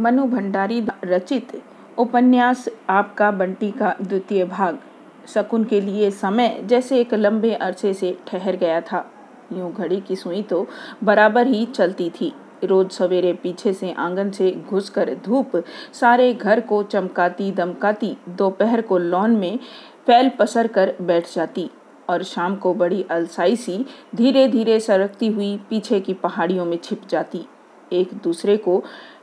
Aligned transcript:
मनु 0.00 0.22
भंडारी 0.26 0.80
रचित 1.04 1.50
उपन्यास 1.98 2.68
आपका 2.90 3.30
बंटी 3.30 3.70
का 3.70 3.94
द्वितीय 4.02 4.44
भाग। 4.44 4.78
शकुन 5.28 5.64
के 5.64 5.80
लिए 5.80 6.10
समय 6.10 6.60
जैसे 6.64 7.00
एक 7.00 7.12
लंबे 7.14 7.52
अरसे 7.54 7.92
से 7.94 8.16
ठहर 8.26 8.56
गया 8.56 8.80
था। 8.82 9.04
यूँ 9.52 9.72
घड़ी 9.72 10.00
की 10.00 10.16
सुई 10.16 10.42
तो 10.42 10.66
बराबर 11.04 11.46
ही 11.46 11.64
चलती 11.66 12.08
थी। 12.10 12.32
रोज 12.64 12.90
सवेरे 12.90 13.32
पीछे 13.32 13.72
से 13.72 13.92
आँगन 13.92 14.30
से 14.30 14.50
घुसकर 14.70 15.14
धूप 15.24 15.62
सारे 15.92 16.32
घर 16.34 16.60
को 16.60 16.82
चमकाती 16.82 17.50
दमकाती 17.52 18.16
दोपहर 18.28 18.80
को 18.80 18.98
लॉन 18.98 19.36
में 19.36 19.58
फैल 20.06 20.30
पसर 20.38 20.66
कर 20.66 20.94
बैठ 21.00 21.34
जाती 21.34 21.70
और 22.10 22.22
शाम 22.24 22.56
को 22.56 22.74
बड़ी 22.74 23.04
अलसाई 23.10 23.56
सी 23.56 23.84
धीरे 24.14 24.48
धीरे 24.48 24.80
सरकती 24.80 25.28
हुई 25.28 25.56
पीछे 25.70 26.00
की 26.00 26.14
पहाड़ियों 26.14 26.64
में 26.64 26.78
छिप 26.84 27.08
जाती। 27.08 27.46
एक 27.92 28.10
दूसरे 28.24 28.56
को 28.56 28.82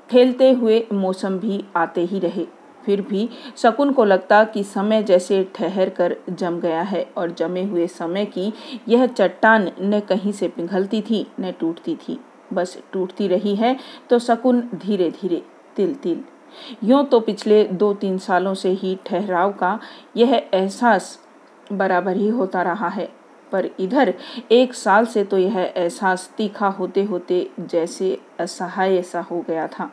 ठेलते 0.09 0.51
हुए 0.51 0.85
मौसम 0.93 1.37
भी 1.39 1.63
आते 1.75 2.01
ही 2.01 2.19
रहे। 2.19 2.45
फिर 2.85 3.01
भी 3.01 3.27
शकुन 3.57 3.91
को 3.93 4.03
लगता 4.05 4.43
कि 4.43 4.63
समय 4.63 5.03
जैसे 5.03 5.43
ठहर 5.55 5.89
कर 5.89 6.15
जम 6.29 6.59
गया 6.59 6.81
है 6.81 7.03
और 7.17 7.31
जमे 7.31 7.63
हुए 7.63 7.87
समय 7.87 8.25
की 8.27 8.51
यह 8.87 9.05
चट्टान 9.07 9.71
न 9.81 9.99
कहीं 9.99 10.31
से 10.31 10.47
पिघलती 10.47 11.01
थी, 11.01 11.25
न 11.39 11.51
टूटती 11.51 11.95
थी। 11.97 12.19
बस 12.53 12.77
टूटती 12.93 13.27
रही 13.27 13.55
है 13.55 13.75
तो 14.09 14.19
शकुन 14.19 14.61
धीरे 14.75 15.09
धीरे 15.11 15.41
तिल 15.75 15.93
तिल 15.93 16.23
यूँ 16.83 17.03
तो 17.05 17.19
पिछले 17.19 17.63
दो 17.65 17.93
तीन 17.93 18.17
सालों 18.17 18.53
से 18.53 18.69
ही 18.71 18.97
ठहराव 19.05 19.51
का 19.51 19.79
यह 20.17 20.33
एहसास 20.33 21.17
बराबर 21.71 22.17
ही 22.17 22.27
होता 22.29 22.61
रहा 22.61 22.87
है। 22.87 23.09
पर 23.51 23.69
इधर 23.79 24.13
एक 24.51 24.73
साल 24.73 25.05
से 25.05 25.23
तो 25.23 25.37
यह 25.37 25.57
एहसास 25.57 26.29
तीखा 26.37 26.67
होते 26.69 27.03
होते 27.03 27.49
जैसे 27.61 28.17
असहाय 28.39 29.01
सा 29.01 29.21
हो 29.21 29.43
गया 29.47 29.67
था। 29.69 29.89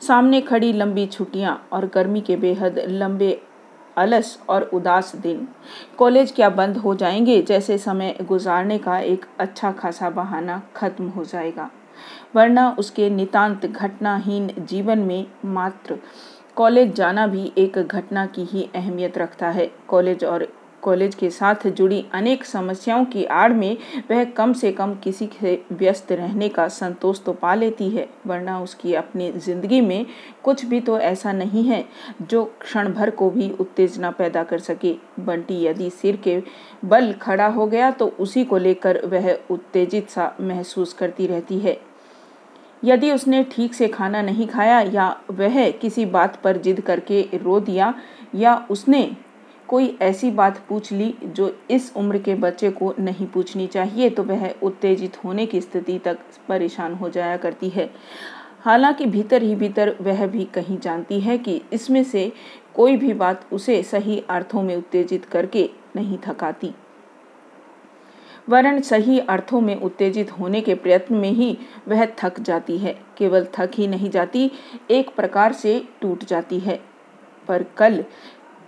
सामने 0.00 0.40
खड़ी 0.40 0.72
लंबी 0.72 1.06
छुट्टियाँ 1.06 1.68
और 1.72 1.90
गर्मी 1.94 2.20
के 2.20 2.36
बेहद 2.36 2.78
लंबे, 2.88 3.42
अलस 3.96 4.38
और 4.48 4.62
उदास 4.62 5.16
दिन। 5.16 5.48
कॉलेज 5.98 6.32
क्या 6.32 6.50
बंद 6.50 6.76
हो 6.76 6.94
जाएँगे? 6.94 7.42
जैसे 7.42 7.78
समय 7.78 8.16
गुजारने 8.22 8.78
का 8.78 8.98
एक 8.98 9.26
अच्छा 9.38 9.72
खासा 9.72 10.10
बहाना 10.10 10.62
खत्म 10.76 11.08
हो 11.08 11.24
जाएगा। 11.24 11.70
वरना 12.36 12.76
उसके 12.78 13.10
नितांत 13.10 13.66
घटनाहीन 13.66 14.50
जीवन 14.58 14.98
में 14.98 15.26
मात्र 15.44 15.98
कॉलेज 16.56 16.94
जाना 16.94 17.26
भी 17.26 17.52
एक 17.58 17.78
घटना 17.78 18.26
की 18.26 18.44
ही 18.44 18.68
अहमियत 18.74 19.18
रखता 19.18 19.48
है। 19.48 19.70
कॉलेज 19.88 20.24
और 20.24 20.48
कॉलेज 20.82 21.14
के 21.14 21.30
साथ 21.30 21.66
जुड़ी 21.68 22.04
अनेक 22.12 22.44
समस्याओं 22.44 23.04
की 23.04 23.24
आड़ 23.24 23.52
में 23.52 23.76
वह 24.10 24.24
कम 24.32 24.52
से 24.52 24.72
कम 24.72 24.94
किसी 24.94 25.28
से 25.40 25.60
व्यस्त 25.72 26.12
रहने 26.12 26.48
का 26.48 26.66
संतोष 26.70 27.20
तो 27.24 27.32
पा 27.32 27.54
लेती 27.54 27.88
है, 27.90 28.08
वरना 28.26 28.60
उसकी 28.60 28.94
अपनी 28.94 29.30
ज़िंदगी 29.32 29.80
में 29.80 30.06
कुछ 30.44 30.64
भी 30.64 30.80
तो 30.80 30.98
ऐसा 31.00 31.32
नहीं 31.32 31.64
है 31.64 31.84
जो 32.22 32.44
क्षण 32.60 32.92
भर 32.92 33.10
को 33.10 33.30
भी 33.30 33.50
उत्तेजना 33.60 34.10
पैदा 34.10 34.42
कर 34.44 34.58
सके। 34.60 34.94
बंटी 35.20 35.62
यदि 35.64 35.90
सिर 35.92 36.16
के 36.24 36.42
बल 36.84 37.12
खड़ा 37.22 37.46
हो 37.48 37.66
गया 37.66 37.90
तो 37.90 38.06
उसी 38.20 38.44
को 38.44 38.58
लेकर 38.58 39.00
वह 39.06 39.32
उत्तेजित 39.50 40.10
सा 40.10 40.34
महसूस 40.40 40.92
करती 40.92 41.26
रहती 41.26 41.58
है। 41.58 41.76
यदि 42.82 43.10
उसने 43.12 43.42
ठीक 43.50 43.74
से 43.74 43.88
खाना 43.88 44.22
नहीं 44.22 44.46
खाया 44.46 44.80
या 44.82 45.08
वह 45.30 45.70
किसी 45.72 46.04
बात 46.06 46.40
पर 46.44 46.56
जिद 46.56 46.80
करके 46.80 47.20
रो 47.34 47.58
दिया 47.60 47.92
या 48.34 48.54
उसने 48.70 49.04
कोई 49.72 49.86
ऐसी 50.02 50.30
बात 50.30 50.58
पूछ 50.68 50.92
ली 50.92 51.14
जो 51.24 51.48
इस 51.70 51.92
उम्र 51.96 52.18
के 52.18 52.34
बच्चे 52.34 52.70
को 52.70 52.94
नहीं 53.00 53.26
पूछनी 53.26 53.66
चाहिए 53.66 54.10
तो 54.10 54.22
वह 54.22 54.48
उत्तेजित 54.62 55.16
होने 55.24 55.46
की 55.46 55.60
स्थिति 55.60 55.98
तक 55.98 56.18
परेशान 56.48 56.94
हो 56.94 57.08
जाया 57.10 57.36
करती 57.36 57.68
है। 57.68 57.88
हालाँकि 58.60 59.06
भीतर 59.06 59.42
ही 59.42 59.54
भीतर 59.54 59.96
वह 60.00 60.26
भी 60.26 60.44
कहीं 60.44 60.78
जानती 60.78 61.20
है 61.20 61.38
कि 61.38 61.60
इसमें 61.72 62.02
से 62.04 62.32
कोई 62.74 62.96
भी 62.96 63.12
बात 63.14 63.46
उसे 63.52 63.82
सही 63.82 64.22
अर्थों 64.30 64.62
में 64.62 64.76
उत्तेजित 64.76 65.24
करके 65.24 65.68
नहीं 65.96 66.18
थकाती। 66.18 66.74
वरण 68.48 68.80
सही 68.80 69.18
अर्थों 69.18 69.60
में 69.60 69.74
उत्तेजित 69.76 70.32
होने 70.32 70.60
के 70.60 70.74
प्रयत्न 70.74 71.14
में 71.14 71.30
ही 71.30 71.56
वह 71.88 72.06
थक 72.18 72.40
जाती 72.40 72.78
है। 72.78 72.98
केवल 73.18 73.46
थक 73.54 73.70
ही 73.74 73.86
नहीं 73.86 74.10
जाती, 74.10 74.50
एक 74.90 75.14
प्रकार 75.16 75.52
से 75.52 75.82
टूट 76.00 76.24
जाती 76.24 76.58
है। 76.58 76.80
पर 77.48 77.62
कल 77.76 78.04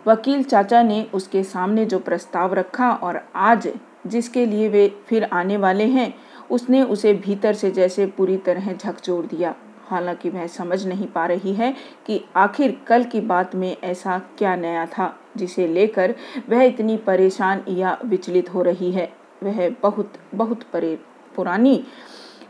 वकील 0.06 0.42
चाचा 0.42 0.82
ने 0.82 1.06
उसके 1.14 1.42
सामने 1.42 1.84
जो 1.84 1.98
प्रस्ताव 1.98 2.54
रखा 2.54 2.90
और 2.90 3.28
आज 3.34 3.68
जिसके 4.06 4.46
लिए 4.46 4.68
वे 4.68 4.96
फिर 5.06 5.24
आने 5.24 5.56
वाले 5.56 5.84
हैं, 5.84 6.14
उसने 6.50 6.82
उसे 6.82 7.14
भीतर 7.14 7.54
से 7.54 7.70
जैसे 7.70 8.06
पूरी 8.06 8.36
तरह 8.36 8.72
झकझोर 8.72 9.26
दिया। 9.26 9.54
हालाँकि 9.86 10.30
वह 10.30 10.46
समझ 10.46 10.86
नहीं 10.86 11.06
पा 11.06 11.26
रही 11.26 11.54
है 11.54 11.74
कि 12.06 12.24
आखिर 12.36 12.80
कल 12.86 13.04
की 13.04 13.20
बात 13.20 13.54
में 13.54 13.76
ऐसा 13.84 14.18
क्या 14.18 14.56
नया 14.56 14.86
था, 14.86 15.18
जिसे 15.36 15.68
लेकर 15.68 16.14
वह 16.48 16.62
इतनी 16.62 16.96
परेशान 16.96 17.64
या 17.68 17.98
विचलित 18.04 18.54
हो 18.54 18.62
रही 18.62 18.92
है। 18.92 19.12
वह 19.42 19.68
बहुत 19.82 20.12
बहुत 20.34 20.62
परे, 20.62 20.98
पुरानी, 21.36 21.84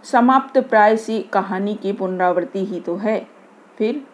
समाप्त 0.04 0.59
प्राय 0.59 0.97
सी 0.97 1.22
कहानी 1.22 1.75
की 1.75 1.92
पुनरावृत्ति 1.92 2.65
ही 2.65 2.81
तो 2.81 2.97
है। 2.97 3.26
फिर 3.78 4.06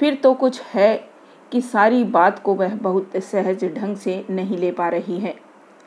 फिर 0.00 0.14
तो 0.14 0.34
कुछ 0.34 0.60
है 0.62 1.09
कि 1.52 1.60
सारी 1.60 2.04
बात 2.04 2.38
को 2.38 2.54
वह 2.54 2.74
बहुत 2.74 3.16
सहज 3.16 3.64
ढंग 3.64 3.96
से 3.96 4.24
नहीं 4.30 4.58
ले 4.58 4.72
पा 4.72 4.88
रही 4.88 5.18
है। 5.18 5.34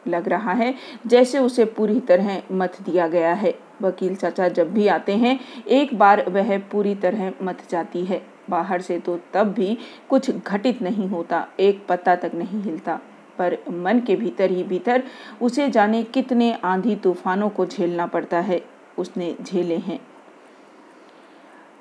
लग 0.08 0.30
रहा 0.30 0.52
है, 0.52 0.74
जैसे 1.08 1.40
उसे 1.40 1.66
पूरी 1.66 2.00
तरह 2.00 2.42
मत 2.52 2.78
दिया 2.82 3.08
गया 3.08 3.34
है। 3.34 3.56
वकील 3.82 4.16
चाचा 4.16 4.48
जब 4.48 4.74
भी 4.74 4.88
आते 4.88 5.14
हैं, 5.14 5.40
एक 5.68 5.98
बार 6.00 6.30
वह 6.30 6.58
पूरी 6.58 6.96
तरह 6.96 7.34
मत 7.42 7.58
जाती 7.70 8.06
है। 8.06 8.26
बाहर 8.50 8.82
से 8.82 9.00
तो 9.00 9.20
तब 9.34 9.54
भी 9.54 9.78
कुछ 10.10 10.32
घटित 10.32 10.82
नहीं 10.82 11.08
होता, 11.10 11.48
एक 11.60 11.88
पत्ता 11.88 12.16
तक 12.16 12.32
नहीं 12.36 12.62
हिलता। 12.62 13.00
पर 13.38 13.58
मन 13.70 14.00
के 14.00 14.16
भीतर 14.16 14.52
ही 14.52 14.64
भीतर 14.64 15.04
उसे 15.42 15.70
जाने 15.70 16.04
कितने 16.04 16.54
आंधी 16.64 16.96
तूफानों 16.96 17.50
को 17.50 17.66
झेलना 17.66 18.06
पड़ता 18.06 18.40
है। 18.40 18.62
उसने 18.98 19.36
झेले 19.44 19.78
हैं। 19.78 20.00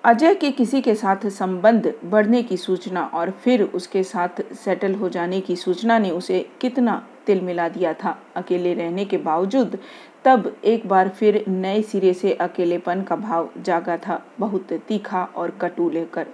अजय 0.04 0.34
के 0.34 0.50
किसी 0.50 0.80
के 0.82 0.94
साथ 0.94 1.26
संबंध 1.30 1.86
बढ़ने 2.04 2.42
की 2.42 2.56
सूचना 2.56 3.02
और 3.14 3.30
फिर 3.42 3.62
उसके 3.64 4.02
साथ 4.02 4.42
सेटल 4.54 4.94
हो 4.94 5.08
जाने 5.08 5.40
की 5.40 5.56
सूचना 5.56 5.98
ने 5.98 6.10
उसे 6.10 6.40
कितना 6.60 6.96
तिल 7.26 7.40
मिला 7.40 7.68
दिया 7.68 7.92
था। 7.94 8.16
अकेले 8.36 8.72
रहने 8.74 9.04
के 9.04 9.16
बावजूद 9.18 9.78
तब 10.24 10.52
एक 10.64 10.88
बार 10.88 11.08
फिर 11.10 11.44
नए 11.48 11.82
सिरे 11.82 12.12
से 12.14 12.32
अकेलेपन 12.32 13.02
का 13.02 13.16
भाव 13.16 13.50
जागा 13.58 13.96
था, 13.96 14.20
बहुत 14.40 14.72
तीखा 14.88 15.24
और 15.24 15.50
कटु 15.60 15.88
लेकर। 15.90 16.26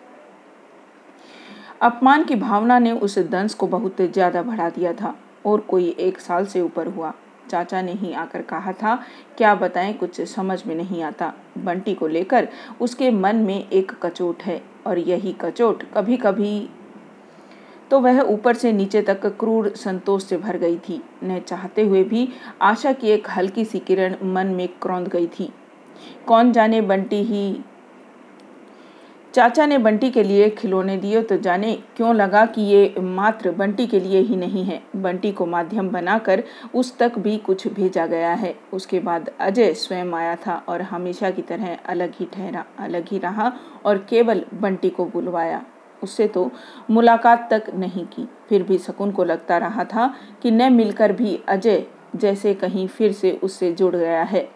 अपमान 1.82 2.24
की 2.24 2.34
भावना 2.36 2.78
ने 2.78 2.92
उस 2.92 3.18
दंश 3.20 3.54
को 3.54 3.66
बहुत 3.66 4.00
ज़्यादा 4.02 4.42
बढ़ा 4.42 4.70
दिया 4.70 4.92
था 4.92 5.14
और 5.46 5.60
कोई 5.60 5.94
एक 6.00 6.20
साल 6.20 6.46
से 6.46 6.60
ऊपर 6.60 6.86
हुआ। 6.86 7.14
चाचा 7.50 7.82
ने 7.82 7.92
ही 7.92 8.12
आकर 8.14 8.42
कहा 8.44 8.72
था, 8.72 8.94
क्या 9.38 9.54
बताएँ, 9.54 9.92
कुछ 9.92 10.20
समझ 10.28 10.62
में 10.66 10.74
नहीं 10.74 11.02
आता। 11.02 11.32
बंटी 11.58 11.94
को 11.94 12.06
लेकर 12.08 12.48
उसके 12.80 13.10
मन 13.10 13.36
में 13.36 13.68
एक 13.68 13.92
कचोट 14.02 14.42
है 14.42 14.60
और 14.86 14.98
यही 14.98 15.32
कचोट 15.40 15.82
कभी 15.94 16.16
कभी 16.16 16.68
तो 17.90 17.98
वह 18.00 18.20
ऊपर 18.22 18.54
से 18.54 18.72
नीचे 18.72 19.00
तक 19.02 19.24
क्रूर 19.38 19.68
संतोष 19.76 20.24
से 20.24 20.36
भर 20.36 20.56
गई 20.56 20.76
थी। 20.78 21.00
न 21.24 21.38
चाहते 21.38 21.82
हुए 21.82 22.02
भी 22.04 22.28
आशा 22.62 22.92
की 22.92 23.08
एक 23.08 23.28
हल्की 23.30 23.64
सी 23.64 23.78
किरण 23.78 24.16
मन 24.24 24.46
में 24.46 24.68
क्रौंद 24.82 25.08
गई 25.08 25.26
थी। 25.28 25.48
कौन 26.26 26.52
जाने 26.52 26.80
बंटी 26.82 27.22
ही 27.24 27.60
चाचा 29.38 29.64
ने 29.66 29.76
बंटी 29.78 30.10
के 30.10 30.22
लिए 30.22 30.48
खिलौने 30.50 30.96
दिए 30.96 31.20
तो 31.22 31.36
जाने 31.36 31.72
क्यों 31.96 32.14
लगा 32.14 32.44
कि 32.46 32.62
ये 32.62 32.94
मात्र 33.00 33.50
बंटी 33.50 33.86
के 33.86 34.00
लिए 34.00 34.20
ही 34.20 34.36
नहीं 34.36 34.64
है। 34.64 34.80
बंटी 34.96 35.30
को 35.32 35.46
माध्यम 35.46 35.88
बनाकर 35.88 36.42
उस 36.74 36.96
तक 36.98 37.18
भी 37.18 37.36
कुछ 37.38 37.66
भेजा 37.68 38.06
गया 38.06 38.32
है। 38.32 38.54
उसके 38.72 39.00
बाद 39.00 39.30
अजय 39.40 39.72
स्वयं 39.74 40.12
आया 40.14 40.34
था 40.36 40.56
और 40.68 40.82
हमेशा 40.82 41.30
की 41.30 41.42
तरह 41.42 41.76
अलग 41.86 42.14
ही 42.14 42.26
ठहरा, 42.26 42.64
अलग 42.78 43.08
ही 43.08 43.18
रहा 43.18 43.52
और 43.84 43.98
केवल 44.10 44.44
बंटी 44.54 44.90
को 44.90 45.04
बुलवाया। 45.04 45.64
उससे 46.02 46.28
तो 46.28 46.50
मुलाकात 46.90 47.48
तक 47.52 47.72
नहीं 47.74 48.04
की। 48.06 48.28
फिर 48.48 48.62
भी 48.62 48.78
शकुन 48.78 49.10
को 49.10 49.24
लगता 49.24 49.58
रहा 49.58 49.84
था 49.84 50.14
कि 50.42 50.50
न 50.50 50.72
मिलकर 50.72 51.12
भी 51.12 51.40
अजय 51.48 51.84
जैसे 52.16 52.54
कहीं 52.54 52.88
फिर 52.88 53.12
से 53.12 53.38
उससे 53.42 53.72
जुड़ 53.72 53.96
गया 53.96 54.22
है। 54.22 54.48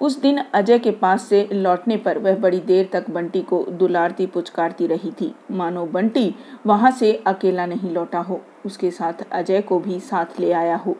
उस 0.00 0.20
दिन 0.20 0.38
अजय 0.54 0.78
के 0.78 0.90
पास 0.90 1.22
से 1.22 1.48
लौटने 1.52 1.96
पर 1.96 2.18
वह 2.18 2.36
बड़ी 2.36 2.60
देर 2.60 2.88
तक 2.92 3.08
बंटी 3.10 3.42
को 3.42 3.64
दुलारती 3.70 4.26
पुचकारती 4.26 4.86
रही 4.86 5.10
थी। 5.10 5.32
मानो 5.50 5.84
बंटी, 5.86 6.34
वहाँ 6.66 6.90
से 6.90 7.12
अकेला 7.26 7.66
नहीं 7.66 7.90
लौटा 7.90 8.18
हो, 8.18 8.40
उसके 8.66 8.90
साथ 8.90 9.26
अजय 9.32 9.60
को 9.60 9.78
भी 9.78 10.00
साथ 10.00 10.40
ले 10.40 10.52
आया 10.52 10.76
हो। 10.76 10.96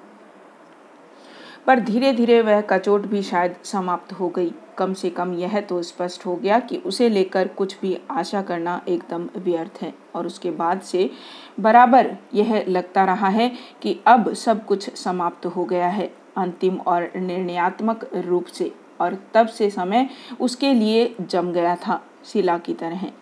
पर 1.67 1.81
धीरे 1.81 2.12
धीरे 2.12 2.41
वह 2.43 2.61
कचोट 2.61 3.06
भी 3.06 3.23
शायद 3.23 3.56
समाप्त 3.65 4.12
हो 4.12 4.29
गई। 4.29 4.53
कम 4.79 4.93
से 4.95 5.11
कम 5.11 5.33
यह 5.35 5.61
तो 5.61 5.81
स्पष्ट 5.83 6.25
हो 6.27 6.35
गया 6.37 6.59
कि 6.59 6.77
उसे 6.77 7.09
लेकर 7.09 7.49
कुछ 7.49 7.81
भी 7.81 7.97
आशा 8.11 8.43
करना 8.43 8.81
एकदम 8.89 9.29
व्यर्थ 9.37 9.83
है, 9.83 9.93
और 10.15 10.27
उसके 10.27 10.50
बाद 10.50 10.81
से 10.81 11.11
बराबर 11.61 12.11
यह 12.35 12.65
लगता 12.69 13.05
रहा 13.05 13.29
है 13.29 13.50
कि 13.83 13.99
अब 14.06 14.33
सब 14.35 14.65
कुछ 14.67 14.91
समाप्त 14.97 15.47
हो 15.47 15.65
गया 15.65 15.89
है, 15.89 16.11
अंतिम 16.37 16.77
और 16.79 17.11
निर्णयात्मक 17.17 18.11
रूप 18.17 18.47
से। 18.49 18.73
और 19.00 19.19
तब 19.35 19.47
से 19.47 19.71
समय 19.71 20.09
उसके 20.41 20.75
लिए 20.75 21.15
जम 21.21 21.53
गया 21.53 21.77
था, 21.77 22.05
शिला 22.25 22.59
की 22.59 22.75
तरह। 22.75 23.12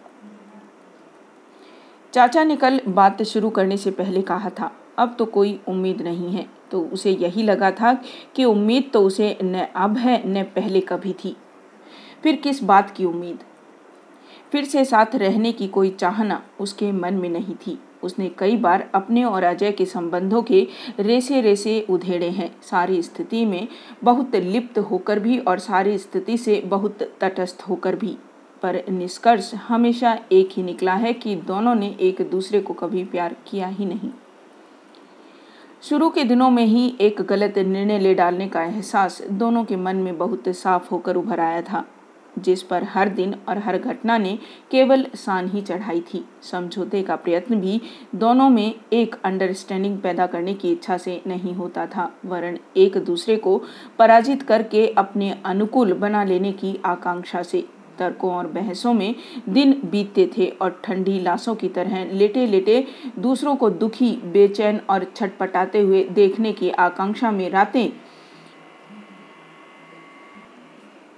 चाचा 2.13 2.45
ने 2.45 2.57
कल 2.57 2.81
बात 2.89 3.23
शुरू 3.23 3.51
करने 3.51 3.77
से 3.77 3.91
पहले 3.91 4.23
कहा 4.23 4.51
था, 4.51 4.73
अब 4.99 5.17
तो 5.19 5.25
कोई 5.25 5.61
उम्मीद 5.69 6.03
नहीं 6.03 6.33
है। 6.33 6.47
तो 6.71 6.81
उसे 6.81 7.11
यही 7.11 7.43
लगा 7.43 7.71
था 7.71 7.93
कि 8.35 8.45
उम्मीद 8.45 8.91
तो 8.93 9.03
उसे 9.03 9.39
न 9.43 9.67
अब 9.77 9.97
है, 9.97 10.29
न 10.29 10.43
पहले 10.43 10.81
कभी 10.81 11.13
थी। 11.13 11.37
फिर 12.23 12.37
किस 12.37 12.63
बात 12.63 12.91
की 12.91 13.05
उम्मीद? 13.05 13.39
फिर 14.53 14.65
से 14.65 14.85
साथ 14.85 15.07
रहने 15.15 15.53
की 15.53 15.69
कोई 15.69 15.91
चाहना 15.91 16.43
उसके 16.61 16.93
मन 16.93 17.15
में 17.15 17.29
नहीं 17.29 17.55
थी। 17.55 17.79
उसने 18.03 18.29
कई 18.29 18.57
बार 18.57 18.91
अपने 18.95 19.25
और 19.25 19.43
अजय 19.43 19.73
के 19.73 19.85
संबंधों 19.85 20.43
के 20.43 20.67
रेसे 21.01 21.41
रेसे 21.41 21.87
उधेड़े 21.91 22.31
हैं। 22.31 22.57
सारी 22.63 23.03
स्थिति 23.03 23.45
में 23.47 23.69
बहुत 24.05 24.37
लिप्त 24.37 24.79
होकर 24.79 25.19
भी 25.19 25.39
और 25.39 25.59
सारी 25.59 25.99
स्थिति 25.99 26.39
से 26.39 26.63
बहुत 26.67 27.03
तटस्थ 27.21 27.63
होकर 27.69 27.97
भी। 27.97 28.17
पर 28.63 28.83
निष्कर्ष 28.91 29.55
हमेशा 29.55 30.19
एक 30.33 30.49
ही 30.53 30.63
निकला 30.63 30.95
है 30.95 31.13
कि 31.13 31.37
दोनों 31.37 31.75
ने 31.75 31.97
एक 32.01 32.29
दूसरे 32.31 32.61
को 32.61 32.75
कभी 32.75 33.05
प्यार 33.05 33.37
किया 33.47 33.69
ही 33.69 33.87
नहीं। 33.87 34.11
शुरू 35.83 36.11
के 36.11 36.25
दिनों 36.25 36.51
में 36.51 36.65
ही 36.65 36.97
एक 37.01 37.23
गलत 37.23 37.59
निर्णय 37.59 37.99
ले 37.99 38.15
डालने 38.15 38.49
का 38.49 38.63
एहसास 38.63 39.23
दोनों 39.23 39.65
के 39.65 39.77
मन 39.77 39.97
में 39.97 40.19
बहुत 40.19 40.49
साफ़ 40.49 40.91
होकर 40.91 41.17
उभर 41.17 41.41
आया 41.41 41.63
था। 41.63 41.85
जिस 42.39 42.63
पर 42.63 42.85
हर 42.85 43.09
दिन 43.09 43.35
और 43.49 43.59
हर 43.59 43.79
घटना 43.79 44.19
ने 44.19 44.39
केवल 44.71 45.07
सान 45.15 45.49
ही 45.49 45.61
चढ़ाई 45.63 46.01
थी। 46.05 46.25
समझौते 46.43 47.03
का 47.03 47.17
प्रयत्न 47.17 47.61
भी 47.61 47.81
दोनों 48.15 48.49
में 48.51 48.75
एक 48.93 49.17
अंडरस्टैंडिंग 49.25 49.99
पैदा 49.99 50.27
करने 50.27 50.55
की 50.55 50.73
इच्छा 50.73 50.97
से 50.97 51.21
नहीं 51.27 51.55
होता 51.55 51.87
था, 51.87 52.13
वरन 52.27 52.59
एक 52.77 52.99
दूसरे 52.99 53.37
को 53.37 53.61
पराजित 53.99 54.43
करके 54.43 54.87
अपने 54.89 55.37
अनुकूल 55.45 55.93
बना 55.95 56.25
लेने 56.25 56.53
की 56.53 56.79
आकांक्षा 56.85 57.43
से। 57.43 57.65
तर्कों 57.99 58.33
और 58.35 58.47
बहसों 58.47 58.93
में 58.95 59.15
दिन 59.49 59.73
बीतते 59.85 60.29
थे 60.37 60.47
और 60.63 60.81
ठंडी 60.85 61.19
लाशों 61.21 61.55
की 61.55 61.69
तरह 61.69 62.05
लेटे 62.13 62.47
लेटे 62.47 62.85
दूसरों 63.19 63.55
को 63.57 63.71
दुखी, 63.71 64.11
बेचैन 64.25 64.81
और 64.91 65.07
छटपटाते 65.17 65.81
हुए 65.81 66.03
देखने 66.05 66.53
की 66.53 66.71
आकांक्षा 66.71 67.31
में 67.31 67.49
रातें 67.51 67.89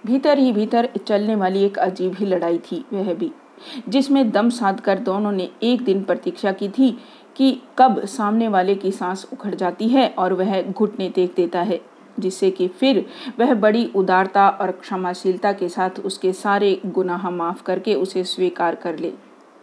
भीतर 0.09 0.39
ही 0.39 0.53
भीतर 0.53 0.89
चलने 1.07 1.35
वाली 1.35 1.65
एक 1.65 1.79
अजीब 1.79 2.15
ही 2.15 2.27
लड़ाई 2.27 2.59
थी, 2.61 2.85
वह 2.93 3.13
भी, 3.15 3.31
जिसमें 3.89 4.31
दम 4.31 4.49
साध 4.51 4.81
कर 4.81 4.99
दोनों 5.01 5.33
ने 5.33 5.49
एक 5.63 5.83
दिन 5.85 6.03
प्रतीक्षा 6.03 6.53
की 6.53 6.69
थी 6.69 6.91
कि 7.37 7.51
कब 7.79 8.05
सामने 8.07 8.49
वाले 8.49 8.75
की 8.75 8.93
सांस 8.93 9.29
उखड़ 9.33 9.55
जाती 9.55 9.89
है 9.89 10.09
और 10.09 10.33
वह 10.33 10.61
घुटने 10.63 11.09
देख 11.09 11.35
देता 11.37 11.63
है, 11.63 11.81
जिससे 12.19 12.51
कि 12.51 12.69
फिर 12.71 13.05
वह 13.39 13.55
बड़ी 13.57 13.87
उदारता 13.97 14.49
और 14.51 14.71
क्षमाशीलता 14.73 15.53
के 15.53 15.69
साथ 15.69 16.01
उसके 16.01 16.33
सारे 16.33 16.81
गुनाह 16.87 17.31
माफ़ 17.31 17.63
करके 17.63 17.95
उसे 17.95 18.25
स्वीकार 18.25 18.75
कर 18.75 18.99
ले। 18.99 19.13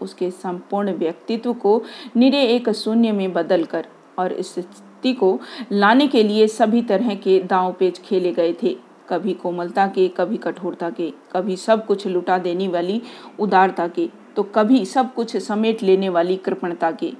उसके 0.01 0.29
संपूर्ण 0.31 0.93
व्यक्तित्व 0.93 1.53
को 1.53 1.81
निरे 2.15 2.41
एक 2.45 2.69
शून्य 2.69 3.11
में 3.11 3.31
बदल 3.33 3.63
कर 3.63 3.85
और 4.19 4.31
इस 4.33 4.53
स्थिति 4.53 5.13
को 5.13 5.39
लाने 5.71 6.07
के 6.07 6.23
लिए 6.23 6.47
सभी 6.47 6.81
तरह 6.81 7.13
के 7.15 7.39
दांव 7.41 7.71
पेच 7.71 7.99
खेले 7.99 8.31
गए 8.31 8.53
थे। 8.63 8.75
कभी 9.09 9.33
कोमलता 9.33 9.87
के, 9.87 10.07
कभी 10.07 10.37
कठोरता 10.37 10.89
के, 10.89 11.11
कभी 11.31 11.55
सब 11.57 11.85
कुछ 11.85 12.07
लुटा 12.07 12.37
देने 12.37 12.67
वाली 12.67 13.01
उदारता 13.39 13.87
के 13.87 14.09
तो 14.35 14.43
कभी 14.45 14.85
सब 14.85 15.13
कुछ 15.13 15.35
समेट 15.37 15.83
लेने 15.83 16.09
वाली 16.09 16.35
कृपणता 16.37 16.91
के। 16.91 17.11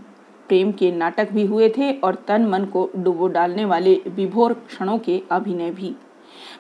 प्रेम 0.50 0.72
के 0.72 0.92
नाटक 0.92 1.32
भी 1.32 1.46
हुए 1.46 1.70
थे 1.70 1.92
और 1.94 2.16
तन 2.28 2.46
मन 2.46 2.66
को 2.66 2.90
डुबो 2.96 3.28
डालने 3.28 3.66
वाले 3.66 3.94
विभोर 4.08 4.54
क्षणों 4.54 4.98
के 5.00 5.22
अभिनय 5.32 5.72
भी। 5.72 5.96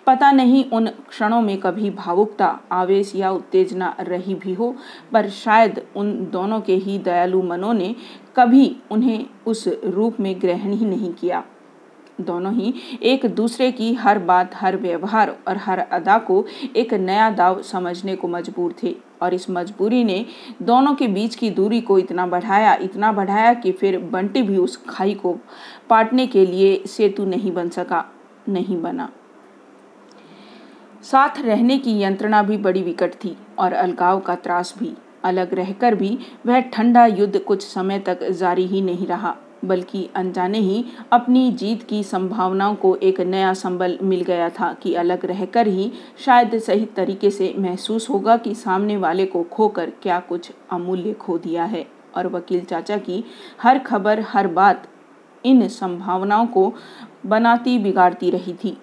पता 0.07 0.31
नहीं 0.31 0.63
उन 0.69 0.87
क्षणों 1.09 1.41
में 1.41 1.57
कभी 1.57 1.89
भावुकता, 1.89 2.47
आवेश 2.71 3.11
या 3.15 3.31
उत्तेजना 3.31 3.95
रही 3.99 4.35
भी 4.35 4.53
हो, 4.53 4.75
पर 5.13 5.29
शायद 5.29 5.81
उन 5.95 6.13
दोनों 6.31 6.59
के 6.61 6.75
ही 6.75 6.97
दयालु 6.99 7.41
मनों 7.41 7.73
ने 7.73 7.95
कभी 8.37 8.75
उन्हें 8.91 9.25
उस 9.47 9.67
रूप 9.85 10.19
में 10.19 10.35
ग्रहण 10.41 10.73
ही 10.73 10.85
नहीं 10.85 11.13
किया। 11.13 11.43
दोनों 12.21 12.53
ही 12.53 12.73
एक 13.03 13.25
दूसरे 13.25 13.71
की 13.71 13.93
हर 13.93 14.19
बात, 14.19 14.51
हर 14.55 14.77
व्यवहार 14.77 15.35
और 15.47 15.57
हर 15.57 15.79
अदा 15.79 16.17
को 16.17 16.45
एक 16.75 16.93
नया 16.93 17.29
दाव 17.29 17.61
समझने 17.61 18.15
को 18.15 18.27
मजबूर 18.27 18.75
थे 18.83 18.95
और 19.21 19.33
इस 19.33 19.49
मजबूरी 19.49 20.03
ने 20.03 20.25
दोनों 20.61 20.93
के 20.95 21.07
बीच 21.07 21.35
की 21.35 21.49
दूरी 21.49 21.81
को 21.81 21.99
इतना 21.99 22.27
बढ़ाया 22.27 22.73
इतना 22.75 23.11
बढ़ाया 23.11 23.53
कि 23.53 23.71
फिर 23.71 23.99
बंटी 23.99 24.41
भी 24.41 24.57
उस 24.57 24.77
खाई 24.89 25.13
को 25.13 25.37
पाटने 25.89 26.27
के 26.27 26.45
लिए 26.45 26.83
सेतु 26.87 27.25
नहीं 27.25 27.51
बन 27.51 27.69
सका, 27.69 28.05
नहीं 28.49 28.81
बना। 28.81 29.09
साथ 31.03 31.39
रहने 31.39 31.77
की 31.77 31.99
यंत्रणा 32.01 32.43
भी 32.43 32.57
बड़ी 32.57 32.83
विकट 32.83 33.13
थी 33.13 33.37
और 33.59 33.73
अलगाव 33.73 34.19
का 34.19 34.35
त्रास 34.35 34.73
भी। 34.79 34.93
अलग 35.23 35.53
रहकर 35.53 35.95
भी 35.95 36.17
वह 36.45 36.59
ठंडा 36.59 37.05
युद्ध 37.05 37.39
कुछ 37.39 37.63
समय 37.63 37.99
तक 37.99 38.23
जारी 38.31 38.65
ही 38.65 38.81
नहीं 38.81 39.07
रहा। 39.07 39.35
बल्कि 39.67 40.09
अनजाने 40.15 40.59
ही 40.59 40.85
अपनी 41.11 41.51
जीत 41.51 41.83
की 41.83 42.03
संभावनाओं 42.03 42.75
को 42.75 42.95
एक 42.95 43.21
नया 43.21 43.53
संबल 43.53 43.97
मिल 44.03 44.21
गया 44.21 44.49
था 44.49 44.73
कि 44.73 44.93
अलग 44.93 45.25
रहकर 45.25 45.67
ही 45.67 45.91
शायद 46.25 46.57
सही 46.59 46.85
तरीके 46.85 47.29
से 47.29 47.53
महसूस 47.57 48.09
होगा 48.09 48.37
कि 48.37 48.55
सामने 48.55 48.97
वाले 48.97 49.25
को 49.25 49.43
खोकर 49.43 49.89
क्या 50.03 50.19
कुछ 50.19 50.51
अमूल्य 50.71 51.13
खो 51.13 51.37
दिया 51.37 51.65
है। 51.65 51.85
और 52.15 52.27
वकील 52.27 52.61
चाचा 52.61 52.97
की 52.97 53.23
हर 53.61 53.79
खबर, 53.79 54.19
हर 54.19 54.47
बात 54.47 54.87
इन 55.45 55.67
संभावनाओं 55.67 56.45
को 56.47 56.73
बनाती 57.25 57.77
बिगाड़ती 57.79 58.29
रही 58.29 58.53
थी। 58.53 58.77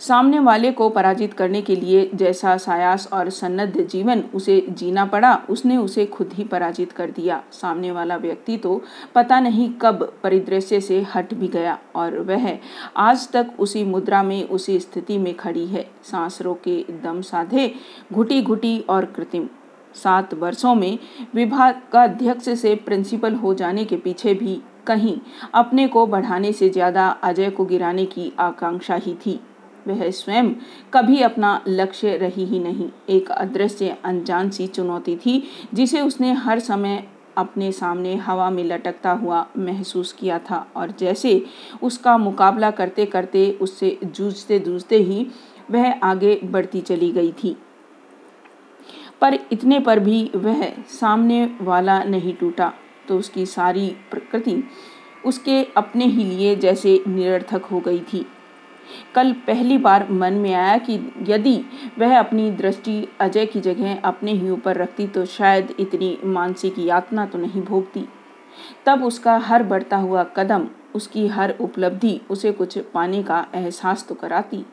सामने 0.00 0.38
वाले 0.38 0.70
को 0.72 0.88
पराजित 0.90 1.32
करने 1.34 1.60
के 1.62 1.76
लिए 1.76 2.08
जैसा 2.14 2.56
सायास 2.56 3.08
और 3.12 3.30
सन्नद्ध 3.30 3.80
जीवन 3.82 4.22
उसे 4.34 4.60
जीना 4.70 5.04
पड़ा, 5.06 5.34
उसने 5.50 5.76
उसे 5.76 6.06
खुद 6.06 6.32
ही 6.32 6.44
पराजित 6.44 6.92
कर 6.92 7.10
दिया। 7.10 7.42
सामने 7.52 7.90
वाला 7.90 8.16
व्यक्ति 8.16 8.56
तो 8.56 8.80
पता 9.14 9.40
नहीं 9.40 9.68
कब 9.82 10.04
परिदृश्य 10.22 10.80
से 10.80 11.00
हट 11.14 11.34
भी 11.34 11.48
गया 11.48 11.78
और 11.96 12.18
वह 12.20 12.48
आज 12.96 13.28
तक 13.32 13.50
उसी 13.58 13.84
मुद्रा 13.84 14.22
में, 14.22 14.44
उसी 14.44 14.78
स्थिति 14.80 15.18
में 15.18 15.34
खड़ी 15.36 15.66
है। 15.66 15.86
सांस 16.04 16.40
रोके 16.42 16.80
दम 17.02 17.20
साधे 17.22 17.72
घुटी 18.12 18.40
घुटी 18.42 18.78
और 18.80 19.04
कृत्रिम। 19.06 19.48
सात 19.94 20.34
वर्षों 20.34 20.74
में 20.74 20.98
विभाग 21.34 21.80
का 21.92 22.02
अध्यक्ष 22.02 22.48
से 22.52 22.74
प्रिंसिपल 22.76 23.34
हो 23.34 23.54
जाने 23.54 23.84
के 23.84 23.96
पीछे 23.98 24.34
भी 24.34 24.60
कहीं 24.86 25.18
अपने 25.54 25.86
को 25.88 26.06
बढ़ाने 26.06 26.52
से 26.52 26.68
ज़्यादा 26.70 27.08
अजय 27.24 27.50
को 27.50 27.64
गिराने 27.64 28.04
की 28.06 28.32
आकांक्षा 28.38 28.94
ही 28.96 29.14
थी। 29.16 29.38
वह 29.88 30.10
स्वयं 30.10 30.50
कभी 30.92 31.20
अपना 31.22 31.60
लक्ष्य 31.68 32.16
रही 32.16 32.44
ही 32.44 32.58
नहीं। 32.58 32.88
एक 33.10 33.30
अदृश्य 33.30 33.96
अनजान 34.04 34.50
सी 34.50 34.66
चुनौती 34.66 35.16
थी, 35.16 35.42
जिसे 35.74 36.00
उसने 36.00 36.32
हर 36.34 36.58
समय 36.60 37.02
अपने 37.36 37.70
सामने 37.72 38.14
हवा 38.16 38.48
में 38.50 38.62
लटकता 38.64 39.10
हुआ 39.12 39.46
महसूस 39.58 40.12
किया 40.12 40.38
था 40.40 40.66
और 40.76 40.94
जैसे 40.98 41.44
उसका 41.82 42.16
मुकाबला 42.18 42.70
करते 42.70 43.06
करते 43.06 43.50
उससे 43.60 43.98
जूझते 44.04 44.58
जूझते 44.58 44.98
ही 44.98 45.26
वह 45.70 45.90
आगे 46.02 46.38
बढ़ती 46.44 46.80
चली 46.80 47.10
गई 47.12 47.32
थी। 47.42 47.56
पर 49.20 49.38
इतने 49.52 49.78
पर 49.80 49.98
भी 49.98 50.30
वह 50.34 50.66
सामने 50.90 51.44
वाला 51.60 52.02
नहीं 52.04 52.34
टूटा 52.34 52.72
तो 53.08 53.18
उसकी 53.18 53.46
सारी 53.46 53.86
प्रकृति 54.10 54.62
उसके 55.26 55.62
अपने 55.76 56.04
ही 56.04 56.24
लिए 56.24 56.54
जैसे 56.56 57.00
निरर्थक 57.08 57.64
हो 57.64 57.80
गई 57.80 58.00
थी। 58.12 58.26
कल 59.14 59.32
पहली 59.32 59.78
बार 59.78 60.06
मन 60.10 60.32
में 60.32 60.54
आया 60.54 60.78
कि 60.78 60.94
यदि 61.28 61.56
वह 61.98 62.18
अपनी 62.18 62.50
दृष्टि 62.50 63.08
अजय 63.20 63.46
की 63.46 63.60
जगह 63.60 64.00
अपने 64.00 64.32
ही 64.32 64.50
ऊपर 64.50 64.76
रखती 64.76 65.06
तो 65.06 65.24
शायद 65.24 65.74
इतनी 65.80 66.18
मानसिक 66.24 66.78
यातना 66.78 67.26
तो 67.26 67.38
नहीं 67.38 67.62
भोगती। 67.62 68.08
तब 68.86 69.04
उसका 69.04 69.36
हर 69.36 69.62
बढ़ता 69.62 69.96
हुआ 69.96 70.22
कदम, 70.24 70.68
उसकी 70.94 71.26
हर 71.26 71.54
उपलब्धि, 71.60 72.20
उसे 72.30 72.52
कुछ 72.52 72.78
पाने 72.78 73.22
का 73.22 73.46
एहसास 73.54 74.06
तो 74.08 74.14
कराती। 74.14 74.64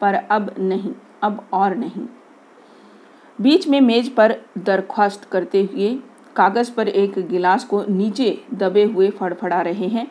पर 0.00 0.14
अब 0.14 0.54
नहीं, 0.58 0.92
अब 1.22 1.46
और 1.52 1.76
नहीं। 1.76 2.06
बीच 3.40 3.68
में 3.68 3.80
मेज 3.80 4.08
पर 4.08 4.36
दरख्वास्त 4.58 5.24
करते 5.24 5.62
हुए 5.62 5.98
कागज़ 6.36 6.72
पर 6.74 6.88
एक 6.88 7.18
गिलास 7.28 7.64
को 7.64 7.84
नीचे 7.88 8.38
दबे 8.54 8.84
हुए 8.84 9.10
फड़फड़ा 9.10 9.60
रहे 9.60 9.86
हैं। 9.86 10.06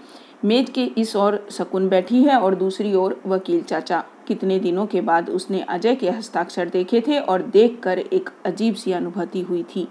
मेज 0.46 0.70
के 0.70 0.84
इस 0.84 1.16
ओर 1.16 1.48
शकुन 1.52 1.90
बैठी 1.90 2.24
है 2.24 2.40
और 2.40 2.56
दूसरी 2.56 2.94
ओर 2.96 3.22
वकील 3.26 3.62
चाचा। 3.62 4.04
कितने 4.28 4.60
दिनों 4.60 4.86
के 4.86 5.02
बाद 5.02 5.30
उसने 5.30 5.62
अजय 5.62 5.96
के 5.96 6.10
हस्ताक्षर 6.10 6.70
देखे 6.70 7.02
थे 7.02 7.20
और 7.20 7.42
देखकर 7.42 8.00
एक 8.00 8.30
अजीब 8.46 8.76
सी 8.76 8.92
अनुभूति 8.92 9.42
हुई 9.42 9.64
थी। 9.64 9.88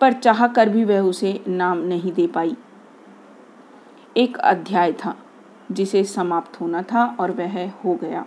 पर 0.00 0.12
चाह 0.12 0.46
कर 0.46 0.68
भी 0.68 0.84
वह 0.84 1.00
उसे 1.00 1.40
नाम 1.48 1.78
नहीं 1.78 2.12
दे 2.12 2.26
पाई। 2.26 2.56
एक 4.16 4.36
अध्याय 4.36 4.92
था, 4.92 5.16
जिसे 5.72 6.04
समाप्त 6.04 6.60
होना 6.60 6.82
था 6.82 7.16
और 7.20 7.30
वह 7.30 7.70
हो 7.70 7.94
गया। 7.94 8.26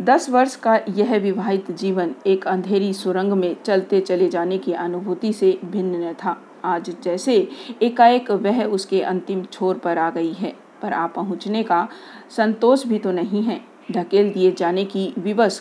दस 0.00 0.30
वर्ष 0.30 0.56
का 0.56 0.80
यह 0.88 1.18
विवाहित 1.18 1.70
जीवन 1.70 2.14
एक 2.26 2.46
अंधेरी 2.46 2.92
सुरंग 2.92 3.32
में 3.32 3.56
चलते 3.64 4.00
चले 4.00 4.28
जाने 4.28 4.58
की 4.58 4.72
अनुभूति 4.72 5.32
से 5.32 5.58
भिन्न 5.64 6.04
न 6.04 6.12
था। 6.12 6.42
आज 6.64 6.90
जैसे 7.02 7.36
एकाएक 7.82 8.30
वह 8.30 8.64
उसके 8.64 9.00
अंतिम 9.02 9.44
छोर 9.44 9.78
पर 9.78 9.98
आ 9.98 10.10
गई 10.10 10.32
है, 10.32 10.54
पर 10.82 10.92
आ 10.92 11.06
पहुँचने 11.06 11.62
का 11.62 11.88
संतोष 12.30 12.86
भी 12.86 12.98
तो 12.98 13.12
नहीं 13.12 13.42
है। 13.42 13.60
ढकेल 13.92 14.32
दिए 14.32 14.52
जाने 14.52 14.84
की 14.84 15.12
विवश 15.18 15.60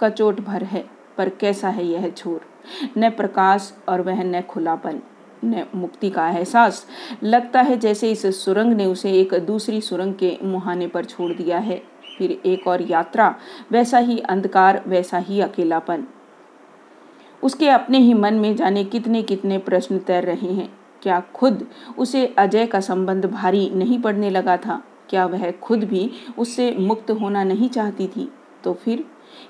कचोट 0.00 0.40
भर 0.40 0.64
है, 0.64 0.84
पर 1.18 1.28
कैसा 1.28 1.68
है 1.68 1.86
यह 1.86 2.08
छोर? 2.10 2.40
न 2.98 3.10
प्रकाश 3.10 3.72
और 3.88 4.00
वह 4.00 4.22
न 4.24 4.40
खुलापन, 4.40 5.00
न 5.44 5.64
मुक्ति 5.74 6.10
का 6.10 6.28
एहसास। 6.28 6.86
लगता 7.22 7.60
है 7.60 7.76
जैसे 7.76 8.10
इस 8.10 8.44
सुरंग 8.44 8.72
ने 8.72 8.86
उसे 8.86 9.12
एक 9.12 9.34
दूसरी 9.34 9.80
सुरंग 9.80 10.14
के 10.14 10.36
मुहाने 10.42 10.86
पर 10.86 11.04
छोड़ 11.04 11.32
दिया 11.32 11.58
है। 11.58 11.82
फिर 12.18 12.40
एक 12.46 12.66
और 12.68 12.82
यात्रा, 12.82 13.34
वैसा 13.70 13.98
ही 13.98 14.18
अंधकार, 14.18 14.82
वैसा 14.86 15.18
ही 15.18 15.40
अकेलापन। 15.40 16.04
उसके 17.42 17.68
अपने 17.68 17.98
ही 17.98 18.14
मन 18.14 18.34
में 18.34 18.56
जाने 18.56 18.84
कितने 18.84 19.22
कितने 19.22 19.58
प्रश्न 19.58 19.98
तैर 19.98 20.24
रहे 20.24 20.52
हैं। 20.52 20.78
क्या 21.02 21.22
खुद 21.34 21.66
उसे 21.98 22.26
अजय 22.26 22.66
का 22.66 22.80
संबंध 22.80 23.26
भारी 23.26 23.70
नहीं 23.70 24.00
पड़ने 24.00 24.30
लगा 24.30 24.56
था? 24.56 24.82
क्या 25.10 25.26
वह 25.26 25.50
खुद 25.50 25.84
भी 25.84 26.10
उससे 26.38 26.76
मुक्त 26.78 27.10
होना 27.10 27.44
नहीं 27.44 27.68
चाहती 27.68 28.06
थी? 28.06 28.32
तो 28.64 28.74
फिर 28.74 29.04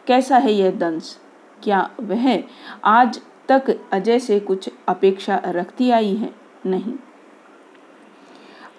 कैसा 0.06 0.36
है 0.36 0.52
यह 0.52 0.70
दंश? 0.70 1.18
क्या 1.62 1.90
वह 2.00 2.42
आज 2.84 3.20
तक 3.48 3.80
अजय 3.92 4.18
से 4.18 4.40
कुछ 4.40 4.70
अपेक्षा 4.88 5.42
रखती 5.46 5.90
आई 5.90 6.14
है? 6.14 6.34
नहीं। 6.66 6.94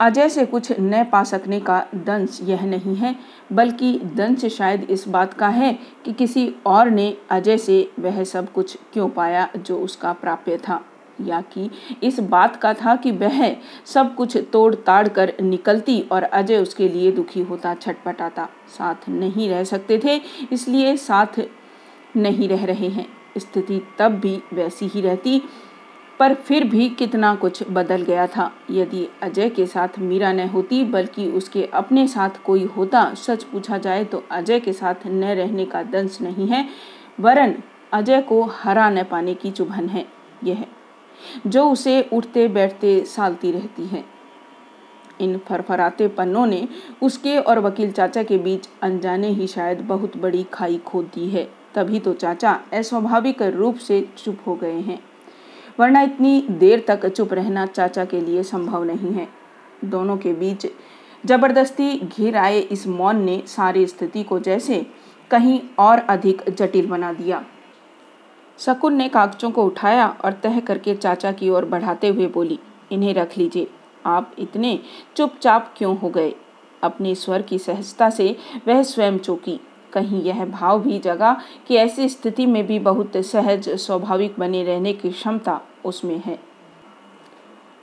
अजय 0.04 0.30
से 0.30 0.46
कुछ 0.46 0.72
न 0.80 1.04
पा 1.04 1.24
सकने 1.24 1.60
का 1.60 1.80
दंश 1.96 2.40
यह 2.44 2.66
नहीं 2.66 2.96
है, 2.96 3.16
बल्कि 3.54 4.00
दंश 4.16 4.46
शायद 4.48 4.84
इस 4.84 5.08
बात 5.08 5.34
का 5.34 5.48
है 5.50 5.72
कि 6.06 6.14
किसी 6.14 6.54
और 6.66 6.90
ने 6.90 7.16
अजय 7.32 7.58
से 7.58 7.88
वह 8.00 8.24
सब 8.24 8.52
कुछ 8.52 8.78
क्यों 8.94 9.08
पाया 9.10 9.48
जो 9.58 9.78
उसका 9.78 10.14
प्राप्य 10.14 10.58
था, 10.58 10.84
या 11.22 11.42
कि 11.54 11.70
इस 12.04 12.20
बात 12.20 12.56
का 12.56 12.74
था 12.74 12.96
कि 12.96 13.12
वह 13.14 13.56
सब 13.86 14.14
कुछ 14.16 14.38
तोड़ 14.54 14.74
ताड़ 14.76 15.08
कर 15.08 15.34
निकलती 15.42 16.00
और 16.12 16.24
अजय 16.24 16.58
उसके 16.58 16.90
लिए 16.90 17.12
दुखी 17.12 17.42
होता, 17.42 17.74
छटपटाता। 17.74 18.50
साथ 18.78 19.10
नहीं 19.10 19.50
रह 19.50 19.64
सकते 19.64 20.02
थे, 20.04 20.22
इसलिए 20.52 20.96
साथ 20.98 21.42
नहीं 22.18 22.50
रह 22.50 22.66
रहे 22.66 22.90
हैं। 22.90 23.08
स्थिति 23.38 23.82
तब 24.00 24.20
भी 24.20 24.40
वैसी 24.54 24.88
ही 24.88 25.02
रहती 25.02 25.42
पर 26.20 26.34
फिर 26.36 26.64
भी 26.64 26.88
कितना 26.90 27.34
कुछ 27.36 27.64
बदल 27.70 28.02
गया 28.02 28.26
था। 28.28 28.52
यदि 28.72 29.08
अजय 29.24 29.50
के 29.50 29.66
साथ 29.66 30.00
मीरा 30.00 30.32
न 30.34 30.48
होती, 30.50 30.84
बल्कि 30.84 31.28
उसके 31.28 31.64
अपने 31.74 32.08
साथ 32.08 32.42
कोई 32.46 32.64
होता, 32.68 33.14
सच 33.14 33.44
पूछा 33.44 33.78
जाए 33.78 34.04
तो 34.04 34.24
अजय 34.32 34.60
के 34.60 34.74
साथ 34.74 35.08
न 35.08 35.34
रहने 35.34 35.66
का 35.66 35.84
दंश 35.84 36.18
नहीं 36.22 36.48
है, 36.48 36.66
वरन 37.20 37.56
अजय 37.94 38.22
को 38.22 38.42
हरा 38.54 38.90
न 38.90 39.04
पाने 39.04 39.34
की 39.34 39.52
चुभन 39.52 39.90
है 39.90 40.06
यह, 40.44 40.66
जो 41.48 41.70
उसे 41.70 42.02
उठते 42.14 42.48
बैठते 42.48 43.00
सालती 43.06 43.52
रहती 43.52 43.86
है। 43.86 44.04
इन 45.22 45.38
फरफराते 45.38 46.08
पन्नों 46.08 46.46
ने 46.46 46.68
उसके 47.02 47.38
और 47.38 47.60
वकील 47.60 47.92
चाचा 47.92 48.24
के 48.24 48.38
बीच 48.38 48.68
अनजाने 48.82 49.28
ही 49.30 49.48
शायद 49.48 49.82
बहुत 49.82 50.18
बड़ी 50.18 50.44
खाई 50.44 50.78
खोद 50.78 51.06
दी 51.16 51.30
है। 51.30 51.48
तभी 51.76 52.00
तो 52.00 52.14
चाचा 52.14 52.60
अस्वाभाविक 52.74 53.42
रूप 53.42 53.76
से 53.78 54.02
चुप 54.18 54.40
हो 54.48 54.56
गए 54.56 54.80
हैं। 54.80 55.00
वरना 55.80 56.02
इतनी 56.02 56.42
देर 56.50 56.84
तक 56.88 57.06
चुप 57.08 57.34
रहना 57.34 57.66
चाचा 57.66 58.06
के 58.06 58.22
लिए 58.22 58.44
संभव 58.44 58.84
नहीं 58.84 59.12
है। 59.12 59.28
दोनों 59.86 60.18
के 60.18 60.34
बीच 60.34 60.68
ज़बरदस्ती 61.26 61.98
घिर 61.98 62.38
आए 62.38 62.60
इस 62.60 62.88
मौन 62.88 63.22
ने 63.22 63.42
सारी 63.48 63.86
स्थिति 63.88 64.24
को 64.24 64.40
जैसे 64.40 64.86
कहीं 65.32 65.60
और 65.80 66.00
अधिक 66.00 66.44
जटिल 66.50 66.88
बना 66.88 67.14
दिया। 67.14 67.44
शकुन 68.60 68.96
ने 68.96 69.08
कागजों 69.10 69.52
को 69.52 69.64
उठाया 69.64 70.08
और 70.26 70.34
तह 70.34 70.60
करके 70.60 70.96
चाचा 70.96 71.32
की 71.32 71.50
ओर 71.50 71.66
बढ़ाते 71.66 72.08
हुए 72.08 72.28
बोली, 72.28 72.60
इन्हें 72.92 73.14
रख 73.14 73.38
लीजिए। 73.38 73.68
आप 74.06 74.36
इतने 74.40 74.80
चुपचाप 75.16 75.74
क्यों 75.78 75.98
हो 75.98 76.10
गए? 76.10 76.34
अपने 76.84 77.16
स्वर 77.16 77.42
की 77.42 77.60
सहजता 77.60 78.10
से 78.10 78.36
वह 78.68 78.84
स्वयं 78.84 79.18
चौकी। 79.18 79.60
कहीं 79.94 80.24
यह 80.24 80.46
भाव 80.46 80.82
भी 80.82 81.00
जगा 81.00 81.42
कि 81.68 81.76
ऐसी 81.76 82.10
स्थिति 82.10 82.46
में 82.46 82.66
भी 82.68 82.80
बहुत 82.80 83.18
सहज 83.18 83.70
स्वाभाविक 83.70 84.36
बने 84.40 84.64
रहने 84.64 84.94
की 84.94 85.10
क्षमता 85.10 85.62
उसमें 85.86 86.22
है। 86.26 86.40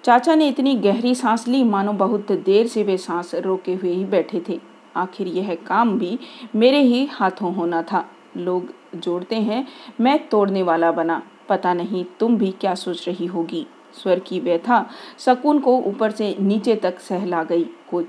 चाचा 0.05 0.35
ने 0.35 0.49
इतनी 0.49 0.75
गहरी 0.75 1.15
सांस 1.15 1.49
ली, 1.49 1.65
मानो 1.65 1.93
बहुत 1.93 2.33
देर 2.33 2.67
से 2.67 2.83
वे 2.83 2.97
सांस 2.97 3.35
रोके 3.35 3.75
हुए 3.75 3.93
ही 3.93 4.05
बैठे 4.05 4.43
थे। 4.49 4.61
आखिर 4.97 5.27
यह 5.27 5.55
काम 5.55 5.99
भी 5.99 6.19
मेरे 6.55 6.81
ही 6.83 7.05
हाथों 7.07 7.55
होना 7.55 7.83
था। 7.83 8.05
लोग 8.37 8.75
जोड़ते 8.95 9.37
हैं, 9.37 9.67
मैं 10.01 10.29
तोड़ने 10.29 10.63
वाला 10.63 10.93
बना। 10.93 11.23
पता 11.49 11.75
नहीं 11.75 12.05
तुम 12.21 12.37
भी 12.37 12.51
क्या 12.51 12.75
सोच 12.75 13.09
रही 13.09 13.27
होगी। 13.27 13.67
स्वर 13.95 14.19
की 14.19 14.41
व्यथा 14.41 14.87
सकून 15.19 15.59
को 15.59 15.77
ऊपर 15.79 16.11
से 16.11 16.37
नीचे 16.41 16.75
तक 16.77 17.01
सहला 17.01 17.43
गई 17.43 17.65
कुछ 17.65 18.07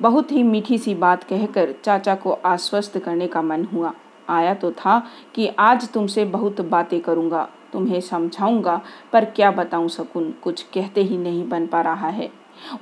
बहुत 0.00 0.32
ही 0.32 0.42
मीठी 0.42 0.78
सी 0.78 0.94
बात 0.94 1.24
कहकर 1.24 1.74
चाचा 1.84 2.14
को 2.14 2.32
आश्वस्त 2.32 2.98
करने 2.98 3.26
का 3.26 3.42
मन 3.42 3.64
हुआ। 3.64 3.92
आया 4.28 4.54
तो 4.54 4.70
था 4.72 4.98
कि 5.34 5.46
आज 5.58 5.88
तुमसे 5.92 6.24
बहुत 6.24 6.60
बातें 6.60 7.00
करूँगा, 7.00 7.48
तुम्हें 7.72 8.00
समझाऊँगा, 8.00 8.80
पर 9.12 9.24
क्या 9.24 9.50
बताऊँ 9.50 9.88
सकून 9.88 10.30
कुछ 10.42 10.62
कहते 10.62 11.02
ही 11.02 11.18
नहीं 11.18 11.48
बन 11.48 11.66
पा 11.66 11.80
रहा 11.80 12.08
है। 12.08 12.30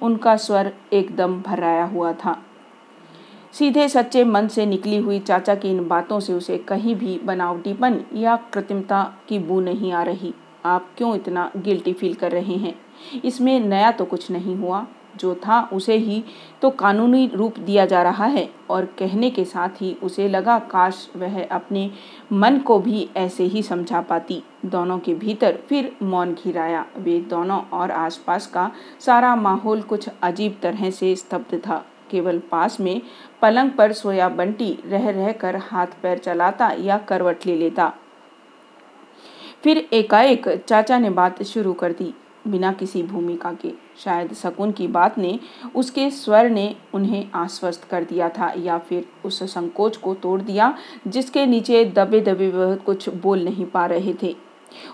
उनका 0.03 0.37
स्वर 0.37 0.73
एकदम 0.93 1.41
भराया 1.43 1.85
हुआ 1.85 2.13
था। 2.13 2.43
सीधे 3.53 3.89
सच्चे 3.89 4.25
मन 4.25 4.49
से 4.49 4.67
निकली 4.67 4.97
हुई 4.97 5.19
चाचा 5.19 5.55
की 5.55 5.71
इन 5.71 5.87
बातों 5.89 6.21
से 6.21 6.33
उसे 6.33 6.59
कहीं 6.59 6.95
भी 6.97 7.19
बनावटीपन 7.19 8.01
या 8.15 8.37
कृत्रिमता 8.37 9.03
की 9.29 9.39
बू 9.39 9.61
नहीं 9.61 9.93
आ 9.93 10.03
रही। 10.03 10.35
आप 10.65 10.89
क्यों 10.97 11.15
इतना 11.17 11.51
गिल्टी 11.57 11.93
फील 11.93 12.15
कर 12.15 12.33
रहे 12.33 12.57
हैं? 12.57 12.75
इसमें 13.25 13.59
नया 13.61 13.91
तो 13.91 14.05
कुछ 14.05 14.31
नहीं 14.31 14.57
हुआ। 14.57 14.87
जो 15.21 15.35
था, 15.37 15.61
उसे 15.73 15.97
ही 15.97 16.23
तो 16.63 16.71
कानूनी 16.71 17.27
रूप 17.35 17.59
दिया 17.59 17.85
जा 17.87 18.03
रहा 18.03 18.25
है 18.27 18.49
और 18.71 18.85
कहने 18.99 19.31
के 19.31 19.45
साथ 19.45 19.83
ही 19.83 19.93
उसे 20.03 20.29
लगा, 20.29 20.59
काश 20.59 21.09
वह 21.17 21.43
अपने 21.45 21.91
मन 22.33 22.59
को 22.59 22.79
भी 22.79 23.09
ऐसे 23.17 23.45
ही 23.45 23.63
समझा 23.63 24.01
पाती। 24.01 24.43
दोनों 24.67 24.99
के 24.99 25.15
भीतर 25.15 25.59
फिर 25.69 25.93
मौन 26.03 26.35
घिराया। 26.35 26.85
वे 26.97 27.19
दोनों 27.21 27.61
और 27.73 27.91
आसपास 27.91 28.47
का 28.47 28.71
सारा 29.01 29.35
माहौल 29.37 29.83
कुछ 29.83 30.09
अजीब 30.23 30.59
तरह 30.63 30.91
से 30.91 31.15
स्तब्ध 31.17 31.59
था। 31.59 31.85
केवल 32.11 32.39
पास 32.51 32.81
में 32.81 33.01
पलंग 33.43 33.71
पर 33.71 33.93
सोया 33.93 34.29
बंटी 34.29 34.79
रह 34.87 35.09
रह 35.11 35.33
कर 35.33 35.57
हाथ 35.63 35.87
पैर 36.03 36.19
चलाता 36.19 36.71
या 36.81 36.99
करवट 36.99 37.47
ले 37.47 37.57
लेता। 37.57 37.93
फिर 39.65 39.79
एकाएक 39.93 40.49
चाचा 40.59 40.99
ने 40.99 41.11
बात 41.11 41.43
शुरू 41.43 41.73
कर 41.73 41.93
दी। 41.93 42.13
बिना 42.49 42.73
किसी 42.73 43.03
भूमिका 43.03 43.53
के। 43.53 43.73
शायद 43.99 44.33
शकुन 44.33 44.73
की 44.73 44.87
बात 44.89 45.19
ने 45.19 45.39
उसके 45.75 46.11
स्वर 46.11 46.49
ने 46.51 46.75
उन्हें 46.95 47.31
आश्वस्त 47.35 47.85
कर 47.85 48.05
दिया 48.05 48.29
था 48.29 48.53
या 48.59 48.79
फिर 48.79 49.07
उस 49.25 49.43
संकोच 49.45 49.97
को 49.97 50.15
तोड़ 50.15 50.41
दिया, 50.41 50.75
जिसके 51.07 51.47
नीचे 51.47 51.85
दबे 51.85 52.21
दबे 52.21 52.51
वह 52.51 52.75
कुछ 52.77 53.09
बोल 53.09 53.45
नहीं 53.45 53.67
पा 53.67 53.87
रहे 53.87 54.15
थे। 54.23 54.35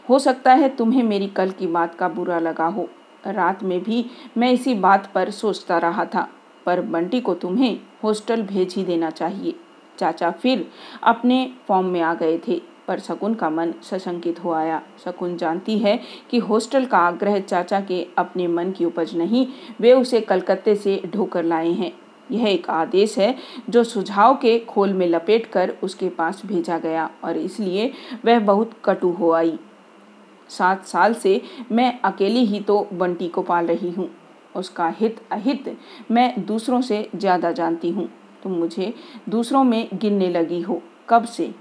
हो 0.09 0.19
सकता 0.19 0.53
है 0.53 0.69
तुम्हें 0.69 1.03
मेरी 1.03 1.27
कल 1.27 1.51
की 1.51 1.67
बात 1.67 1.95
का 1.95 2.09
बुरा 2.09 2.39
लगा 2.39 2.67
हो। 2.67 2.89
रात 3.27 3.63
में 3.63 3.83
भी 3.83 4.05
मैं 4.37 4.51
इसी 4.53 4.75
बात 4.75 5.11
पर 5.15 5.31
सोचता 5.31 5.79
रहा 5.79 6.05
था, 6.05 6.29
पर 6.67 6.81
बंटी 6.81 7.21
को 7.21 7.35
तुम्हें 7.35 7.79
हॉस्टल 8.05 8.43
भेज 8.43 8.75
ही 8.75 8.85
देना 8.85 9.11
चाहिए। 9.11 9.55
चाचा 9.99 10.31
फिर 10.31 10.67
अपने 11.03 11.51
फॉर्म 11.69 11.87
में 11.87 12.01
आ 12.01 12.15
गए 12.15 12.39
थे। 12.49 12.61
पर 12.89 12.99
शकुन 12.99 13.35
का 13.35 13.51
मन 13.51 13.73
सशंकित 13.83 14.43
हो 14.45 14.53
आया। 14.53 14.81
शकुन 15.05 15.37
जानती 15.37 15.79
है 15.79 15.99
कि 16.31 16.39
हॉस्टल 16.39 16.87
का 16.87 16.99
आग्रह 16.99 17.39
चाचा 17.41 17.81
के 17.81 18.07
अपने 18.19 18.47
मन 18.49 18.73
की 18.73 18.85
उपज 18.85 19.17
नहीं, 19.17 19.47
वे 19.81 19.93
उसे 19.93 20.21
कलकत्ते 20.21 20.75
से 20.77 21.01
ढोकर 21.07 21.45
लाए 21.45 21.71
हैं। 21.71 21.93
यह 22.31 22.47
एक 22.49 22.69
आदेश 22.71 23.19
है 23.19 23.35
जो 23.71 23.85
सुझाव 23.85 24.35
के 24.35 24.59
खोल 24.59 24.93
में 24.93 25.07
लपेट 25.07 25.47
कर 25.47 25.73
उसके 25.83 26.09
पास 26.09 26.43
भेजा 26.47 26.79
गया 26.79 27.09
और 27.25 27.37
इसलिए 27.37 27.93
वह 28.25 28.39
बहुत 28.41 28.71
कटु 28.85 29.11
हो 29.11 29.31
आई। 29.33 29.59
सात 30.51 30.85
साल 30.85 31.15
से 31.15 31.41
मैं 31.73 31.99
अकेली 32.03 32.45
ही 32.47 32.61
तो 32.61 32.87
बंटी 32.93 33.29
को 33.29 33.43
पाल 33.43 33.67
रही 33.67 33.91
हूँ। 33.91 34.09
उसका 34.55 34.89
हित 34.99 35.21
अहित 35.33 35.77
मैं 36.11 36.45
दूसरों 36.47 36.81
से 36.81 37.09
ज़्यादा 37.17 37.53
जानती 37.53 37.91
हूँ। 37.91 38.09
तुम 38.43 38.53
मुझे 38.53 38.93
दूसरों 39.29 39.63
में 39.65 39.89
गिनने 39.95 40.29
लगी 40.29 40.61
हो। 40.61 40.81
कब 41.09 41.25
से? 41.25 41.53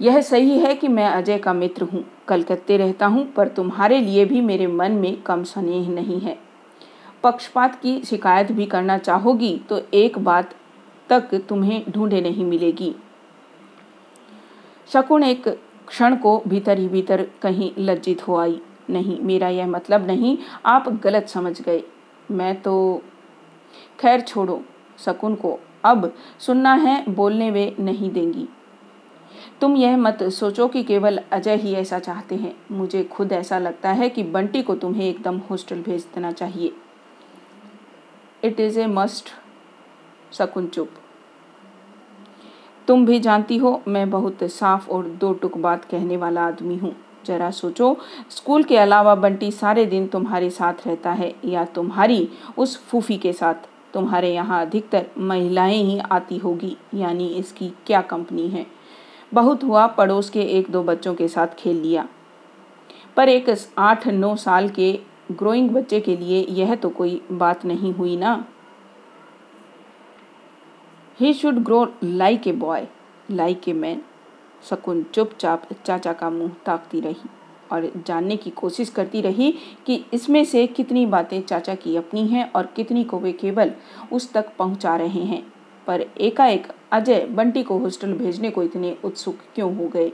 यह 0.00 0.20
सही 0.20 0.58
है 0.58 0.74
कि 0.74 0.88
मैं 0.88 1.06
अजय 1.06 1.38
का 1.38 1.52
मित्र 1.52 1.82
हूँ, 1.82 2.04
कलकत्ते 2.28 2.76
रहता 2.76 3.06
हूँ, 3.06 3.24
पर 3.32 3.48
तुम्हारे 3.48 4.00
लिए 4.00 4.24
भी 4.24 4.40
मेरे 4.40 4.66
मन 4.66 4.92
में 4.92 5.20
कम 5.22 5.42
स्नेह 5.44 5.88
नहीं 5.90 6.20
है। 6.20 6.38
पक्षपात 7.22 7.74
की 7.74 8.00
शिकायत 8.04 8.52
भी 8.52 8.66
करना 8.66 8.98
चाहोगी 8.98 9.56
तो 9.68 9.80
एक 9.94 10.18
बात 10.18 10.54
तक 11.10 11.34
तुम्हें 11.48 11.84
ढूंढे 11.90 12.20
नहीं 12.20 12.44
मिलेगी। 12.44 12.94
शकुन 14.88 15.22
एक 15.22 15.48
क्षण 15.88 16.16
को 16.16 16.36
भीतर 16.48 16.78
ही 16.78 16.88
भीतर 16.88 17.26
कहीं 17.42 17.70
लज्जित 17.78 18.26
हो 18.28 18.36
आई। 18.36 18.60
नहीं, 18.90 19.18
मेरा, 19.20 19.48
यह 19.48 19.66
मतलब 19.66 20.06
नहीं, 20.06 20.36
आप 20.66 20.88
गलत 21.02 21.28
समझ 21.28 21.60
गए। 21.62 21.82
मैं 22.30 22.54
तो 22.62 23.02
खैर 24.00 24.20
छोड़ो, 24.20 24.62
शकुन 24.98 25.34
को 25.34 25.58
अब 25.84 26.12
सुनना 26.38 26.74
है, 26.74 27.04
बोलने 27.08 27.50
वे 27.50 27.74
नहीं 27.80 28.10
देंगी। 28.10 28.46
तुम 29.60 29.76
यह 29.76 29.96
मत 29.96 30.22
सोचो 30.22 30.66
कि 30.68 30.82
केवल 30.82 31.20
अजय 31.32 31.56
ही 31.56 31.72
ऐसा 31.74 31.98
चाहते 31.98 32.34
हैं। 32.34 32.54
मुझे 32.72 33.02
खुद 33.04 33.32
ऐसा 33.32 33.58
लगता 33.58 33.90
है 33.90 34.08
कि 34.08 34.22
बंटी 34.22 34.62
को 34.62 34.74
तुम्हें 34.74 35.08
एकदम 35.08 35.38
हॉस्टल 35.50 35.80
भेज 35.82 36.06
देना 36.14 36.32
चाहिए। 36.32 36.72
इट 38.44 38.60
इज़ 38.60 38.78
ए 38.80 38.86
मस्ट 38.86 39.30
शकुन 40.32 40.66
चुप। 40.66 40.90
तुम 42.88 43.06
भी 43.06 43.18
जानती 43.20 43.56
हो, 43.56 43.82
मैं 43.88 44.10
बहुत 44.10 44.44
साफ़ 44.44 44.88
और 44.90 45.06
दो 45.20 45.32
टुक 45.32 45.58
बात 45.58 45.84
कहने 45.84 46.16
वाला 46.16 46.46
आदमी 46.46 46.76
हूँ। 46.76 46.94
जरा 47.26 47.50
सोचो, 47.50 47.96
स्कूल 48.30 48.62
के 48.62 48.76
अलावा 48.76 49.14
बंटी 49.14 49.50
सारे 49.50 49.86
दिन 49.86 50.06
तुम्हारे 50.06 50.50
साथ 50.50 50.86
रहता 50.86 51.12
है 51.12 51.34
या 51.44 51.64
तुम्हारी 51.64 52.28
उस 52.58 52.76
फूफी 52.86 53.18
के 53.18 53.32
साथ? 53.32 53.54
तुम्हारे 53.94 54.32
यहाँ 54.34 54.66
अधिकतर 54.66 55.06
महिलाएँ 55.18 55.82
ही 55.82 55.98
आती 55.98 56.38
होगी, 56.38 56.76
यानी 56.94 57.28
इसकी 57.28 57.72
क्या 57.86 58.00
कंपनी 58.02 58.48
है? 58.48 58.66
बहुत 59.32 59.64
हुआ, 59.64 59.86
पड़ोस 59.86 60.30
के 60.30 60.42
एक 60.58 60.70
दो 60.70 60.82
बच्चों 60.82 61.14
के 61.14 61.28
साथ 61.28 61.54
खेल 61.58 61.76
लिया। 61.76 62.06
पर 63.16 63.28
एक 63.28 63.54
आठ 63.78 64.06
नौ 64.08 64.34
साल 64.36 64.68
के 64.68 64.92
ग्रोइंग 65.32 65.70
बच्चे 65.70 66.00
के 66.00 66.16
लिए 66.16 66.44
यह 66.50 66.74
तो 66.74 66.88
कोई 66.90 67.20
बात 67.32 67.64
नहीं 67.64 67.92
हुई 67.92 68.16
ना। 68.16 68.44
He 71.20 71.32
should 71.32 71.58
grow 71.58 71.86
like 72.04 72.46
a 72.48 72.52
boy 72.52 72.86
like 73.30 73.68
a 73.68 73.72
man 73.72 74.02
Shakun 74.70 75.02
चुपचाप 75.14 75.68
चाचा 75.86 76.12
का 76.12 76.30
मुँह 76.30 76.52
ताकती 76.66 77.00
रही 77.00 77.28
और 77.72 77.90
जानने 78.06 78.36
की 78.36 78.50
कोशिश 78.50 78.90
करती 78.90 79.20
रही 79.20 79.50
कि 79.86 80.04
इसमें 80.12 80.44
से 80.44 80.66
कितनी 80.66 81.04
बातें 81.06 81.40
चाचा 81.42 81.74
की 81.74 81.96
अपनी 81.96 82.26
हैं 82.26 82.50
और 82.52 82.66
कितनी 82.66 83.04
को 83.04 83.18
वे 83.18 83.32
केवल 83.32 83.72
उस 84.12 84.32
तक 84.32 84.52
पहुँचा 84.58 84.96
रहे 84.96 85.24
हैं। 85.24 85.42
पर 85.88 86.04
एकाएक 86.20 86.68
अजय 86.92 87.26
बंटी 87.26 87.62
को 87.62 87.78
हॉस्टल 87.78 88.12
भेजने 88.12 88.50
को 88.50 88.62
इतने 88.62 88.96
उत्सुक 89.04 89.36
क्यों 89.54 89.76
हो 89.76 89.86
गए? 89.86 90.12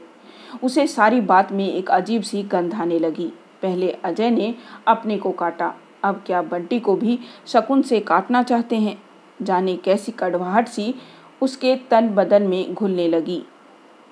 उसे 0.62 0.86
सारी 0.86 1.20
बात 1.20 1.52
में 1.52 1.72
एक 1.74 1.90
अजीब 1.90 2.22
सी 2.22 2.42
गंध 2.42 2.74
आने 2.74 2.98
लगी। 2.98 3.32
पहले 3.62 3.90
अजय 3.90 4.30
ने 4.30 4.54
अपने 4.88 5.18
को 5.18 5.30
काटा, 5.30 5.74
अब 6.04 6.22
क्या 6.26 6.42
बंटी 6.42 6.80
को 6.80 6.96
भी 6.96 7.18
शकुन 7.46 7.82
से 7.82 8.00
काटना 8.00 8.42
चाहते 8.42 8.76
हैं? 8.76 9.02
जाने 9.42 9.76
कैसी 9.76 10.12
कड़वाहट 10.12 10.68
सी 10.68 10.94
उसके 11.42 11.76
तन 11.76 12.08
बदन 12.08 12.42
में 12.42 12.74
घुलने 12.74 13.08
लगी। 13.08 13.42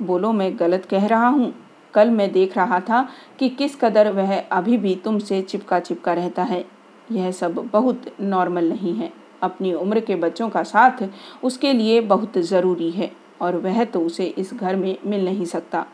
बोलो, 0.03 0.33
मैं 0.33 0.59
गलत 0.59 0.85
कह 0.85 1.07
रहा 1.07 1.29
हूँ? 1.29 1.55
कल 1.95 2.11
मैं 2.11 2.33
देख 2.33 2.57
रहा 2.57 2.81
था 2.81 3.09
कि 3.39 3.49
किस 3.49 3.77
कदर 3.77 4.13
वह 4.13 4.41
अभी 4.41 4.79
भी 4.79 4.95
तुमसे 4.97 5.43
चिपका 5.43 5.81
चिपका 5.81 6.13
रहता 6.13 6.43
है। 6.43 6.65
यह 7.13 7.31
सब 7.31 7.55
बहुत 7.55 8.03
नॉर्मल 8.21 8.69
नहीं 8.69 8.95
है। 8.95 9.22
अपनी 9.43 9.73
उम्र 9.75 10.01
के 10.01 10.17
बच्चों 10.17 10.49
का 10.49 10.63
साथ 10.65 11.09
उसके 11.45 11.73
लिए 11.73 12.01
बहुत 12.03 12.39
ज़रूरी 12.41 12.91
है 12.91 13.11
और 13.41 13.57
वह 13.57 13.85
तो 13.85 14.01
उसे 14.01 14.25
इस 14.29 14.55
घर 14.55 14.77
में 14.77 14.97
मिल 15.07 15.25
नहीं 15.25 15.45
सकता। 15.47 15.85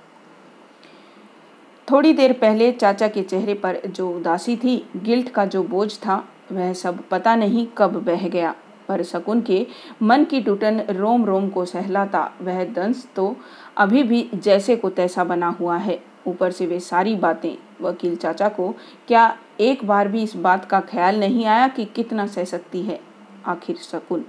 थोड़ी 1.88 2.12
देर 2.12 2.32
पहले 2.32 2.70
चाचा 2.72 3.08
के 3.08 3.22
चेहरे 3.22 3.54
पर 3.54 3.80
जो 3.86 4.10
उदासी 4.10 4.56
थी, 4.56 4.82
गिल्ट 4.96 5.28
का 5.28 5.44
जो 5.44 5.62
बोझ 5.62 5.92
था, 5.96 6.24
वह 6.52 6.72
सब 6.72 7.02
पता 7.10 7.34
नहीं 7.36 7.66
कब 7.78 7.96
बह 8.04 8.28
गया, 8.28 8.54
पर 8.88 9.02
शकुन 9.02 9.40
के 9.40 9.66
मन 10.02 10.24
की 10.24 10.40
टूटन 10.40 10.80
रोम 10.90 11.24
रोम 11.24 11.48
को 11.48 11.64
सहलाता 11.64 12.30
वह 12.42 12.62
दंश 12.66 13.04
तो 13.16 13.34
अभी 13.76 14.02
भी 14.02 14.28
जैसे 14.34 14.76
को 14.76 14.90
तैसा 14.90 15.24
बना 15.24 15.48
हुआ 15.50 15.76
है। 15.76 16.00
ऊपर 16.26 16.50
से 16.50 16.66
वे 16.66 16.78
सारी 16.80 17.14
बातें, 17.16 17.56
वकील 17.82 18.16
चाचा 18.16 18.48
को, 18.48 18.74
क्या 19.08 19.36
एक 19.60 19.84
बार 19.86 20.08
भी 20.08 20.22
इस 20.22 20.36
बात 20.36 20.64
का 20.64 20.80
ख्याल 20.82 21.20
नहीं 21.20 21.44
आया 21.46 21.68
कि 21.68 21.84
कितना 21.86 22.26
सह 22.26 22.44
सकती 22.44 22.82
है? 22.82 23.00
आखिर 23.48 23.76
शकुन। 23.82 24.24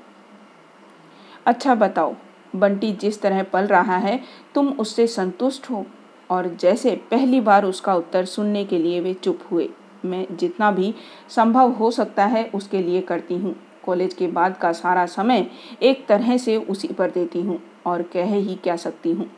अच्छा 1.45 1.75
बताओ, 1.75 2.15
बंटी 2.55 2.91
जिस 2.93 3.21
तरह 3.21 3.43
पल 3.43 3.67
रहा 3.67 3.97
है, 3.97 4.19
तुम 4.55 4.69
उससे 4.71 5.07
संतुष्ट 5.07 5.69
हो? 5.69 5.85
और 6.29 6.47
जैसे 6.55 6.95
पहली 7.11 7.39
बार 7.41 7.65
उसका 7.65 7.95
उत्तर 7.95 8.25
सुनने 8.25 8.63
के 8.65 8.77
लिए 8.77 8.99
वे 9.01 9.13
चुप 9.13 9.39
हुए, 9.51 9.69
मैं 10.05 10.25
जितना 10.31 10.71
भी 10.71 10.93
संभव 11.29 11.71
हो 11.71 11.89
सकता 11.91 12.25
है 12.25 12.43
उसके 12.55 12.81
लिए 12.81 13.01
करती 13.01 13.38
हूँ। 13.38 13.55
कॉलेज 13.85 14.13
के 14.13 14.27
बाद 14.27 14.57
का 14.57 14.71
सारा 14.73 15.05
समय 15.05 15.45
एक 15.81 16.05
तरह 16.07 16.38
से 16.38 16.57
उसी 16.57 16.88
पर 16.89 17.11
देती 17.11 17.41
हूँ, 17.41 17.59
और 17.85 18.01
कह 18.03 18.33
ही 18.33 18.55
क्या 18.55 18.75
सकती 18.75 19.11
हूँ। 19.11 19.29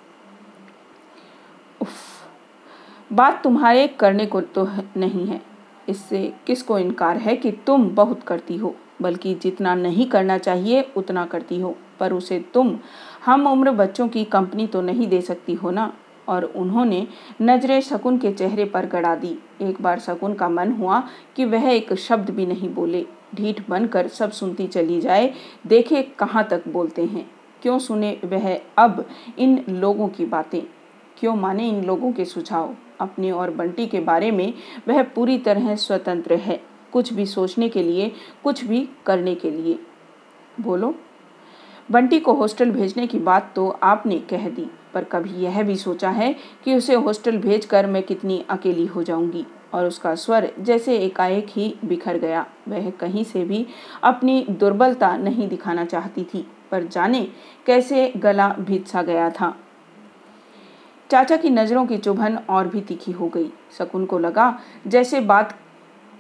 बात 3.12 3.42
तुम्हारे 3.44 3.88
करने 3.90 4.26
को 4.26 4.42
तो 4.42 4.68
नहीं 4.98 5.26
है। 5.28 5.42
इससे 5.90 6.22
किसको 6.48 6.78
इनकार 6.80 7.18
है 7.18 7.36
कि 7.36 7.52
तुम 7.68 7.90
बहुत 7.90 8.24
करती 8.24 8.58
हो? 8.58 8.76
बल्कि 9.02 9.36
जितना 9.36 9.76
नहीं 9.76 10.06
करना 10.06 10.38
चाहिए, 10.38 10.92
उतना 10.98 11.26
करती 11.26 11.60
हो। 11.60 11.76
पर 12.00 12.14
उसे 12.14 12.46
तुम, 12.54 12.80
हम 13.26 13.48
उम्र 13.48 13.72
बच्चों 13.72 14.08
की 14.08 14.26
कंपनी 14.26 14.68
तो 14.68 14.82
नहीं 14.82 15.08
दे 15.08 15.22
सकती 15.22 15.54
हो 15.54 15.72
ना? 15.72 15.94
और 16.28 16.44
उन्होंने 16.44 17.08
नज़रें 17.42 17.82
शकुन 17.82 18.18
के 18.18 18.32
चेहरे 18.32 18.66
पर 18.66 18.86
गड़ा 18.86 19.16
दी। 19.16 19.40
एक 19.62 19.82
बार 19.82 20.00
शकुन 20.00 20.34
का 20.34 20.50
मन 20.50 20.72
हुआ 20.72 21.04
कि 21.36 21.46
वह 21.46 21.70
एक 21.70 21.94
शब्द 21.94 22.30
भी 22.30 22.46
नहीं 22.46 22.74
बोले। 22.74 23.06
ढीठ 23.36 23.62
बनकर 23.70 24.08
सब 24.08 24.32
सुनती 24.32 24.68
चली 24.68 25.02
जाए। 25.02 25.34
देखे 25.68 26.04
कहाँ 26.04 26.44
तक 26.44 26.68
बोलते 26.68 27.06
हैं। 27.06 27.32
क्यों 27.62 27.80
सुने 27.80 28.20
वह 28.26 28.62
अब 28.78 29.06
इन 29.40 29.66
लोगों 29.70 30.08
की 30.08 30.26
बातें? 30.26 30.62
क्यों 31.20 31.36
माने 31.36 31.70
इन 31.70 31.84
लोगों 31.84 32.12
के 32.12 32.26
सुझाव? 32.26 32.76
अपने 33.02 33.32
और 33.32 33.52
बंटी 33.52 33.88
के 33.88 34.00
बारे 34.00 34.32
में 34.32 34.54
वह 34.88 35.04
पूरी 35.04 35.38
तरह 35.38 35.76
स्वतंत्र 35.76 36.36
है। 36.36 36.71
कुछ 36.94 37.14
भी 37.14 37.26
सोचने 37.26 37.70
के 37.70 37.84
लिए, 37.84 38.12
कुछ 38.44 38.64
भी 38.64 38.88
करने 39.06 39.36
के 39.36 39.52
लिए। 39.52 39.80
बोलो। 40.62 40.94
बंटी 41.92 42.20
को 42.20 42.34
हॉस्टल 42.34 42.72
भेजने 42.72 43.08
की 43.08 43.20
बात 43.20 43.52
तो 43.56 43.68
आपने 43.84 44.18
कह 44.30 44.50
दी, 44.50 44.70
पर 44.94 45.04
कभी 45.04 45.44
यह 45.44 45.62
भी 45.64 45.76
सोचा 45.76 46.10
है 46.10 46.36
कि 46.66 46.76
उसे 46.76 46.96
हॉस्टल 46.96 47.38
भेजकर 47.38 47.88
मैं 47.88 48.04
कितनी 48.04 48.44
अकेली 48.50 48.86
हो 48.86 49.04
जाऊँगी, 49.04 49.46
और 49.74 49.86
उसका 49.86 50.14
स्वर 50.16 50.50
जैसे 50.60 50.98
एकाएक 50.98 51.48
ही 51.50 51.74
बिखर 51.86 52.18
गया। 52.18 52.46
वह 52.68 52.90
कहीं 52.92 53.24
से 53.24 53.44
भी 53.44 53.66
अपनी 54.04 54.46
दुर्बलता 54.50 55.16
नहीं 55.18 55.48
दिखाना 55.50 55.86
चाहती 55.86 56.24
थी, 56.24 56.46
पर 56.72 56.84
जाने 56.84 57.28
कैसे 57.66 58.12
गला 58.18 58.48
भिजसा 58.60 59.02
गया 59.02 59.30
था। 59.32 59.56
चाचा 61.10 61.36
की 61.38 61.50
नज़रों 61.50 61.86
की 61.86 61.98
चुभन 61.98 62.38
और 62.50 62.68
भी 62.68 62.82
तीखी 62.82 63.12
हो 63.12 63.28
गई। 63.28 63.50
शकुन 63.78 64.06
को 64.06 64.20
लगा 64.20 64.60
जैसे 64.88 65.20
बात 65.22 65.58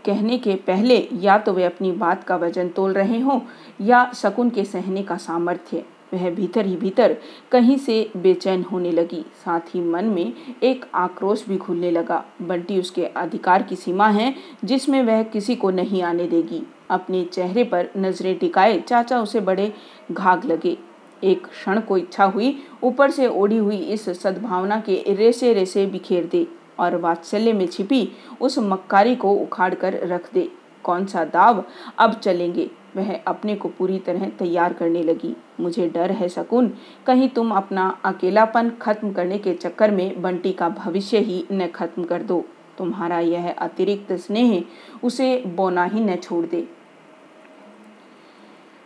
कहने 0.05 0.37
के 0.37 0.55
पहले 0.67 0.97
या 1.13 1.37
तो 1.37 1.53
वे 1.53 1.63
अपनी 1.63 1.91
बात 1.91 2.23
का 2.23 2.35
वज़न 2.35 2.69
तोल 2.69 2.93
रहे 2.93 3.19
हों 3.19 3.39
या 3.81 4.11
शकुन 4.15 4.49
के 4.49 4.63
सहने 4.65 5.03
का 5.03 5.17
सामर्थ्य। 5.17 5.83
वह 6.13 6.29
भीतर 6.29 6.65
ही 6.65 6.75
भीतर 6.75 7.15
कहीं 7.51 7.77
से 7.77 8.09
बेचैन 8.17 8.63
होने 8.63 8.91
लगी। 8.91 9.23
साथ 9.45 9.75
ही 9.75 9.81
मन 9.81 10.05
में 10.05 10.33
एक 10.63 10.85
आक्रोश 10.95 11.45
भी 11.47 11.57
खुलने 11.57 11.91
लगा। 11.91 12.23
बंटी 12.41 12.79
उसके 12.79 13.05
अधिकार 13.05 13.63
की 13.63 13.75
सीमा 13.75 14.07
है, 14.07 14.33
जिसमें 14.65 15.01
वह 15.03 15.23
किसी 15.23 15.55
को 15.55 15.69
नहीं 15.69 16.01
आने 16.03 16.27
देगी। 16.27 16.61
अपने 16.89 17.23
चेहरे 17.23 17.63
पर 17.63 17.89
नज़रें 17.97 18.37
टिकाए 18.37 18.79
चाचा 18.79 19.21
उसे 19.21 19.39
बड़े 19.39 19.71
घाघ 20.11 20.45
लगे। 20.45 20.77
एक 21.23 21.45
क्षण 21.47 21.79
को 21.79 21.97
इच्छा 21.97 22.23
हुई, 22.23 22.57
ऊपर 22.83 23.11
से 23.11 23.27
ओढ़ी 23.27 23.57
हुई 23.57 23.77
इस 23.77 24.09
सद्भावना 24.21 24.79
के 24.79 25.03
रेसे 25.09 25.53
रेसे 25.53 25.85
बिखेर 25.85 26.25
दे। 26.25 26.47
और 26.81 26.95
वात्सल्य 26.95 27.53
में 27.53 27.65
छिपी 27.67 28.07
उस 28.41 28.59
मक्कारी 28.59 29.15
को 29.15 29.31
उखाड़ 29.33 29.73
कर 29.75 29.99
रख 30.07 30.33
दे। 30.33 30.49
कौन 30.83 31.05
सा 31.05 31.23
दाव? 31.23 31.63
अब 31.99 32.13
चलेंगे। 32.13 32.69
वह 32.95 33.13
अपने 33.27 33.55
को 33.55 33.69
पूरी 33.69 33.97
तरह 33.99 34.29
तैयार 34.29 34.73
करने 34.73 35.03
लगी। 35.03 35.35
मुझे 35.59 35.87
डर 35.87 36.11
है 36.11 36.27
शकुन, 36.29 36.71
कहीं 37.05 37.29
तुम 37.29 37.51
अपना 37.51 37.87
अकेलापन 38.05 38.71
खत्म 38.81 39.11
करने 39.11 39.37
के 39.37 39.53
चक्कर 39.53 39.91
में 39.91 40.21
बंटी 40.21 40.51
का 40.51 40.69
भविष्य 40.69 41.17
ही 41.17 41.45
न 41.51 41.67
खत्म 41.67 42.03
कर 42.03 42.23
दो। 42.23 42.43
तुम्हारा 42.77 43.19
यह 43.19 43.49
अतिरिक्त 43.51 44.11
स्नेह 44.13 44.63
उसे 45.03 45.35
बोना 45.47 45.83
ही 45.83 45.99
न 45.99 46.15
छोड़ 46.15 46.45
दे। 46.45 46.67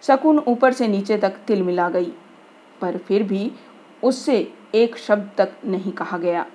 शकुन 0.03 0.39
ऊपर 0.39 0.73
से 0.73 0.87
नीचे 0.87 1.17
तक 1.17 1.37
तिल 1.47 1.63
मिला 1.63 1.89
गई, 1.89 2.11
पर 2.81 2.97
फिर 2.97 3.23
भी 3.23 3.51
उससे 4.03 4.37
एक 4.75 4.97
शब्द 4.97 5.29
तक 5.37 5.51
नहीं 5.65 5.91
कहा 5.91 6.17
गया। 6.17 6.45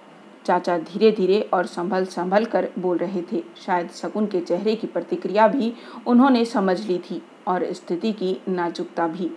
चाचा 0.50 0.76
धीरे 0.78 1.10
धीरे 1.10 1.40
और 1.54 1.66
संभल 1.66 2.04
संभल 2.04 2.44
कर 2.44 2.68
बोल 2.78 2.96
रहे 2.96 3.22
थे। 3.22 3.42
शायद 3.56 3.90
शकुन 3.90 4.26
के 4.26 4.40
चेहरे 4.40 4.74
की 4.76 4.86
प्रतिक्रिया 4.86 5.46
भी 5.48 5.72
उन्होंने 6.06 6.44
समझ 6.44 6.80
ली 6.86 6.98
थी 7.00 7.20
और 7.48 7.64
स्थिति 7.72 8.12
की 8.12 8.36
नाजुकता 8.48 9.06
भी। 9.06 9.30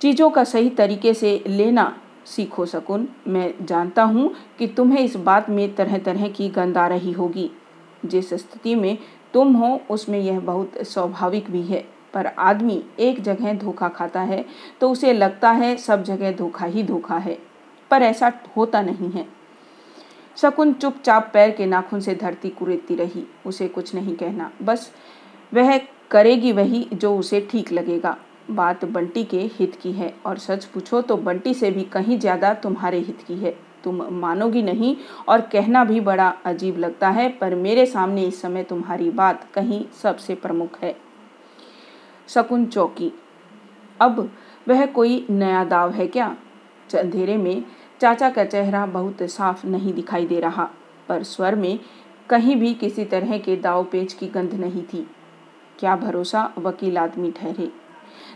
चीज़ों 0.00 0.28
का 0.30 0.44
सही 0.44 0.70
तरीके 0.70 1.14
से 1.14 1.30
लेना 1.46 1.96
सीखो 2.26 2.66
शकुन। 2.66 3.08
मैं 3.28 3.52
जानता 3.62 4.02
हूँ 4.02 4.30
कि 4.58 4.66
तुम्हें 4.66 4.98
इस 4.98 5.16
बात 5.16 5.48
में 5.50 5.74
तरह 5.74 5.98
तरह 5.98 6.28
की 6.28 6.48
गंद 6.48 6.78
आ 6.78 6.86
रही 6.86 7.12
होगी। 7.12 7.50
जिस 8.04 8.34
स्थिति 8.34 8.74
में 8.74 8.96
तुम 9.34 9.54
हो, 9.54 9.80
उसमें 9.90 10.18
यह 10.18 10.40
बहुत 10.40 10.72
स्वाभाविक 10.82 11.50
भी 11.50 11.62
है। 11.62 11.84
पर 12.14 12.26
आदमी 12.26 12.82
एक 12.98 13.22
जगह 13.22 13.54
धोखा 13.54 13.88
खाता 13.88 14.20
है 14.20 14.44
तो 14.80 14.90
उसे 14.90 15.12
लगता 15.12 15.50
है 15.52 15.76
सब 15.76 16.02
जगह 16.02 16.32
धोखा 16.32 16.66
ही 16.66 16.82
धोखा 16.82 17.18
है। 17.18 17.38
पर 17.90 18.02
ऐसा 18.02 18.32
होता 18.56 18.82
नहीं 18.82 19.10
है। 19.10 19.35
शकुन 20.36 20.72
चुपचाप 20.72 21.30
पैर 21.34 21.50
के 21.50 21.66
नाखून 21.66 22.00
से 22.00 22.14
धरती 22.14 22.48
कुरेदती 22.50 22.94
रही। 22.94 23.24
उसे 23.46 23.68
कुछ 23.68 23.94
नहीं 23.94 24.16
कहना। 24.16 24.50
बस 24.62 24.90
वह 25.52 25.76
करेगी 26.10 26.52
वही 26.52 26.86
जो 26.94 27.16
उसे 27.18 27.40
ठीक 27.50 27.72
लगेगा। 27.72 28.16
बात 28.50 28.84
बंटी 28.84 29.22
के 29.24 29.40
हित 29.52 29.74
की 29.82 29.92
है 29.92 30.12
और 30.26 30.38
सच 30.38 30.64
पूछो 30.64 31.00
तो 31.02 31.16
बंटी 31.18 31.54
से 31.54 31.70
भी 31.70 31.84
कहीं 31.84 32.18
ज़्यादा 32.18 32.52
तुम्हारे 32.54 32.98
हित 32.98 33.24
की 33.28 33.36
है। 33.36 33.54
तुम 33.84 34.02
मानोगी 34.12 34.62
नहीं 34.62 34.94
और 35.28 35.40
कहना 35.42 35.84
भी 35.84 36.00
बड़ा 36.00 36.28
अजीब 36.44 36.78
लगता 36.78 37.08
है, 37.08 37.28
पर 37.30 37.54
मेरे 37.54 37.86
सामने 37.86 38.24
इस 38.24 38.40
समय 38.42 38.62
तुम्हारी 38.62 39.10
बात 39.10 39.46
कहीं 39.54 39.84
सबसे 40.02 40.34
प्रमुख 40.34 40.78
है। 40.82 40.94
शकुन 42.28 42.66
चौकी। 42.66 43.12
अब 44.00 44.28
वह 44.66 44.84
कोई 44.86 45.24
नया 45.30 45.64
दाव 45.64 45.90
है 45.90 46.06
क्या? 46.06 46.34
अंधेरे 46.94 47.36
में 47.36 47.62
चाचा 48.00 48.30
का 48.30 48.44
चेहरा 48.44 48.84
बहुत 48.86 49.22
साफ़ 49.22 49.66
नहीं 49.66 49.92
दिखाई 49.92 50.26
दे 50.26 50.40
रहा, 50.40 50.68
पर 51.08 51.22
स्वर 51.22 51.54
में 51.54 51.78
कहीं 52.30 52.56
भी 52.56 52.74
किसी 52.74 53.04
तरह 53.04 53.38
के 53.38 53.56
दाव 53.56 53.84
पेच 53.84 54.12
की 54.12 54.26
गंध 54.26 54.54
नहीं 54.54 54.82
थी। 54.82 55.06
क्या 55.78 55.96
भरोसा? 55.96 56.52
वकील 56.58 56.98
आदमी 56.98 57.30
ठहरे। 57.30 57.70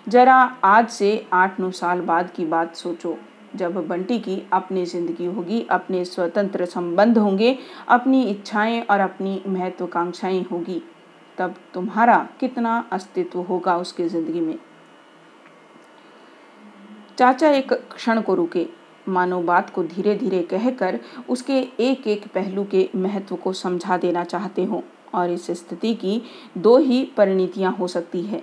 जरा 0.09 0.37
आज 0.65 0.89
से 0.89 1.27
आठ 1.33 1.61
नौ 1.61 1.71
साल 1.71 2.01
बाद 2.01 2.31
की 2.31 2.45
बात 2.45 2.77
सोचो। 2.77 3.17
जब 3.57 3.87
बंटी 3.87 4.19
की 4.19 4.43
अपनी 4.53 4.85
ज़िंदगी 4.85 5.27
होगी, 5.27 5.67
अपने 5.71 6.05
स्वतंत्र 6.05 6.65
संबंध 6.65 7.19
होंगे, 7.19 7.59
अपनी 7.89 8.23
इच्छाएँ 8.23 8.81
और 8.81 9.01
अपनी 9.01 9.43
महत्वाकांक्षाएँ 9.47 10.43
होगी, 10.43 10.83
तब 11.39 11.55
तुम्हारा 11.75 12.29
कितना 12.41 12.79
अस्तित्व 12.93 13.41
होगा 13.41 13.77
उसकी 13.77 14.09
ज़िंदगी 14.09 14.41
में? 14.41 14.59
चाचा 17.19 17.51
एक 17.51 17.73
क्षण 17.73 18.21
को 18.21 18.35
रुके। 18.35 18.67
मानो 19.07 19.41
बात 19.43 19.71
को 19.71 19.83
धीरे 19.85 20.15
धीरे 20.15 20.43
कहकर 20.43 20.99
उसके 21.29 21.59
एक 21.81 22.07
एक 22.07 22.27
पहलू 22.35 22.65
के 22.65 22.89
महत्व 22.97 23.37
को 23.37 23.53
समझा 23.53 23.97
देना 23.97 24.25
चाहते 24.25 24.65
हो 24.65 24.83
और 25.15 25.31
इस 25.31 25.47
स्थिति 25.51 25.95
की 25.95 26.21
दो 26.59 26.77
ही 26.79 27.05
परिणतियाँ 27.17 27.73
हो 27.73 27.87
सकती 27.89 28.23
है, 28.23 28.43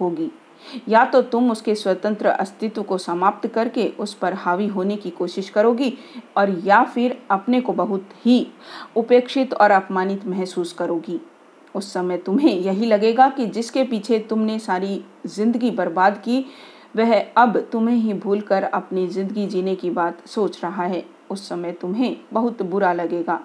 होगी। 0.00 0.30
या 0.88 1.04
तो 1.04 1.20
तुम 1.22 1.50
उसके 1.50 1.74
स्वतंत्र 1.74 2.26
अस्तित्व 2.26 2.82
को 2.82 2.98
समाप्त 2.98 3.46
करके 3.46 3.86
उस 3.98 4.14
पर 4.14 4.34
हावी 4.34 4.66
होने 4.66 4.96
की 4.96 5.10
कोशिश 5.10 5.48
करोगी 5.48 5.92
और 6.36 6.50
या 6.64 6.82
फिर 6.84 7.16
अपने 7.30 7.60
को 7.60 7.72
बहुत 7.72 8.08
ही 8.24 8.46
उपेक्षित 8.96 9.54
और 9.54 9.70
अपमानित 9.70 10.26
महसूस 10.26 10.72
करोगी। 10.72 11.20
उस 11.74 11.92
समय 11.92 12.16
तुम्हें 12.16 12.52
यही 12.52 12.86
लगेगा 12.86 13.28
कि 13.28 13.46
जिसके 13.46 13.84
पीछे 13.84 14.18
तुमने 14.20 14.58
सारी 14.58 15.04
ज़िंदगी 15.26 15.70
बर्बाद 15.70 16.18
की 16.18 16.44
वह 16.94 17.14
अब 17.36 17.58
तुम्हें 17.72 17.96
ही 17.96 18.12
भूलकर 18.14 18.62
अपनी 18.64 19.06
ज़िंदगी 19.06 19.46
जीने 19.46 19.74
की 19.74 19.90
बात 19.90 20.26
सोच 20.26 20.62
रहा 20.64 20.84
है। 20.84 21.04
उस 21.30 21.48
समय 21.48 21.72
तुम्हें 21.72 22.16
बहुत 22.32 22.62
बुरा 22.62 22.92
लगेगा। 22.92 23.38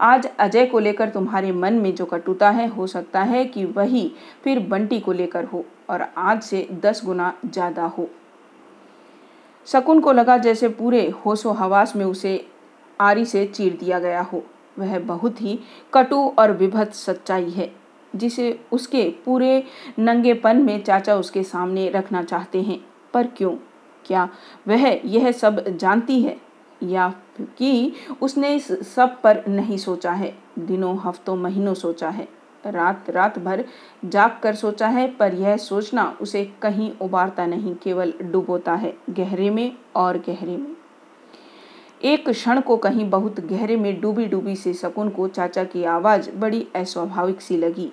आज 0.00 0.26
अजय 0.38 0.66
को 0.66 0.78
लेकर 0.78 1.08
तुम्हारे 1.08 1.52
मन 1.52 1.74
में 1.74 1.94
जो 1.94 2.04
कटुता 2.04 2.50
है, 2.50 2.66
हो 2.68 2.86
सकता 2.86 3.22
है 3.22 3.44
कि 3.44 3.64
वही 3.66 4.10
फिर 4.44 4.58
बंटी 4.60 5.00
को 5.00 5.12
लेकर 5.12 5.44
हो 5.44 5.64
और 5.90 6.06
आज 6.16 6.42
से 6.42 6.66
दस 6.82 7.02
गुना 7.04 7.32
ज़्यादा 7.46 7.84
हो। 7.88 8.08
शकुन 9.66 10.00
को 10.00 10.12
लगा 10.12 10.36
जैसे 10.38 10.68
पूरे 10.68 11.08
होशो 11.24 11.52
हवास 11.52 11.96
में 11.96 12.04
उसे 12.04 12.46
आरी 13.00 13.24
से 13.24 13.44
चीर 13.46 13.76
दिया 13.80 13.98
गया 13.98 14.20
हो। 14.22 14.42
वह 14.78 14.98
बहुत 14.98 15.40
ही 15.42 15.58
कटु 15.92 16.16
और 16.38 16.52
विभत 16.52 16.92
सच्चाई 16.92 17.50
है। 17.50 17.70
जिसे 18.16 18.60
उसके 18.72 19.14
पूरे 19.24 19.64
नंगेपन 19.98 20.56
में 20.56 20.84
चाचा 20.84 21.14
उसके 21.14 21.42
सामने 21.42 21.88
रखना 21.88 22.22
चाहते 22.22 22.62
हैं। 22.62 22.84
पर 23.14 23.26
क्यों? 23.26 23.56
क्या 24.04 24.28
वह 24.68 25.00
यह 25.04 25.32
सब 25.32 25.68
जानती 25.68 26.22
है? 26.22 26.40
या 26.82 27.14
कि 27.58 27.92
उसने 28.22 28.54
इस 28.54 28.94
सब 28.94 29.22
पर 29.22 29.46
नहीं 29.48 29.76
सोचा 29.76 30.12
है? 30.12 30.38
दिनों, 30.58 30.98
हफ्तों, 30.98 31.36
महीनों 31.36 31.74
सोचा 31.74 32.08
है। 32.08 32.28
रात 32.66 33.10
रात 33.10 33.38
भर 33.38 33.64
जाग 34.04 34.40
कर 34.42 34.54
सोचा 34.54 34.88
है, 34.88 35.08
पर 35.08 35.34
यह 35.34 35.56
सोचना 35.56 36.18
उसे 36.20 36.52
कहीं 36.62 36.92
उबारता 37.00 37.46
नहीं, 37.46 37.74
केवल 37.74 38.12
डुबोता 38.22 38.74
है 38.74 38.96
गहरे 39.10 39.50
में 39.50 39.76
और 39.96 40.18
गहरे 40.18 40.56
में। 40.56 40.76
एक 42.04 42.28
क्षण 42.28 42.60
को 42.60 42.76
कहीं 42.76 43.10
बहुत 43.10 43.40
गहरे 43.40 43.76
में 43.76 44.00
डूबी 44.00 44.26
डूबी 44.26 44.56
से 44.56 44.74
सकून 44.74 45.10
को 45.10 45.28
चाचा 45.28 45.64
की 45.64 45.84
आवाज़ 45.84 46.30
बड़ी 46.30 46.68
अस्वाभाविक 46.76 47.40
सी 47.40 47.56
लगी। 47.56 47.92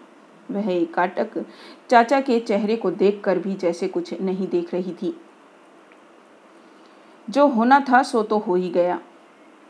वह 0.52 0.72
एकाटक 0.72 1.44
चाचा 1.90 2.20
के 2.22 2.40
चेहरे 2.40 2.76
को 2.76 2.92
देखकर 2.92 3.40
भी 3.40 3.56
जैसे 3.56 3.88
कुछ 3.88 4.14
नहीं 4.22 4.48
देख 4.48 4.74
रही 4.74 4.94
थी। 4.94 5.16
जो 7.28 7.48
होना 7.48 7.80
था 7.80 8.02
सो 8.04 8.24
तो 8.24 8.38
हो 8.38 8.56
ही 8.56 8.70
गया। 8.70 9.00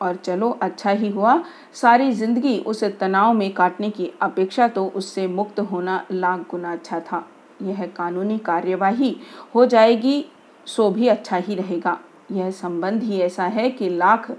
और 0.02 0.16
चलो 0.16 0.50
अच्छा 0.62 0.92
ही 0.92 1.10
हुआ। 1.10 1.44
सारी 1.74 2.12
ज़िंदगी 2.12 2.58
उस 2.60 2.84
तनाव 3.00 3.34
में 3.34 3.54
काटने 3.54 3.90
की 3.90 4.12
अपेक्षा 4.22 4.68
तो 4.68 4.86
उससे 4.88 5.28
मुक्त 5.28 5.60
होना 5.62 6.06
लाख 6.12 6.46
गुना 6.52 6.72
अच्छा 6.72 7.00
था। 7.00 7.26
यह 7.62 7.86
कानूनी 7.88 8.38
कार्यवाही 8.38 9.16
हो 9.56 9.66
जाएगी, 9.66 10.26
सो 10.68 10.90
भी 10.90 11.08
अच्छा 11.08 11.38
ही 11.38 11.56
रहेगा। 11.56 11.98
यह 12.32 12.52
संबंध 12.52 13.04
ही 13.04 13.20
ऐसा 13.22 13.44
है 13.46 13.70
कि 13.70 13.90
लाख 13.90 14.32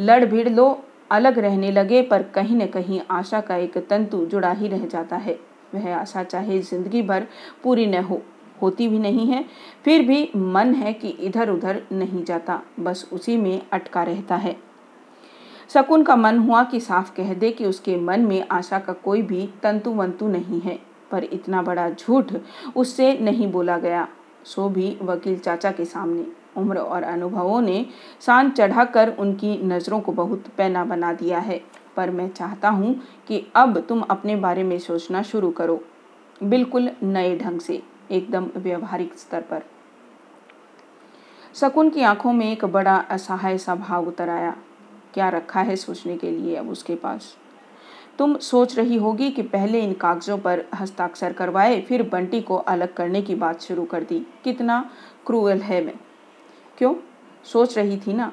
लड़ 0.00 0.24
भिड़ 0.24 0.48
लो, 0.48 0.82
अलग 1.10 1.38
रहने 1.38 1.70
लगे, 1.70 2.02
पर 2.02 2.22
कहीं 2.24 2.56
न 2.56 2.66
कहीं 2.66 3.00
आशा 3.10 3.40
का 3.40 3.56
एक 3.56 3.78
तंतु 3.80 4.24
जुड़ा 4.26 4.50
ही 4.50 4.68
रह 4.68 4.86
जाता 4.86 5.16
है। 5.16 5.38
वह 5.76 5.94
आशा 5.96 6.22
चाहे 6.24 6.58
ज़िंदगी 6.60 7.02
भर 7.02 7.26
पूरी 7.64 7.86
न 7.86 8.02
हो, 8.02 8.20
होती 8.62 8.88
भी 8.88 8.98
नहीं 8.98 9.26
है। 9.26 9.44
फिर 9.84 10.02
भी 10.02 10.30
मन 10.36 10.74
है 10.74 10.92
कि 10.92 11.08
इधर 11.08 11.50
उधर 11.50 11.82
नहीं 11.92 12.24
जाता, 12.24 12.60
बस 12.80 13.08
उसी 13.12 13.36
में 13.36 13.60
अटका 13.72 14.02
रहता 14.02 14.36
है। 14.36 14.56
शकुन 15.70 16.02
का 16.02 16.16
मन 16.16 16.38
हुआ 16.38 16.62
कि 16.62 16.80
साफ़ 16.80 17.10
कह 17.16 17.32
दे 17.34 17.50
कि 17.50 17.64
उसके 17.64 17.96
मन 17.96 18.20
में 18.20 18.46
आशा 18.50 18.78
का 18.78 18.92
कोई 18.94 19.22
भी 19.22 19.46
तंतु 19.62 19.90
वंतु 19.90 20.28
नहीं 20.28 20.60
है, 20.60 20.78
पर 21.10 21.24
इतना 21.24 21.62
बड़ा 21.62 21.88
झूठ 21.90 22.32
उससे 22.76 23.12
नहीं 23.18 23.50
बोला 23.52 23.78
गया। 23.78 24.06
सो 24.44 24.68
भी 24.68 24.96
वकील 25.02 25.38
चाचा 25.38 25.70
के 25.70 25.84
सामने। 25.84 26.26
उम्र 26.56 26.78
और 26.78 27.02
अनुभवों 27.02 27.60
ने 27.60 27.84
शान 28.20 28.50
चढ़ाकर 28.50 29.08
उनकी 29.10 29.56
नज़रों 29.64 30.00
को 30.00 30.12
बहुत 30.12 30.44
पैना 30.56 30.84
बना 30.84 31.12
दिया 31.12 31.38
है। 31.38 31.60
पर 31.96 32.10
मैं 32.10 32.28
चाहता 32.30 32.68
हूँ 32.68 33.02
कि 33.28 33.46
अब 33.54 33.78
तुम 33.80 34.00
अपने 34.00 34.36
बारे 34.36 34.62
में 34.62 34.78
सोचना 34.78 35.22
शुरू 35.22 35.50
करो। 35.50 35.84
बिल्कुल 36.42 36.90
नए 37.02 37.38
ढंग 37.38 37.60
से, 37.60 37.82
एकदम 38.10 38.50
व्यवहारिक 38.56 39.18
स्तर 39.18 39.40
पर। 39.40 39.62
शकुन 41.54 41.90
की 41.90 42.02
आँखों 42.02 42.32
में 42.32 42.52
एक 42.52 42.64
बड़ा 42.64 42.96
असहाय 42.96 43.58
सा 43.58 43.74
भाव 43.74 44.08
उतर 44.08 44.28
आया। 44.28 44.56
क्या 45.14 45.28
रखा 45.28 45.60
है 45.60 45.76
सोचने 45.76 46.16
के 46.16 46.30
लिए 46.30 46.56
अब 46.56 46.68
उसके 46.68 46.94
पास? 46.94 47.36
तुम 48.18 48.38
सोच 48.38 48.76
रही 48.78 48.96
होगी 48.96 49.30
कि 49.30 49.42
पहले 49.42 49.80
इन 49.80 49.92
कागजों 49.92 50.38
पर 50.38 50.64
हस्ताक्षर 50.74 51.32
करवाए, 51.32 51.80
फिर 51.80 52.02
बंटी 52.02 52.40
को 52.40 52.56
अलग 52.56 52.94
करने 52.94 53.22
की 53.22 53.34
बात 53.34 53.60
शुरू 53.60 53.84
कर 53.84 54.02
दी। 54.02 54.26
कितना 54.44 54.90
क्रूअल 55.26 55.60
है 55.60 55.84
मैं। 55.84 55.94
क्यों? 56.78 56.94
सोच 57.44 57.78
रही 57.78 57.96
थी 57.96 58.12
ना। 58.12 58.32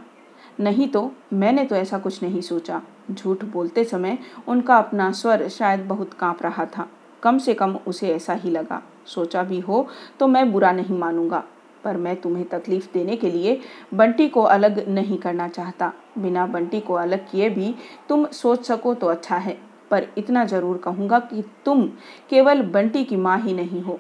नहीं 0.60 0.88
तो 0.88 1.12
मैंने 1.34 1.63
तो 1.66 1.76
ऐसा 1.76 1.98
कुछ 1.98 2.22
नहीं 2.24 2.42
सोचा। 2.42 2.82
झूठ 3.12 3.44
बोलते 3.46 3.84
समय 3.84 4.18
उनका 4.48 4.78
अपना 4.78 5.12
स्वर 5.12 5.48
शायद 5.50 5.86
बहुत 5.88 6.13
काँप 6.13 6.44
रहा 6.44 6.66
था। 6.68 6.88
कम 7.24 7.38
से 7.38 7.54
कम 7.54 7.76
उसे 7.88 8.10
ऐसा 8.10 8.34
ही 8.34 8.50
लगा। 8.50 8.82
सोचा 9.06 9.44
भी 9.44 9.60
हो 9.60 9.88
तो 10.20 10.28
मैं 10.28 10.52
बुरा 10.52 10.72
नहीं 10.72 10.98
मानूँगा, 10.98 11.44
पर 11.84 11.98
मैं 11.98 12.16
तुम्हें 12.22 12.46
तकलीफ़ 12.46 12.88
देने 12.94 13.16
के 13.16 13.30
लिए 13.30 13.60
बंटी 13.94 14.28
को 14.30 14.42
अलग 14.44 14.88
नहीं 14.89 15.18
करना 15.18 15.48
चाहता। 15.48 15.92
बिना 16.18 16.46
बंटी 16.48 16.80
को 16.80 16.94
अलग 16.94 17.30
किए 17.32 17.50
भी 17.50 17.74
तुम 18.10 18.26
सोच 18.28 18.66
सको 18.66 18.94
तो 18.94 19.08
अच्छा 19.08 19.38
है, 19.38 19.58
पर 19.92 20.08
इतना 20.18 20.46
ज़रूर 20.46 20.78
कहूँगा 20.78 21.20
कि 21.22 21.44
तुम 21.66 21.86
केवल 22.30 22.62
बंटी 22.63 23.04
की 23.04 23.16
माँ 23.18 23.38
ही 23.39 23.54
नहीं 23.54 23.82
हो। 23.82 24.00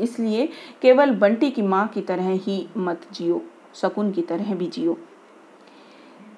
इसलिए 0.00 0.48
केवल 0.82 1.14
बंटी 1.16 1.50
की 1.50 1.62
माँ 1.62 1.86
की 1.88 2.00
तरह 2.00 2.28
ही 2.30 2.66
मत 2.76 3.06
जियो, 3.12 3.42
शकुन 3.74 4.10
की 4.12 4.22
तरह 4.22 4.54
भी 4.54 4.66
जियो। 4.68 4.98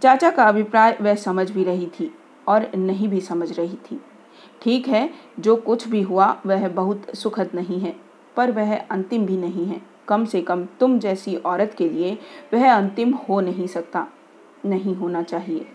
चाचा 0.02 0.30
का 0.30 0.44
अभिप्राय 0.44 0.96
वह 1.00 1.14
समझ 1.14 1.50
भी 1.50 1.64
रही 1.64 1.86
थी 1.86 2.10
और 2.48 2.70
नहीं 2.76 3.08
भी 3.08 3.20
समझ 3.20 3.52
रही 3.58 3.76
थी। 3.90 4.00
ठीक 4.62 4.88
है, 4.88 5.10
जो 5.40 5.56
कुछ 5.56 5.88
भी 5.88 6.02
हुआ, 6.02 6.36
वह 6.46 6.68
बहुत 6.68 7.14
सुखद 7.14 7.50
नहीं 7.54 7.80
है, 7.80 7.94
पर 8.36 8.50
वह 8.50 8.76
अंतिम 8.76 9.26
भी 9.26 9.36
नहीं 9.36 9.66
है। 9.66 9.80
कम 10.08 10.24
से 10.24 10.42
कम 10.42 10.64
तुम 10.80 10.98
जैसी 10.98 11.36
औरत 11.36 11.74
के 11.78 11.88
लिए 11.88 12.18
वह 12.54 12.72
अंतिम 12.72 13.12
हो 13.14 13.40
नहीं 13.40 13.66
सकता, 13.66 14.06
नहीं 14.66 14.94
होना 14.94 15.22
चाहिए। 15.22 15.66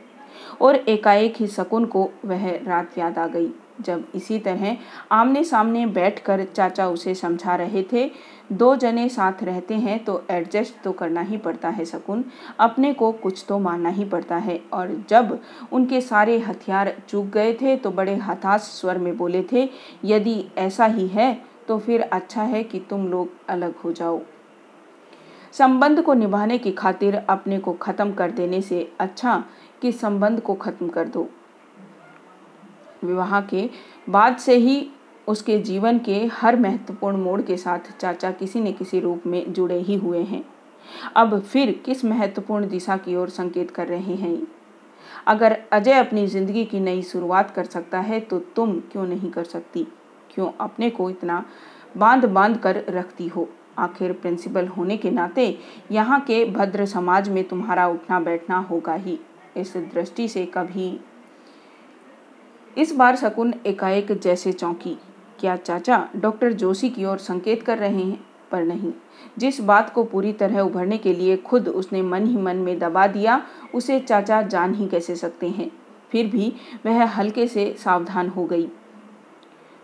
और 0.61 0.75
एकाएक 0.75 1.35
ही 1.37 1.47
शकुन 1.47 1.85
को 1.85 2.09
वह 2.25 2.49
रात 2.63 2.97
याद 2.97 3.17
आ 3.17 3.27
गई। 3.27 3.49
जब 3.79 4.03
इसी 4.15 4.37
तरह 4.39 4.77
आमने 5.11 5.43
सामने 5.43 5.85
बैठकर 5.87 6.43
चाचा 6.45 6.87
उसे 6.87 7.15
समझा 7.15 7.55
रहे 7.55 7.83
थे, 7.83 8.09
दो 8.51 8.75
जने 8.75 9.07
साथ 9.09 9.43
रहते 9.43 9.75
हैं 9.75 10.03
तो 10.03 10.21
एडजस्ट 10.31 10.81
तो 10.83 10.91
करना 10.91 11.21
ही 11.21 11.37
पड़ता 11.37 11.69
है 11.69 11.85
शकुन। 11.85 12.23
अपने 12.59 12.93
को 12.93 13.11
कुछ 13.13 13.43
तो 13.47 13.59
मानना 13.59 13.89
ही 13.89 14.05
पड़ता 14.05 14.35
है। 14.37 14.59
और 14.73 14.95
जब 15.09 15.39
उनके 15.71 16.01
सारे 16.01 16.37
हथियार 16.39 16.93
चूक 17.09 17.25
गए 17.27 17.53
थे 17.53 17.75
तो 17.77 17.91
बड़े 17.91 18.15
हताश 18.17 18.61
स्वर 18.71 18.97
में 18.97 19.15
बोले 19.17 19.43
थे, 19.51 19.69
यदि 20.05 20.45
ऐसा 20.57 20.85
ही 20.85 21.07
है 21.07 21.33
तो 21.67 21.79
फिर 21.79 22.01
अच्छा 22.03 22.43
है 22.43 22.63
कि 22.63 22.79
तुम 22.89 23.07
लोग 23.07 23.29
अलग 23.49 23.75
हो 23.75 23.91
जाओ। 23.91 24.21
संबंध 25.53 26.01
को 26.01 26.13
निभाने 26.13 26.57
की 26.57 26.71
खातिर 26.73 27.15
अपने 27.19 27.57
को 27.59 27.73
ख़त्म 27.73 28.13
कर 28.13 28.31
देने 28.31 28.61
से 28.61 28.87
अच्छा 28.99 29.43
कि 29.81 29.91
संबंध 29.91 30.41
को 30.41 30.53
ख़त्म 30.55 30.87
कर 30.87 31.07
दो। 31.07 31.27
विवाह 33.05 33.39
के 33.41 33.69
बाद 34.09 34.37
से 34.37 34.55
ही 34.55 34.87
उसके 35.27 35.57
जीवन 35.59 35.99
के 35.99 36.25
हर 36.33 36.55
महत्वपूर्ण 36.55 37.17
मोड़ 37.17 37.41
के 37.41 37.57
साथ 37.57 37.91
चाचा 37.99 38.31
किसी 38.31 38.59
न 38.59 38.71
किसी 38.71 38.99
रूप 38.99 39.23
में 39.27 39.53
जुड़े 39.53 39.79
ही 39.79 39.95
हुए 39.95 40.21
हैं। 40.23 40.43
अब 41.15 41.39
फिर 41.41 41.71
किस 41.85 42.03
महत्वपूर्ण 42.05 42.67
दिशा 42.67 42.97
की 42.97 43.15
ओर 43.15 43.29
संकेत 43.29 43.71
कर 43.71 43.87
रहे 43.87 44.15
हैं? 44.15 44.47
अगर 45.27 45.57
अजय 45.71 45.93
अपनी 45.93 46.25
ज़िंदगी 46.27 46.65
की 46.65 46.79
नई 46.79 47.01
शुरुआत 47.01 47.51
कर 47.51 47.65
सकता 47.65 47.99
है 47.99 48.19
तो 48.19 48.39
तुम 48.55 48.79
क्यों 48.91 49.05
नहीं 49.07 49.31
कर 49.31 49.43
सकती? 49.43 49.87
क्यों 50.35 50.51
अपने 50.59 50.89
को 50.89 51.09
इतना 51.09 51.43
बाँध 51.97 52.25
बाँध 52.25 52.57
कर 52.57 52.83
रखती 52.89 53.27
हो? 53.27 53.47
आखिर 53.77 54.11
प्रिंसिपल 54.13 54.67
होने 54.67 54.97
के 54.97 55.11
नाते 55.11 55.57
यहाँ 55.91 56.19
के 56.19 56.43
भद्र 56.45 56.85
समाज 56.85 57.29
में 57.29 57.43
तुम्हारा 57.43 57.87
उठना 57.87 58.19
बैठना 58.19 58.57
होगा 58.59 58.93
ही। 58.95 59.19
इस 59.57 59.75
दृष्टि 59.77 60.27
से 60.27 60.45
कभी 60.45 60.89
इस 62.77 62.95
बार 62.95 63.15
शकुन 63.15 63.53
एकाएक 63.65 64.11
जैसे 64.11 64.53
चौंकी। 64.53 64.97
क्या 65.39 65.55
चाचा 65.55 66.09
डॉक्टर 66.15 66.53
जोशी 66.53 66.89
की 66.89 67.05
ओर 67.05 67.17
संकेत 67.17 67.63
कर 67.63 67.77
रहे 67.77 68.03
हैं? 68.03 68.25
पर 68.51 68.63
नहीं। 68.63 68.93
जिस 69.37 69.61
बात 69.61 69.93
को 69.93 70.03
पूरी 70.03 70.33
तरह 70.33 70.59
उभरने 70.59 70.97
के 70.97 71.13
लिए 71.13 71.37
खुद 71.37 71.67
उसने 71.67 72.01
मन 72.01 72.25
ही 72.25 72.37
मन 72.37 72.55
में 72.55 72.79
दबा 72.79 73.07
दिया, 73.07 73.45
उसे 73.75 73.99
चाचा 73.99 74.41
जान 74.41 74.73
ही 74.73 74.87
कैसे 74.87 75.15
सकते 75.15 75.49
हैं? 75.49 75.71
फिर 76.11 76.27
भी 76.27 76.53
वह 76.85 77.05
हल्के 77.05 77.47
से 77.47 77.75
सावधान 77.79 78.29
हो 78.29 78.45
गई। 78.45 78.69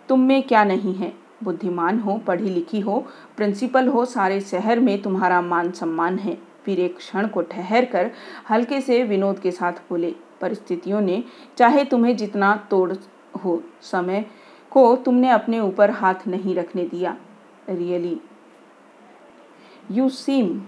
तुम 0.09 0.19
में 0.19 0.43
क्या 0.43 0.63
नहीं 0.63 0.93
है? 0.93 1.13
बुद्धिमान 1.43 1.99
हो, 1.99 2.17
पढ़ी 2.17 2.49
लिखी 2.49 2.79
हो, 2.79 3.07
प्रिंसिपल 3.37 3.87
हो, 3.87 4.05
सारे 4.05 4.41
शहर 4.41 4.79
में 4.79 5.01
तुम्हारा 5.01 5.41
मान 5.41 5.71
सम्मान 5.71 6.19
है। 6.19 6.37
फिर 6.65 6.79
एक 6.79 6.97
क्षण 6.97 7.27
को 7.27 7.41
ठहर 7.41 7.85
कर 7.85 8.11
हल्के 8.49 8.81
से 8.81 9.03
विनोद 9.03 9.39
के 9.39 9.51
साथ 9.51 9.73
बोले 9.73 10.15
परिस्थितियों 10.41 11.01
ने, 11.01 11.23
चाहे 11.57 11.83
तुम्हें 11.85 12.15
जितना 12.17 12.55
तोड़ 12.69 12.93
हो 13.35 13.61
समय 13.81 14.25
को, 14.71 14.95
तुमने 14.95 15.29
अपने 15.29 15.59
ऊपर 15.59 15.89
हाथ 15.91 16.27
नहीं 16.27 16.55
रखने 16.55 16.85
दिया। 16.85 17.15
Really 17.69 18.19
you 19.91 20.09
seem 20.09 20.61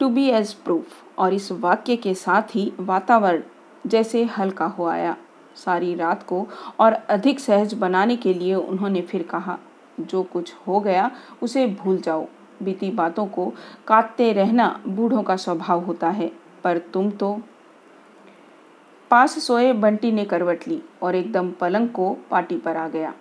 to 0.00 0.08
be 0.08 0.28
age 0.28 0.52
proof 0.54 1.02
और 1.18 1.34
इस 1.34 1.50
वाक्य 1.52 1.96
के 1.96 2.14
साथ 2.14 2.54
ही 2.54 2.72
वातावरण 2.80 3.42
जैसे 3.86 4.24
हल्का 4.28 4.66
हो 4.68 4.86
आया। 4.86 5.16
सारी 5.56 5.94
रात 5.94 6.22
को 6.22 6.46
और 6.80 6.92
अधिक 6.92 7.40
सहज 7.40 7.74
बनाने 7.74 8.16
के 8.16 8.34
लिए 8.34 8.54
उन्होंने 8.54 9.00
फिर 9.02 9.22
कहा, 9.22 9.58
जो 10.00 10.22
कुछ 10.22 10.52
हो 10.66 10.80
गया, 10.80 11.10
उसे 11.42 11.66
भूल 11.66 11.98
जाओ। 11.98 12.26
बीती 12.62 12.90
बातों 12.90 13.26
को 13.26 13.52
काटते 13.86 14.32
रहना 14.32 14.68
बूढ़ों 14.86 15.22
का 15.22 15.36
स्वभाव 15.36 15.80
होता 15.80 16.10
है, 16.10 16.30
पर 16.64 16.78
तुम 16.92 17.10
तो 17.10 17.38
पास 19.10 19.38
सोए 19.38 19.72
बंटी 19.72 20.12
ने 20.12 20.24
करवट 20.24 20.68
ली 20.68 20.82
और 21.02 21.14
एकदम 21.14 21.50
पलंग 21.50 21.88
को 21.88 22.16
पाटी 22.30 22.56
पर 22.56 22.76
आ 22.76 22.88
गया। 22.88 23.14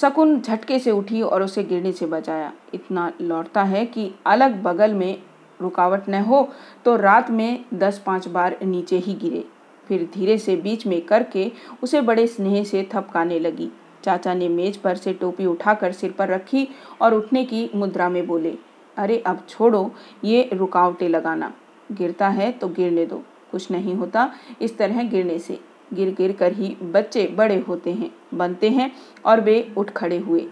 शकुन 0.00 0.40
झटके 0.40 0.78
से 0.78 0.90
उठी 0.90 1.22
और 1.22 1.42
उसे 1.42 1.64
गिरने 1.64 1.92
से 1.92 2.06
बचाया। 2.06 2.52
इतना 2.74 3.12
लौटता 3.20 3.62
है 3.62 3.84
कि 3.86 4.10
अलग 4.26 4.62
बगल 4.62 4.94
में 4.94 5.22
रुकावट 5.60 6.08
न 6.08 6.14
हो 6.14 6.48
तो 6.84 6.96
रात 6.96 7.30
में 7.30 7.64
दस 7.74 8.02
पाँच 8.06 8.28
बार 8.28 8.56
नीचे 8.62 8.98
ही 8.98 9.14
गिरे। 9.14 9.44
फिर 9.86 10.08
धीरे 10.14 10.38
से 10.38 10.56
बीच 10.56 10.86
में 10.86 11.00
करके 11.00 11.52
उसे 11.82 12.00
बड़े 12.00 12.26
स्नेह 12.26 12.64
से 12.64 12.88
थपकाने 12.94 13.38
लगी। 13.38 13.70
चाचा 14.04 14.34
ने 14.34 14.48
मेज 14.48 14.76
पर 14.76 14.94
से 14.94 15.12
टोपी 15.12 15.46
उठाकर 15.46 15.92
सिर 15.92 16.12
पर 16.12 16.28
रखी 16.28 16.68
और 17.00 17.14
उठने 17.14 17.44
की 17.44 17.70
मुद्रा 17.74 18.08
में 18.08 18.26
बोले, 18.26 18.56
अरे, 18.96 19.18
अब 19.18 19.40
छोड़ो, 19.48 19.90
ये 20.24 20.50
रुकावटें 20.52 21.08
लगाना। 21.08 21.52
गिरता 21.92 22.28
है 22.28 22.52
तो 22.52 22.68
गिरने 22.68 23.06
दो। 23.06 23.22
कुछ 23.52 23.70
नहीं 23.70 23.94
होता। 23.94 24.30
इस 24.62 24.78
तरह 24.78 25.02
गिरने 25.02 25.38
से, 25.38 25.58
गिर 25.94 26.14
गिर 26.14 26.32
कर 26.32 26.52
ही 26.52 26.76
बच्चे 26.82 27.26
बड़े 27.26 27.58
होते 27.58 27.92
हैं, 27.92 28.10
बनते 28.34 28.70
हैं 28.70 28.90
और 29.26 29.40
वे 29.40 29.72
उठ 29.76 29.90
खड़े 29.90 30.18
हुए। 30.18 30.46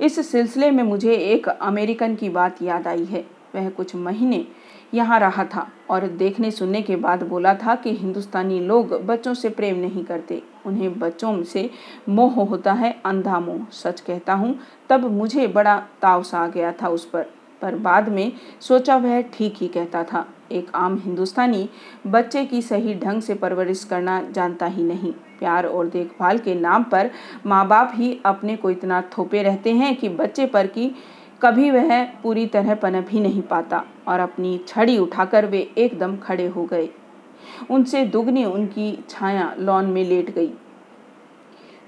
इस 0.00 0.28
सिलसिले 0.28 0.70
में 0.70 0.82
मुझे 0.82 1.14
एक 1.14 1.48
अमेरिकन 1.48 2.14
की 2.14 2.28
बात 2.28 2.62
याद 2.62 2.86
आई 2.86 3.04
है। 3.04 3.24
वह 3.54 3.68
कुछ 3.70 3.94
महीने 3.96 4.46
यहाँ 4.94 5.18
रहा 5.20 5.44
था 5.44 5.66
और 5.90 6.06
देखने 6.06 6.50
सुनने 6.50 6.82
के 6.82 6.96
बाद 6.96 7.22
बोला 7.22 7.54
था 7.54 7.74
कि 7.74 7.94
हिंदुस्तानी 7.94 8.60
लोग 8.60 8.92
बच्चों 9.06 9.34
से 9.34 9.48
प्रेम 9.48 9.76
नहीं 9.76 10.04
करते। 10.04 10.42
उन्हें 10.66 10.98
बच्चों 10.98 11.42
से 11.42 11.70
मोह 12.08 12.34
होता 12.44 12.72
है, 12.72 13.00
अंधा 13.04 13.40
मोह, 13.40 13.66
सच 13.72 14.00
कहता 14.00 14.34
हूँ। 14.34 14.58
तब 14.90 15.04
मुझे 15.04 15.46
बड़ा 15.46 15.76
ताव 16.02 16.22
सा 16.22 16.38
आ 16.38 16.46
गया 16.48 16.72
था 16.72 16.88
उस 16.88 17.04
पर। 17.04 17.26
पर 17.62 17.74
बाद 17.74 18.08
में 18.08 18.32
सोचा 18.60 18.96
वह 18.96 19.20
ठीक 19.22 19.54
ही 19.56 19.68
कहता 19.68 20.04
था। 20.04 20.26
एक 20.52 20.70
आम 20.74 20.96
हिंदुस्तानी 20.98 21.68
बच्चे 22.06 22.44
की 22.44 22.62
सही 22.62 22.94
ढंग 22.94 23.22
से 23.22 23.34
परवरिश 23.34 23.84
करना 23.84 24.20
जानता 24.30 24.66
ही 24.66 24.82
नहीं। 24.82 25.12
प्यार 25.38 25.66
और 25.66 25.88
देखभाल 25.88 26.38
के 26.38 26.54
नाम 26.54 26.84
पर 26.84 27.10
माँ 27.46 27.66
बाप 27.68 27.92
ही 27.94 28.18
अपने 28.26 28.56
को 28.56 28.70
इतना 28.70 29.00
थोपे 29.18 29.42
रहते 29.42 29.72
हैं 29.72 29.94
कि 29.96 30.08
बच्चे 30.08 30.46
पर 30.46 30.66
की 30.66 30.90
कभी 31.42 31.70
वह 31.70 32.04
पूरी 32.22 32.46
तरह 32.46 32.74
पनप 32.74 33.06
ही 33.10 33.20
नहीं 33.20 33.42
पाता 33.42 33.84
और 34.08 34.20
अपनी 34.20 34.58
छड़ी 34.68 34.98
उठाकर 34.98 35.46
वे 35.46 35.60
एकदम 35.78 36.16
खड़े 36.16 36.46
हो 36.46 36.64
गए। 36.64 36.88
उनसे 37.70 38.04
दुगनी 38.04 38.44
उनकी 38.44 38.92
छाया 39.08 39.54
लॉन 39.58 39.86
में 39.86 40.04
लेट 40.04 40.30
गई। 40.30 40.50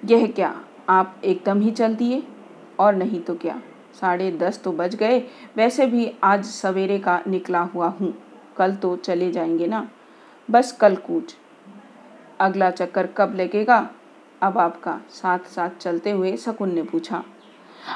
यह 0.04 0.26
क्या, 0.26 0.54
आप 0.88 1.20
एकदम 1.24 1.60
ही 1.60 1.70
चल 1.70 1.94
दिए? 1.94 2.22
और 2.78 2.94
नहीं 2.94 3.20
तो 3.20 3.34
क्या? 3.34 3.60
साढ़े 4.00 4.30
दस 4.32 4.60
तो 4.62 4.72
बज 4.72 4.94
गए, 4.94 5.18
वैसे 5.56 5.86
भी 5.86 6.10
आज 6.24 6.44
सवेरे 6.44 6.98
का 6.98 7.20
निकला 7.28 7.60
हुआ 7.60 7.88
हूँ। 7.90 8.14
कल 8.60 8.74
तो 8.74 8.96
चले 8.96 9.30
जाएँगे 9.30 9.66
ना। 9.66 9.90
बस 10.50 10.72
कल 10.72 10.96
कूच। 10.96 11.36
अगला 12.40 12.70
चक्कर 12.70 13.06
कब 13.06 13.34
लगेगा? 13.34 13.90
अब 14.42 14.58
आपका 14.58 15.00
साथ 15.10 15.38
साथ 15.38 15.70
चलते 15.80 16.10
हुए 16.10 16.36
शकुन 16.36 16.74
ने 16.74 16.82
पूछा। 16.82 17.24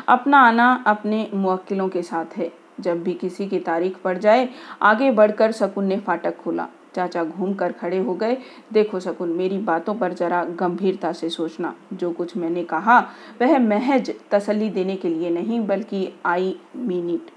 अपना 0.08 0.38
आना 0.38 0.84
अपने 0.86 1.30
मुवक्किलों 1.34 1.88
के 1.88 2.02
साथ 2.02 2.26
है। 2.36 2.52
जब 2.80 3.02
भी 3.02 3.14
किसी 3.14 3.48
की 3.48 3.58
तारीख 3.58 3.96
पड़ 3.96 4.18
जाए, 4.18 4.48
आगे 4.82 5.10
बढ़कर 5.10 5.52
शकुन 5.52 5.84
ने 5.84 5.98
फाटक 5.98 6.36
खोला। 6.36 6.68
चाचा 6.94 7.24
घूम 7.24 7.54
कर 7.54 7.72
खड़े 7.72 7.98
हो 7.98 8.14
गए। 8.14 8.38
देखो 8.72 9.00
शकुन, 9.00 9.28
मेरी 9.28 9.58
बातों 9.58 9.94
पर 9.94 10.12
जरा 10.12 10.44
गंभीरता 10.44 11.12
से 11.12 11.28
सोचना। 11.28 11.74
जो 11.92 12.12
कुछ 12.12 12.36
मैंने 12.36 12.64
कहा, 12.64 12.98
वह 13.42 13.58
महज 13.58 14.14
तसली 14.30 14.70
देने 14.70 14.96
के 14.96 15.08
लिए 15.08 15.30
नहीं, 15.30 15.66
बल्कि 15.66 16.12
आई 16.26 16.60
मीन 16.76 17.10
इट। 17.10 17.33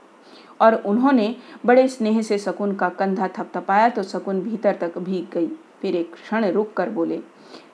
और 0.59 0.75
उन्होंने 0.75 1.35
बड़े 1.65 1.87
स्नेह 1.87 2.21
से 2.21 2.37
शकुन 2.37 2.75
का 2.75 2.89
कंधा 2.89 3.27
थपथपाया 3.27 3.89
तो 3.89 4.03
शकुन 4.03 4.41
भीतर 4.41 4.75
तक 4.75 4.97
भीग 4.97 5.27
गई। 5.33 5.47
फिर 5.81 5.95
एक 5.95 6.13
क्षण 6.13 6.45
रुक 6.45 6.73
कर 6.73 6.89
बोले, 6.89 7.19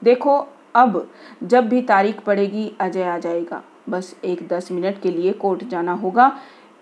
देखो, 0.04 0.38
अब 0.76 1.08
जब 1.44 1.68
भी 1.68 1.82
तारीख 1.82 2.20
पड़ेगी, 2.20 2.72
अजय 2.82 3.04
आ 3.04 3.18
जाएगा। 3.18 3.62
बस 3.90 4.16
एक 4.26 4.48
दस 4.48 4.72
मिनट 4.72 5.02
के 5.02 5.12
लिए 5.12 5.32
कोर्ट 5.34 5.64
जाना 5.64 5.94
होगा। 5.94 6.32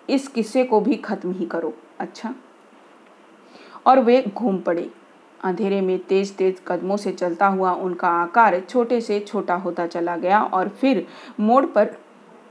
इस 0.10 0.28
किस्से 0.28 0.64
को 0.64 0.80
भी 0.82 0.96
खत्म 0.96 1.32
ही 1.32 1.46
करो। 1.46 1.74
अच्छा? 2.00 2.34
और 3.86 4.00
वे 4.00 4.24
घूम 4.28 4.58
पड़े। 4.58 4.90
अंधेरे 5.44 5.82
में 5.82 5.98
तेज 6.00 6.36
तेज 6.38 6.62
कदमों 6.68 6.98
से 6.98 7.12
चलता 7.12 7.48
हुआ 7.48 7.72
उनका 7.74 8.08
आकार 8.08 8.60
छोटे 8.60 9.00
से 9.02 9.20
छोटा 9.20 9.56
होता 9.56 9.86
चला 9.88 10.16
गया 10.18 10.42
और 10.44 10.70
फिर 10.70 11.06
मोड़ 11.40 11.66
पर 11.66 11.96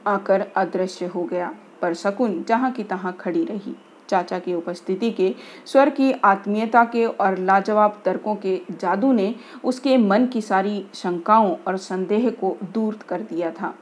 आकर 0.06 0.46
अदृश्य 0.56 1.06
हो 1.06 1.22
गया। 1.24 1.52
पर 1.82 1.94
शकुन 1.94 2.42
जहाँ 2.48 2.70
की 2.70 2.84
तहाँ 2.84 3.16
खड़ी 3.20 3.44
रही। 3.44 3.74
चाचा 4.08 4.38
की 4.38 4.54
उपस्थिति 4.54 5.10
के 5.10 5.34
स्वर 5.66 5.90
की 5.90 6.12
आत्मीयता 6.24 6.84
के 6.84 7.04
और 7.04 7.38
लाजवाब 7.38 8.00
तर्कों 8.04 8.34
के 8.36 8.60
जादू 8.70 9.12
ने 9.12 9.34
उसके 9.64 9.96
मन 9.98 10.26
की 10.26 10.40
सारी 10.40 10.84
शंकाओं 10.94 11.54
और 11.66 11.76
संदेह 11.76 12.28
को 12.30 12.56
दूर 12.74 12.98
कर 13.08 13.20
दिया 13.22 13.50
था। 13.50 13.74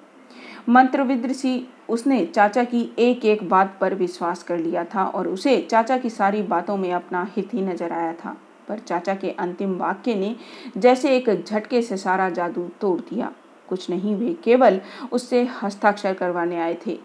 मंत्रविद्र 0.69 1.33
सी 1.33 1.69
उसने 1.89 2.25
चाचा 2.27 2.65
की 2.65 2.83
एक 2.99 3.25
एक 3.25 3.49
बात 3.49 3.77
पर 3.81 3.95
विश्वास 3.95 4.43
कर 4.43 4.59
लिया 4.59 4.85
था 4.85 5.05
और 5.05 5.29
उसे 5.29 5.61
चाचा 5.63 5.97
की 5.97 6.11
सारी 6.11 6.43
बातों 6.45 6.77
में 6.77 6.93
अपना 6.93 7.27
हित 7.37 7.55
ही 7.55 7.63
नज़र 7.63 7.93
आया 7.93 8.13
था। 8.15 8.37
पर 8.69 8.79
चाचा 8.79 9.15
के 9.15 9.31
अंतिम 9.31 9.77
वाक्य 9.77 10.15
ने 10.15 10.35
जैसे 10.77 11.17
एक 11.17 11.31
झटके 11.45 11.83
से 11.83 11.97
सारा 11.97 12.29
जादू 12.31 12.69
तोड़ 12.81 13.01
दिया। 13.01 13.33
कुछ 13.69 13.91
नहीं 13.91 14.15
वे 14.17 14.37
केवल 14.45 14.81
उससे 15.13 15.43
हस्ताक्षर 15.63 16.15
करवाने 16.15 16.61
आए 16.61 16.77
थे। 16.87 16.99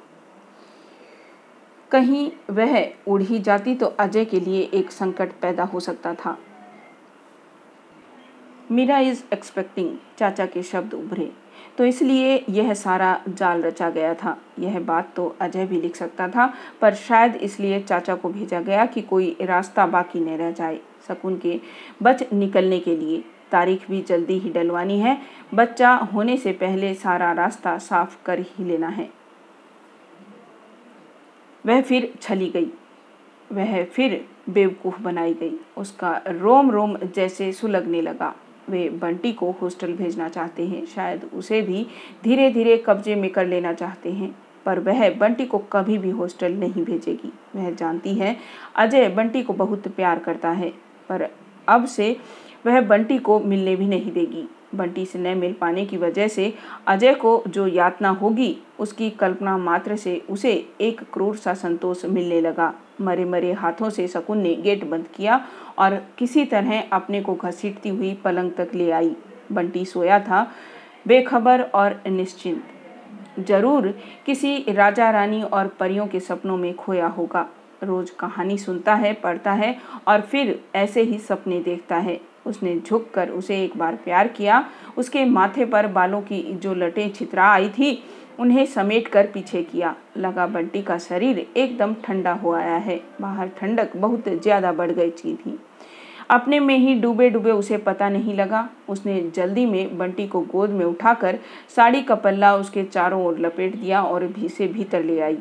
कहीं 1.93 2.31
वह 2.49 2.93
उड़ 3.07 3.21
ही 3.21 3.39
जाती 3.39 3.75
तो 3.75 3.85
अजय 3.85 4.25
के 4.25 4.39
लिए 4.39 4.61
एक 4.73 4.91
संकट 4.91 5.31
पैदा 5.41 5.63
हो 5.63 5.79
सकता 5.79 6.13
था। 6.13 6.37
मीरा 8.71 8.99
इज़ 8.99 9.23
एक्सपेक्टिंग 9.33 9.95
चाचा 10.17 10.45
के 10.45 10.63
शब्द 10.63 10.93
उभरे। 10.93 11.31
तो 11.77 11.85
इसलिए 11.85 12.43
यह 12.49 12.73
सारा 12.73 13.21
जाल 13.29 13.61
रचा 13.61 13.89
गया 13.89 14.13
था। 14.13 14.37
यह 14.59 14.79
बात 14.79 15.13
तो 15.15 15.35
अजय 15.41 15.65
भी 15.65 15.81
लिख 15.81 15.95
सकता 15.95 16.27
था, 16.27 16.53
पर 16.81 16.93
शायद 16.93 17.35
इसलिए 17.35 17.79
चाचा 17.79 18.15
को 18.15 18.29
भेजा 18.29 18.61
गया 18.61 18.85
कि 18.85 19.01
कोई 19.01 19.35
रास्ता 19.41 19.85
बाकी 19.87 20.19
न 20.19 20.37
रह 20.37 20.51
जाए। 20.51 20.79
शकुन 21.07 21.37
के 21.37 21.59
बच 22.03 22.33
निकलने 22.33 22.79
के 22.79 22.95
लिए 22.95 23.23
तारीख 23.51 23.89
भी 23.91 24.01
जल्दी 24.01 24.39
ही 24.39 24.49
डलवानी 24.49 24.99
है। 24.99 25.17
बच्चा 25.53 25.95
होने 26.13 26.37
से 26.37 26.51
पहले 26.51 26.93
सारा 26.93 27.31
रास्ता 27.31 27.77
साफ़ 27.77 28.17
कर 28.25 28.39
ही 28.39 28.63
लेना 28.63 28.87
है। 28.87 29.09
वह 31.65 31.81
फिर 31.81 32.13
छली 32.21 32.49
गई। 32.49 32.71
वह 33.51 33.83
फिर 33.83 34.25
बेवकूफ़ 34.49 35.01
बनाई 35.01 35.33
गई। 35.33 35.59
उसका 35.77 36.21
रोम 36.27 36.71
रोम 36.71 36.97
जैसे 36.97 37.51
सुलगने 37.51 38.01
लगा। 38.01 38.35
वे 38.69 38.89
बंटी 38.89 39.33
को 39.33 39.51
हॉस्टल 39.51 39.93
भेजना 39.93 40.29
चाहते 40.29 40.67
हैं। 40.67 40.85
शायद 40.85 41.29
उसे 41.33 41.61
भी 41.61 41.87
धीरे 42.23 42.51
धीरे 42.51 42.83
कब्जे 42.87 43.15
में 43.15 43.29
कर 43.29 43.45
लेना 43.45 43.73
चाहते 43.73 44.11
हैं। 44.11 44.35
पर 44.65 44.79
वह 44.79 45.09
बंटी 45.09 45.45
को 45.45 45.57
कभी 45.57 45.97
भी 45.97 46.09
हॉस्टल 46.09 46.53
नहीं 46.53 46.85
भेजेगी। 46.85 47.33
वह 47.55 47.71
जानती 47.71 48.13
है, 48.13 48.37
अजय 48.75 49.09
बंटी 49.09 49.43
को 49.43 49.53
बहुत 49.53 49.87
प्यार 49.87 50.19
करता 50.19 50.49
है। 50.49 50.69
पर 51.09 51.29
अब 51.67 51.85
से 51.85 52.17
वह 52.65 52.81
बंटी 52.81 53.17
को 53.17 53.39
मिलने 53.39 53.75
भी 53.75 53.87
नहीं 53.87 54.11
देगी। 54.11 54.47
बंटी 54.75 55.05
से 55.05 55.19
न 55.19 55.37
मिल 55.37 55.53
पाने 55.53 55.85
की 55.85 55.97
वजह 55.97 56.27
से 56.27 56.53
अजय 56.87 57.13
को 57.13 57.43
जो 57.47 57.65
यातना 57.67 58.09
होगी, 58.11 58.55
उसकी 58.79 59.09
कल्पना 59.09 59.57
मात्र 59.57 59.95
से 59.95 60.17
उसे 60.29 60.53
एक 60.81 61.01
क्रूर 61.13 61.35
सा 61.35 61.53
संतोष 61.53 62.05
मिलने 62.05 62.41
लगा। 62.41 62.73
मरे 63.01 63.25
मरे 63.25 63.51
हाथों 63.53 63.89
से 63.89 64.07
शकुन 64.07 64.37
ने 64.37 64.55
गेट 64.55 64.83
बंद 64.83 65.07
किया 65.07 65.39
और 65.79 65.95
किसी 66.17 66.45
तरह 66.45 66.81
अपने 66.91 67.21
को 67.21 67.35
घसीटती 67.35 67.89
हुई 67.89 68.13
पलंग 68.23 68.51
तक 68.51 68.75
ले 68.75 68.89
आई। 68.91 69.15
बंटी 69.51 69.85
सोया 69.85 70.19
था, 70.19 70.47
बेखबर 71.07 71.61
और 71.61 72.01
निश्चिंत। 72.07 72.63
ज़रूर 73.39 73.87
किसी 74.25 74.57
राजा 74.69 75.09
रानी 75.11 75.41
और 75.43 75.67
परियों 75.79 76.07
के 76.07 76.19
सपनों 76.19 76.57
में 76.57 76.73
खोया 76.75 77.07
होगा। 77.07 77.47
रोज 77.83 78.09
कहानी 78.09 78.57
सुनता 78.57 78.95
है, 78.95 79.13
पढ़ता 79.13 79.51
है 79.51 79.75
और 80.07 80.21
फिर 80.21 80.59
ऐसे 80.75 81.01
ही 81.01 81.17
सपने 81.19 81.59
देखता 81.59 81.95
है। 81.97 82.19
उसने 82.45 82.75
झुककर 82.79 83.29
उसे 83.29 83.63
एक 83.63 83.77
बार 83.77 83.95
प्यार 83.95 84.27
किया। 84.27 84.63
उसके 84.97 85.25
माथे 85.25 85.65
पर 85.65 85.87
बालों 85.89 86.21
की 86.21 86.41
जो 86.53 86.73
लटें 86.73 87.09
छितरा 87.09 87.45
आई 87.45 87.69
थी, 87.69 88.03
उन्हें 88.39 88.65
समेट 88.65 89.07
कर 89.07 89.27
पीछे 89.27 89.61
किया। 89.63 89.95
लगा 90.17 90.47
बंटी 90.47 90.81
का 90.81 90.97
शरीर 90.99 91.45
एकदम 91.57 91.93
ठंडा 92.03 92.31
हो 92.33 92.53
आया 92.53 92.75
है। 92.77 92.99
बाहर 93.21 93.49
ठंडक 93.57 93.95
बहुत 93.97 94.29
ज़्यादा 94.29 94.71
बढ़ 94.71 94.91
गई 94.91 95.11
थी। 95.11 95.59
अपने 96.31 96.59
में 96.59 96.77
ही 96.77 96.93
डूबे 96.95 97.29
डूबे 97.29 97.51
उसे 97.51 97.77
पता 97.77 98.09
नहीं 98.09 98.33
लगा। 98.33 98.67
उसने 98.89 99.19
जल्दी 99.35 99.65
में 99.65 99.97
बंटी 99.97 100.27
को 100.27 100.41
गोद 100.51 100.69
में 100.69 100.85
उठाकर 100.85 101.39
साड़ी 101.75 102.01
का 102.01 102.15
पल्ला 102.15 102.55
उसके 102.55 102.83
चारों 102.83 103.25
ओर 103.25 103.39
लपेट 103.39 103.75
दिया 103.75 104.01
और 104.03 104.27
भी 104.27 104.49
से 104.49 104.67
भीतर 104.67 105.03
ले 105.03 105.19
आई। 105.19 105.37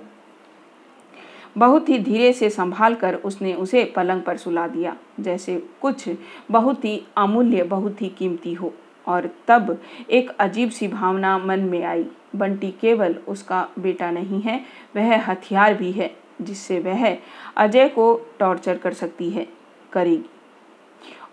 बहुत 1.56 1.88
ही 1.88 1.98
धीरे 1.98 2.32
से 2.32 2.50
संभाल 2.50 2.94
कर 2.94 3.14
उसने 3.14 3.54
उसे 3.54 3.84
पलंग 3.96 4.22
पर 4.22 4.36
सुला 4.36 4.66
दिया। 4.66 4.96
जैसे 5.20 5.62
कुछ 5.82 6.08
बहुत 6.50 6.84
ही 6.84 7.02
अमूल्य, 7.16 7.62
बहुत 7.62 8.02
ही 8.02 8.08
कीमती 8.08 8.54
हो। 8.54 8.72
और 9.06 9.28
तब 9.48 9.78
एक 10.10 10.30
अजीब 10.30 10.70
सी 10.70 10.88
भावना 10.88 11.38
मन 11.38 11.60
में 11.60 11.82
आई। 11.84 12.06
बंटी 12.36 12.70
केवल 12.70 13.14
उसका 13.28 13.68
बेटा 13.78 14.10
नहीं 14.10 14.40
है, 14.40 14.60
वह 14.96 15.30
हथियार 15.30 15.74
भी 15.74 15.92
है, 15.92 16.10
जिससे 16.42 16.78
वह 16.80 17.16
अजय 17.56 17.88
को 17.88 18.14
टॉर्चर 18.38 18.78
कर 18.78 18.92
सकती 18.92 19.30
है, 19.30 19.46
करेगी। 19.92 20.30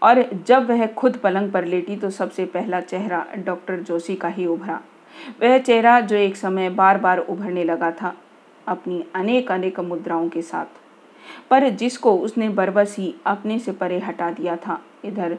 और 0.04 0.24
जब 0.48 0.70
वह 0.70 0.86
खुद 0.88 1.18
पलंग 1.18 1.52
पर 1.52 1.66
लेटी 1.66 1.96
तो 1.96 2.10
सबसे 2.10 2.46
पहला 2.46 2.82
चेहरा 2.82 3.26
डॉक्टर 3.38 3.80
जोशी 3.80 4.16
का 4.16 4.28
ही 4.28 4.46
उभरा। 4.46 4.82
वह 5.42 5.58
चेहरा 5.58 6.00
जो 6.00 6.16
एक 6.16 6.36
समय 6.36 6.70
बार 6.70 6.98
बार 6.98 7.18
उभरने 7.20 7.64
लगा 7.64 7.92
था। 7.92 8.16
अपनी 8.70 9.04
अनेक 9.16 9.52
अनेक 9.52 9.80
मुद्राओं 9.80 10.30
के 10.30 10.42
साथ। 10.42 10.66
पर 11.50 11.70
जिसको 11.70 12.16
उसने 12.18 12.50
बरबस 12.50 12.96
ही 13.00 13.14
अपने 13.26 13.60
से 13.60 13.72
परे 13.72 14.00
हटा 14.00 14.30
दिया 14.32 14.56
था। 14.58 14.80
इधर 15.06 15.38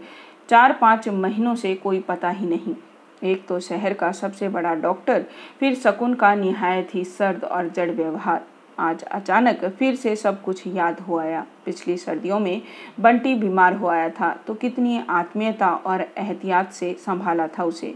चार 0.49 0.73
पाँच 0.73 1.09
महीनों 1.09 1.55
से 1.55 1.75
कोई 1.75 2.01
पता 2.01 2.29
ही 2.29 2.47
नहीं। 2.47 2.75
एक 3.23 3.47
तो 3.47 3.59
शहर 3.61 3.95
का 3.95 4.11
सबसे 4.13 4.49
बड़ा 4.49 4.75
डॉक्टर, 4.75 5.25
फिर 5.61 5.75
शकुन 5.75 6.15
का 6.15 6.35
निहायत 6.35 6.95
ही 6.95 7.05
सर्द 7.05 7.45
और 7.45 7.69
जड़ 7.69 7.91
व्यवहार। 7.91 8.45
आज 8.79 9.03
अचानक 9.05 9.65
फिर 9.69 9.97
से 9.97 10.15
सब 10.17 10.43
कुछ 10.43 10.67
याद 10.67 11.01
हो 11.01 11.19
आया। 11.19 11.45
पिछली 11.65 11.97
सर्दियों 11.97 12.39
में 12.41 12.63
बंटी 13.01 13.35
बीमार 13.35 13.75
हो 13.75 13.89
आया 13.89 14.09
था 14.11 14.33
तो 14.47 14.55
कितनी 14.55 15.01
आत्मीयता 15.11 15.71
और 15.77 16.01
एहतियात 16.01 16.73
से 16.73 16.93
संभाला 17.01 17.47
था 17.49 17.65
उसे। 17.65 17.95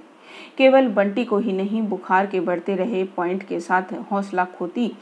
केवल 0.59 0.89
बंटी 0.91 1.25
को 1.25 1.39
ही 1.39 1.53
नहीं, 1.53 1.83
बुखार 1.83 2.27
के 2.27 2.41
बढ़ते 2.41 2.77
रहे 2.77 3.05
पॉइंट 3.17 3.43
के 3.43 3.61
साथ 3.61 3.93
हौसला 4.13 4.45
खोती 4.51 4.93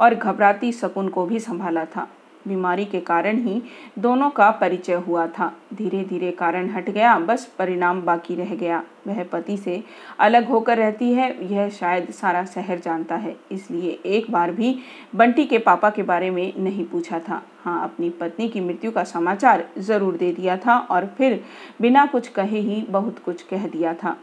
और 0.00 0.14
घबराती 0.14 0.72
शकुन 0.72 1.08
को 1.08 1.26
भी 1.26 1.40
संभाला 1.40 1.84
था। 1.86 2.08
बीमारी 2.48 2.84
के 2.84 3.00
कारण 3.00 3.36
ही 3.38 3.60
दोनों 3.98 4.28
का 4.30 4.50
परिचय 4.50 4.94
हुआ 4.98 5.26
था। 5.28 5.46
धीरे 5.74 6.02
धीरे 6.04 6.30
कारण 6.30 6.70
हट 6.70 6.88
गया, 6.90 7.18
बस 7.18 7.44
परिणाम 7.58 8.00
बाकी 8.02 8.34
रह 8.34 8.54
गया। 8.54 8.82
वह 9.06 9.22
पति 9.24 9.56
से 9.56 9.82
अलग 10.20 10.48
होकर 10.48 10.78
रहती 10.78 11.12
है, 11.12 11.52
यह 11.52 11.68
शायद 11.70 12.10
सारा 12.12 12.44
शहर 12.44 12.78
जानता 12.78 13.16
है, 13.16 13.36
इसलिए 13.52 13.98
एक 14.06 14.30
बार 14.30 14.50
भी 14.50 14.76
बंटी 15.14 15.44
के 15.44 15.58
पापा 15.60 15.90
के 15.90 16.02
बारे 16.02 16.30
में 16.30 16.52
नहीं 16.58 16.84
पूछा 16.84 17.18
था। 17.18 17.42
हाँ 17.64 17.82
अपनी 17.84 18.10
पत्नी 18.10 18.48
की 18.48 18.60
मृत्यु 18.60 18.90
का 18.90 19.04
समाचार 19.04 19.64
ज़रूर 19.78 20.16
दे 20.16 20.32
दिया 20.32 20.56
था 20.56 20.78
और 20.80 21.06
फिर 21.18 21.42
बिना 21.80 22.06
कुछ 22.06 22.28
कहे 22.30 22.60
ही 22.60 22.82
बहुत 22.90 23.18
कुछ 23.18 23.42
कह 23.42 23.66
दिया 23.68 23.94
था। 23.94 24.16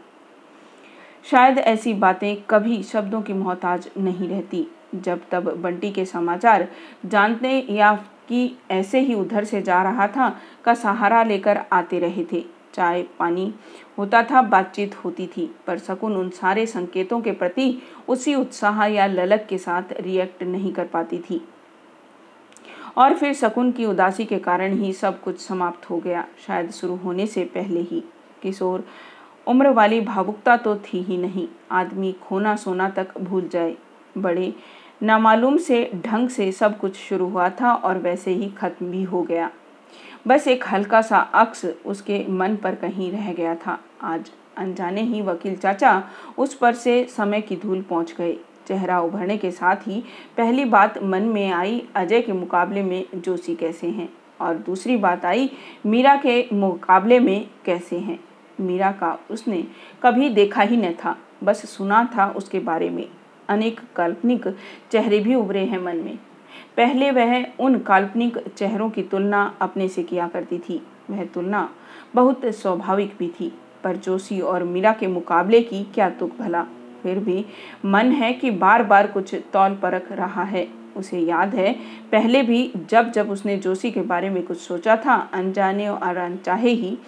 शायद 1.24 1.58
ऐसी 1.58 1.94
बातें 1.94 2.42
कभी 2.42 2.82
शब्दों 2.82 3.22
की 3.22 3.32
मोहताज 3.32 3.88
नहीं 3.98 4.28
रहती। 4.28 4.66
जब 4.94 5.20
तब 5.30 5.50
बंटी 5.56 5.90
के 5.90 6.04
समाचार 6.04 6.68
जानते 7.06 7.66
या 7.70 7.92
कि 8.28 8.56
ऐसे 8.70 9.00
ही 9.00 9.14
उधर 9.14 9.44
से 9.44 9.62
जा 9.62 9.82
रहा 9.82 10.06
था, 10.06 10.36
का 10.64 10.74
सहारा 10.74 11.22
लेकर 11.22 11.60
आते 11.72 11.98
रहे 11.98 12.24
थे। 12.32 12.44
चाय 12.74 13.02
पानी 13.18 13.54
होता 13.98 14.22
था, 14.22 14.42
बातचीत 14.42 14.94
होती 14.94 15.26
थी, 15.26 15.50
पर 15.66 15.78
शकुन 15.78 16.16
उन 16.16 16.28
सारे 16.30 16.66
संकेतों 16.66 17.20
के 17.20 17.32
प्रति 17.32 17.82
उसी 18.08 18.34
उत्साह 18.34 18.84
या 18.84 19.06
ललक 19.06 19.46
के 19.48 19.58
साथ 19.58 19.82
रिएक्ट 20.00 20.42
नहीं 20.42 20.72
कर 20.72 20.84
पाती 20.84 21.18
थी। 21.18 21.40
और 22.96 23.14
फिर 23.14 23.32
शकुन 23.34 23.72
की 23.72 23.84
उदासी 23.84 24.24
के 24.24 24.38
कारण 24.38 24.74
ही 24.74 24.92
सब 24.92 25.20
कुछ 25.20 25.40
समाप्त 25.40 25.90
हो 25.90 25.98
गया। 25.98 26.26
शायद 26.46 26.70
शुरू 26.70 26.96
होने 26.96 27.26
से 27.26 27.44
पहले 27.44 27.80
ही 27.80 28.02
किशोर 28.42 28.84
उम्र 29.46 29.68
वाली 29.68 30.00
भावुकता 30.00 30.56
तो 30.56 30.76
थी 30.76 31.02
ही 31.02 31.16
नहीं। 31.16 31.48
आदमी 31.70 32.12
खोना 32.22 32.56
सोना 32.56 32.88
तक 32.88 33.18
भूल 33.18 33.48
जाए। 33.48 33.76
बड़े 34.18 34.54
नामालूम 35.02 35.56
से, 35.56 35.90
ढंग 35.94 36.28
से 36.28 36.50
सब 36.52 36.78
कुछ 36.78 36.96
शुरू 36.96 37.28
हुआ 37.28 37.48
था 37.50 37.72
और 37.74 37.98
वैसे 37.98 38.30
ही 38.30 38.48
खत्म 38.48 38.86
भी 38.86 39.02
हो 39.02 39.22
गया। 39.22 39.50
बस 40.26 40.48
एक 40.48 40.64
हल्का 40.72 41.02
सा 41.02 41.18
अक्स 41.18 41.64
उसके 41.86 42.24
मन 42.28 42.56
पर 42.56 42.74
कहीं 42.74 43.10
रह 43.12 43.32
गया 43.32 43.54
था। 43.54 43.78
आज 44.02 44.30
अनजाने 44.56 45.02
ही 45.02 45.22
वकील 45.22 45.56
चाचा 45.56 46.02
उस 46.38 46.54
पर 46.54 46.74
से 46.74 47.04
समय 47.04 47.40
की 47.40 47.56
धूल 47.56 47.82
पहुँच 47.82 48.14
गए। 48.18 48.32
चेहरा 48.66 49.00
उभरने 49.00 49.36
के 49.36 49.50
साथ 49.50 49.76
ही 49.76 50.02
पहली 50.36 50.64
बात 50.64 51.02
मन 51.02 51.22
में 51.22 51.50
आई 51.50 51.82
अजय 51.96 52.20
के 52.20 52.32
मुकाबले 52.32 52.82
में 52.82 53.04
जोशी 53.14 53.54
कैसे 53.54 53.86
हैं? 53.86 54.08
और 54.40 54.54
दूसरी 54.56 54.96
बात 54.96 55.24
आई 55.24 55.50
मीरा 55.86 56.16
के 56.16 56.48
मुकाबले 56.52 57.18
में 57.18 57.48
कैसे 57.64 57.98
हैं? 57.98 58.18
मीरा 58.60 58.92
का 58.92 59.18
उसने 59.30 59.64
कभी 60.02 60.28
देखा 60.28 60.62
ही 60.62 60.76
न 60.76 60.92
था। 60.92 61.16
बस 61.44 61.70
सुना 61.70 62.04
था 62.16 62.30
उसके 62.30 62.58
बारे 62.58 62.90
में। 62.90 63.08
अनेक 63.48 63.80
काल्पनिक 63.96 64.48
चेहरे 64.92 65.18
भी 65.18 65.34
उभरे 65.34 65.64
हैं 65.64 65.78
मन 65.78 65.96
में। 65.96 66.18
पहले 66.76 67.10
वह 67.10 67.46
उन 67.60 67.78
काल्पनिक 67.78 68.38
चेहरों 68.48 68.90
की 68.90 69.02
तुलना 69.02 69.54
अपने 69.60 69.88
से 69.88 70.02
किया 70.02 70.28
करती 70.28 70.58
थी। 70.58 70.82
वह 71.10 71.24
तुलना 71.24 71.68
बहुत 72.14 72.44
स्वाभाविक 72.44 73.14
भी 73.18 73.28
थी, 73.28 73.52
पर 73.84 73.96
जोशी 73.96 74.40
और 74.40 74.64
मीरा 74.64 74.92
के 74.92 75.06
मुकाबले 75.06 75.60
की 75.62 75.82
क्या 75.84 76.10
तुक 76.10 76.36
भला। 76.38 76.66
फिर 77.02 77.18
भी 77.18 77.44
मन 77.84 78.12
है 78.12 78.32
कि 78.32 78.50
बार 78.50 78.82
बार 78.82 79.06
कुछ 79.06 79.34
तौल 79.52 79.74
परख 79.74 80.12
रहा 80.12 80.42
है। 80.42 80.68
उसे 80.96 81.18
याद 81.18 81.54
है, 81.54 81.72
पहले 82.12 82.42
भी 82.42 82.72
जब 82.90 83.10
जब 83.10 83.30
उसने 83.30 83.56
जोशी 83.56 83.90
के 83.90 84.00
बारे 84.00 84.30
में 84.30 84.42
कुछ 84.42 84.58
सोचा 84.58 84.96
था, 84.96 85.14
अनजाने 85.32 85.88
और 85.88 86.16
अनचाहे 86.16 86.70
ही 86.70 86.98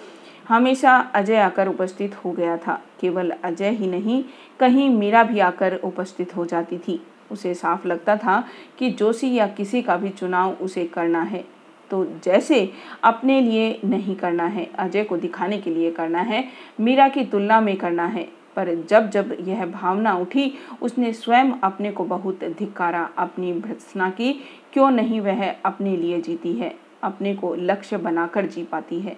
हमेशा 0.48 0.98
अजय 0.98 1.36
आकर 1.36 1.68
उपस्थित 1.68 2.24
हो 2.24 2.32
गया 2.32 2.56
था। 2.56 2.82
केवल 3.00 3.30
अजय 3.30 3.70
ही 3.70 3.86
नहीं, 3.86 4.24
कहीं 4.60 4.90
मीरा 4.90 5.24
भी 5.24 5.38
आकर 5.38 5.76
उपस्थित 5.76 6.36
हो 6.36 6.44
जाती 6.44 6.78
थी। 6.78 7.02
उसे 7.32 7.54
साफ़ 7.54 7.88
लगता 7.88 8.16
था 8.16 8.48
कि 8.78 8.90
जोशी 8.90 9.34
या 9.34 9.46
किसी 9.46 9.82
का 9.82 9.96
भी 9.96 10.08
चुनाव 10.08 10.50
उसे 10.50 10.84
करना 10.84 11.22
है। 11.22 11.44
तो 11.90 12.04
जैसे 12.24 12.72
अपने 13.04 13.40
लिए 13.40 13.80
नहीं 13.84 14.16
करना 14.16 14.44
है, 14.44 14.70
अजय 14.78 15.04
को 15.04 15.16
दिखाने 15.16 15.58
के 15.58 15.70
लिए 15.70 15.90
करना 15.90 16.20
है, 16.20 16.48
मीरा 16.80 17.08
की 17.08 17.24
तुलना 17.24 17.60
में 17.60 17.76
करना 17.76 18.06
है। 18.06 18.28
पर 18.56 18.74
जब 18.74 19.10
जब 19.10 19.36
यह 19.40 19.66
भावना 19.66 20.14
उठी, 20.14 20.54
उसने 20.82 21.12
स्वयं 21.12 21.52
अपने 21.64 21.92
को 21.92 22.04
बहुत 22.04 22.44
धिक्कारा, 22.44 23.10
अपनी 23.18 23.52
भर्सना 23.52 24.10
की, 24.10 24.44
क्यों 24.72 24.90
नहीं 24.90 25.20
वह 25.20 25.54
अपने 25.64 25.96
लिए 25.96 26.20
जीती 26.20 26.52
है? 26.52 26.81
अपने 27.02 27.34
को 27.34 27.54
लक्ष्य 27.54 27.96
बनाकर 27.96 28.46
जी 28.46 28.62
पाती 28.62 29.00
है। 29.00 29.16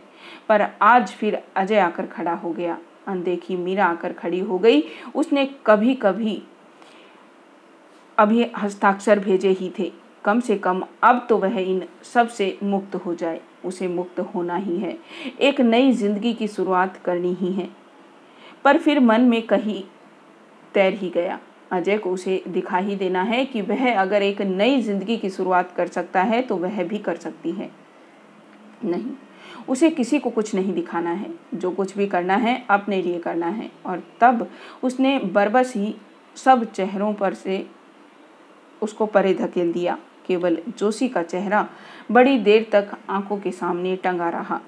पर 0.49 0.67
आज 0.83 1.11
फिर 1.11 1.43
अजय 1.57 1.79
आकर 1.79 2.07
खड़ा 2.07 2.35
हो 2.35 2.53
गया। 2.53 2.79
अनदेखी 3.07 3.57
मीरा 3.57 3.87
आकर 3.87 4.13
खड़ी 4.13 4.41
हो 4.41 4.59
गई। 4.59 4.83
उसने 5.15 5.45
कभी 5.67 5.95
कभी 5.95 6.43
अभी 8.19 8.47
हस्ताक्षर 8.59 9.19
भेजे 9.19 9.51
ही 9.51 9.73
थे। 9.79 9.93
कम 10.25 10.41
से 10.41 10.57
कम 10.57 10.83
अब 11.03 11.27
तो 11.29 11.39
वह 11.39 11.59
इन 11.61 11.83
सबसे 12.05 12.59
मुक्त 12.63 12.95
हो 12.97 13.15
जाए। 13.15 13.41
उसे 13.65 13.89
मुक्त 13.89 14.21
होना 14.35 14.57
ही 14.57 14.77
है। 14.79 14.99
एक 15.41 15.61
नई 15.61 15.93
ज़िंदगी 15.93 16.33
की 16.35 16.49
शुरुआत 16.49 16.97
करनी 16.97 17.33
ही 17.35 17.53
है। 17.53 17.69
पर 18.65 18.79
फिर 18.79 19.01
मन 19.01 19.21
में 19.21 19.43
कहीं 19.43 19.83
तैर 20.75 20.95
ही 20.95 21.11
गया। 21.11 21.39
अजय 21.71 21.99
को 21.99 22.11
उसे 22.11 22.43
दिखा 22.49 22.79
ही 22.79 22.97
देना 22.97 23.23
है 23.23 23.45
कि 23.45 23.61
वह 23.63 24.01
अगर 24.01 24.23
एक 24.23 24.41
नई 24.41 24.81
ज़िंदगी 24.83 25.17
की 25.17 25.31
शुरुआत 25.31 25.73
कर 25.77 25.87
सकता 25.87 26.23
है 26.23 26.41
तो 26.43 26.57
वह 26.57 26.83
भी 26.85 26.99
कर 26.99 27.17
सकती 27.17 27.53
है। 27.53 27.71
नहीं, 28.85 29.13
उसे 29.69 29.91
किसी 29.91 30.19
को 30.19 30.31
कुछ 30.31 30.55
नहीं 30.55 30.73
दिखाना 30.75 31.11
है। 31.11 31.31
जो 31.55 31.71
कुछ 31.71 31.97
भी 31.97 32.07
करना 32.07 32.35
है, 32.37 32.65
अपने 32.71 33.01
लिए 33.03 33.19
करना 33.19 33.47
है। 33.47 33.71
और 33.87 34.03
तब 34.21 34.49
उसने 34.83 35.19
बरबस 35.19 35.73
ही 35.77 35.95
सब 36.37 36.65
चेहरों 36.73 37.13
पर 37.15 37.35
से 37.35 37.67
उसको 38.83 39.07
परे 39.07 39.35
धकेल 39.35 39.73
दिया। 39.73 39.99
केवल 40.27 40.59
जोशी 40.79 41.09
का 41.09 41.23
चेहरा 41.23 41.69
बड़ी 42.11 42.39
देर 42.39 42.67
तक 42.73 42.97
आँखों 43.11 43.37
के 43.37 43.51
सामने 43.53 43.97
टंगा 43.97 44.29
रहा। 44.29 44.61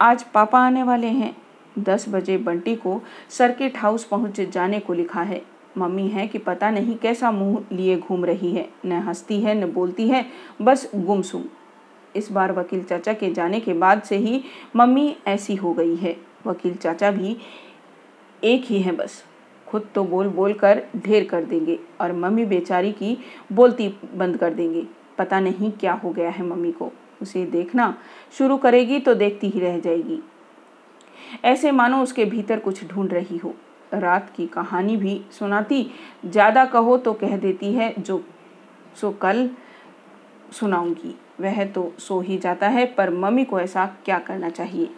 आज 0.00 0.22
पापा 0.24 0.60
आने 0.60 0.82
वाले 0.82 1.06
हैं। 1.06 1.34
दस 1.82 2.04
बजे 2.08 2.36
बंटी 2.38 2.74
को 2.76 3.00
सर्किट 3.30 3.76
हाउस 3.76 4.04
पहुँच 4.04 4.40
जाने 4.40 4.80
को 4.80 4.92
लिखा 4.92 5.22
है। 5.22 5.42
मम्मी 5.78 6.06
है 6.08 6.26
कि 6.26 6.38
पता 6.38 6.70
नहीं 6.70 6.96
कैसा 6.96 7.30
मुँह 7.30 7.64
लिए 7.72 7.96
घूम 7.98 8.24
रही 8.24 8.52
है। 8.52 8.68
न 8.86 8.92
हंसती 8.92 9.40
है, 9.40 9.54
न 9.54 9.72
बोलती 9.72 10.08
है, 10.08 10.24
बस 10.62 10.90
गुमसुम। 10.94 11.44
इस 12.16 12.30
बार 12.32 12.52
वकील 12.52 12.82
चाचा 12.82 13.12
के 13.12 13.30
जाने 13.32 13.60
के 13.60 13.72
बाद 13.72 14.02
से 14.02 14.16
ही 14.16 14.42
मम्मी 14.76 15.16
ऐसी 15.26 15.54
हो 15.54 15.72
गई 15.72 15.96
है। 15.96 16.16
वकील 16.46 16.74
चाचा 16.74 17.10
भी 17.10 17.36
एक 18.44 18.64
ही 18.64 18.80
हैं 18.82 18.96
बस। 18.96 19.24
खुद 19.66 19.88
तो 19.94 20.04
बोल 20.04 20.28
बोल 20.28 20.52
कर 20.52 20.82
ढेर 20.96 21.24
कर 21.24 21.44
देंगे 21.44 21.78
और 22.00 22.12
मम्मी 22.12 22.44
बेचारी 22.44 22.92
की 22.92 23.16
बोलती 23.52 23.88
बंद 24.14 24.36
कर 24.36 24.54
देंगे। 24.54 24.86
पता 25.18 25.40
नहीं 25.40 25.70
क्या 25.72 25.92
हो 25.92 26.10
गया 26.10 26.30
है 26.30 26.46
मम्मी 26.46 26.72
को। 26.72 26.90
उसे 27.22 27.44
देखना 27.46 27.94
शुरू 28.38 28.56
करेगी 28.56 28.98
तो 28.98 29.14
देखती 29.14 29.48
ही 29.48 29.60
रह 29.60 29.78
जाएगी। 29.78 30.20
ऐसे 31.44 31.72
मानो 31.72 32.02
उसके 32.02 32.24
भीतर 32.24 32.58
कुछ 32.58 32.86
ढूंढ 32.88 33.12
रही 33.12 33.36
हो। 33.36 33.54
रात 33.94 34.32
की 34.36 34.46
कहानी 34.46 34.96
भी 34.96 35.20
सुनाती, 35.30 35.90
ज़्यादा 36.26 36.64
कहो 36.64 36.96
तो 36.96 37.12
कह 37.12 37.36
देती 37.36 37.72
है, 37.72 37.94
जो, 37.98 38.22
सो 39.00 39.10
कल 39.12 39.48
सुनाऊँगी। 40.52 41.14
वह 41.40 41.64
तो 41.64 41.92
सो 41.98 42.20
ही 42.20 42.38
जाता 42.38 42.68
है, 42.68 42.86
पर 42.86 43.10
मम्मी 43.10 43.44
को 43.44 43.60
ऐसा 43.60 43.86
क्या 44.04 44.18
करना 44.18 44.50
चाहिए? 44.50 44.90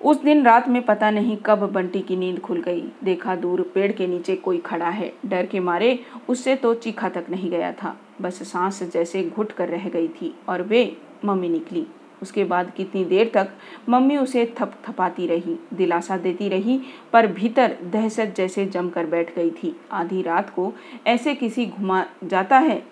उस 0.00 0.22
दिन 0.22 0.44
रात 0.44 0.68
में 0.68 0.82
पता 0.82 1.10
नहीं 1.10 1.36
कब 1.36 1.62
बंटी 1.72 2.00
की 2.00 2.16
नींद 2.16 2.38
खुल 2.40 2.60
गई। 2.62 2.82
देखा 3.04 3.34
दूर 3.36 3.62
पेड़ 3.74 3.90
के 3.92 4.06
नीचे 4.06 4.36
कोई 4.36 4.58
खड़ा 4.58 4.88
है। 4.88 5.12
डर 5.26 5.46
के 5.46 5.60
मारे 5.60 5.98
उससे 6.28 6.54
तो 6.56 6.74
चीखा 6.74 7.08
तक 7.08 7.26
नहीं 7.30 7.50
गया 7.50 7.72
था। 7.72 7.96
बस 8.20 8.42
सांस 8.42 8.82
जैसे 8.82 9.22
घुट 9.24 9.52
कर 9.52 9.68
रह 9.68 9.88
गई 9.88 10.08
थी 10.08 10.34
और 10.48 10.62
वे 10.62 10.96
मम्मी 11.24 11.48
निकली। 11.48 11.86
उसके 12.22 12.44
बाद 12.44 12.70
कितनी 12.70 13.04
देर 13.04 13.30
तक 13.34 13.48
मम्मी 13.88 14.16
उसे 14.16 14.44
थप 14.58 14.72
थपाती 14.86 15.26
रही, 15.26 15.58
दिलासा 15.74 16.16
देती 16.16 16.48
रही, 16.48 16.80
पर 17.12 17.26
भीतर 17.26 17.76
दहशत 17.84 18.34
जैसे 18.36 18.66
जमकर 18.66 19.06
बैठ 19.06 19.34
गई 19.36 19.50
थी। 19.52 19.74
आधी 19.92 20.22
रात 20.22 20.50
को 20.50 20.72
ऐसे 21.06 21.34
किसी 21.34 21.66
घुमा 21.66 22.04
जाता 22.24 22.58
है? 22.58 22.82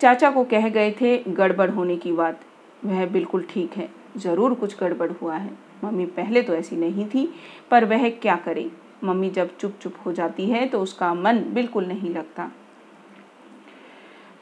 चाचा 0.00 0.30
को 0.30 0.44
कह 0.44 0.68
गए 0.68 0.90
थे, 1.00 1.16
गड़बड़ 1.28 1.70
होने 1.70 1.96
की 1.96 2.12
बात, 2.12 2.40
वह 2.84 3.06
बिल्कुल 3.06 3.46
ठीक 3.50 3.76
है, 3.76 3.88
ज़रूर 4.16 4.54
कुछ 4.54 4.78
गड़बड़ 4.80 5.10
हुआ 5.12 5.36
है। 5.36 5.50
मम्मी 5.84 6.06
पहले 6.06 6.42
तो 6.42 6.54
ऐसी 6.54 6.76
नहीं 6.76 7.06
थी, 7.06 7.28
पर 7.70 7.84
वह 7.84 8.08
क्या 8.10 8.36
करे? 8.36 8.70
मम्मी 9.04 9.30
जब 9.30 9.56
चुप 9.56 9.74
चुप 9.80 9.94
हो 10.06 10.12
जाती 10.12 10.46
है 10.46 10.66
तो 10.66 10.80
उसका 10.80 11.12
मन 11.14 11.38
बिल्कुल 11.48 11.86
नहीं 11.86 12.10
लगता। 12.10 12.50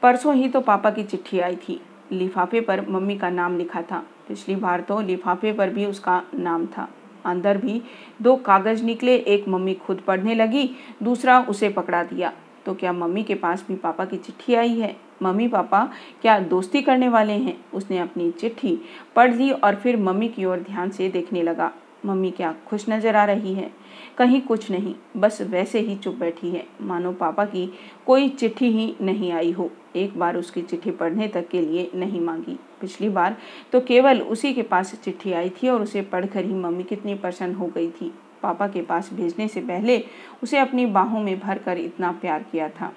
परसों 0.03 0.35
ही 0.35 0.47
तो 0.49 0.61
पापा 0.61 0.89
की 0.89 1.03
चिट्ठी 1.03 1.39
आई 1.39 1.55
थी। 1.57 1.79
लिफाफे 2.11 2.61
पर 2.61 2.89
मम्मी 2.89 3.17
का 3.17 3.29
नाम 3.29 3.57
लिखा 3.57 3.81
था। 3.81 4.03
पिछली 4.27 4.55
बार 4.55 4.81
तो 4.81 4.99
लिफाफे 5.01 5.51
पर 5.51 5.69
भी 5.69 5.85
उसका 5.85 6.21
नाम 6.35 6.65
था। 6.65 6.87
अंदर 7.25 7.57
भी 7.57 7.81
दो 8.21 8.35
कागज़ 8.35 8.83
निकले, 8.83 9.15
एक 9.15 9.47
मम्मी 9.47 9.73
खुद 9.73 10.01
पढ़ने 10.07 10.35
लगी, 10.35 10.69
दूसरा 11.03 11.39
उसे 11.39 11.69
पकड़ा 11.69 12.03
दिया। 12.03 12.33
तो 12.65 12.73
क्या 12.73 12.93
मम्मी 12.93 13.23
के 13.23 13.35
पास 13.35 13.65
भी 13.67 13.75
पापा 13.75 14.05
की 14.05 14.17
चिट्ठी 14.17 14.53
आई 14.55 14.79
है? 14.79 14.95
मम्मी, 15.21 15.47
पापा, 15.47 15.83
क्या 16.21 16.39
दोस्ती 16.39 16.81
करने 16.81 17.09
वाले 17.09 17.33
हैं? 17.33 17.57
उसने 17.73 17.99
अपनी 17.99 18.31
चिट्ठी 18.31 18.77
पढ़ 19.15 19.33
ली 19.33 19.51
और 19.51 19.75
फिर 19.75 19.97
मम्मी 19.97 20.27
की 20.27 20.45
ओर 20.45 20.59
ध्यान 20.59 20.89
से 20.89 21.09
देखने 21.09 21.43
लगा। 21.43 21.71
मम्मी 22.05 22.31
क्या 22.31 22.55
खुश 22.67 22.85
नज़र 22.89 23.15
आ 23.15 23.25
रही 23.25 23.53
है? 23.53 23.71
कहीं 24.17 24.41
कुछ 24.41 24.71
नहीं, 24.71 24.95
बस 25.17 25.41
वैसे 25.41 25.79
ही 25.79 25.95
चुप 25.95 26.15
बैठी 26.15 26.49
है। 26.49 26.65
मानो 26.81 27.11
पापा 27.11 27.45
की 27.45 27.73
कोई 28.05 28.29
चिट्ठी 28.29 28.71
ही 28.71 28.95
नहीं 29.01 29.31
आई 29.31 29.51
हो। 29.51 29.69
एक 29.95 30.17
बार 30.19 30.37
उसकी 30.37 30.61
चिट्ठी 30.61 30.91
पढ़ने 30.91 31.27
तक 31.27 31.47
के 31.47 31.61
लिए 31.61 31.89
नहीं 31.95 32.21
मांगी। 32.21 32.57
पिछली 32.81 33.09
बार 33.09 33.37
तो 33.71 33.81
केवल 33.81 34.21
उसी 34.21 34.53
के 34.53 34.61
पास 34.63 34.93
चिट्ठी 34.95 35.33
आई 35.33 35.49
थी 35.51 35.69
और 35.69 35.81
उसे 35.81 36.01
पढ़कर 36.01 36.45
ही 36.45 36.53
मम्मी 36.53 36.83
कितनी 36.83 37.15
प्रसन्न 37.15 37.55
हो 37.55 37.67
गई 37.67 37.89
थी। 37.91 38.13
पापा 38.43 38.67
के 38.67 38.81
पास 38.81 39.09
भेजने 39.13 39.47
से 39.47 39.61
पहले 39.61 40.03
उसे 40.43 40.57
अपनी 40.57 40.85
बाहों 40.85 41.23
में 41.23 41.39
भर 41.39 41.57
कर 41.57 41.77
इतना 41.77 42.11
प्यार 42.11 42.43
किया 42.43 42.69
था। 42.69 42.91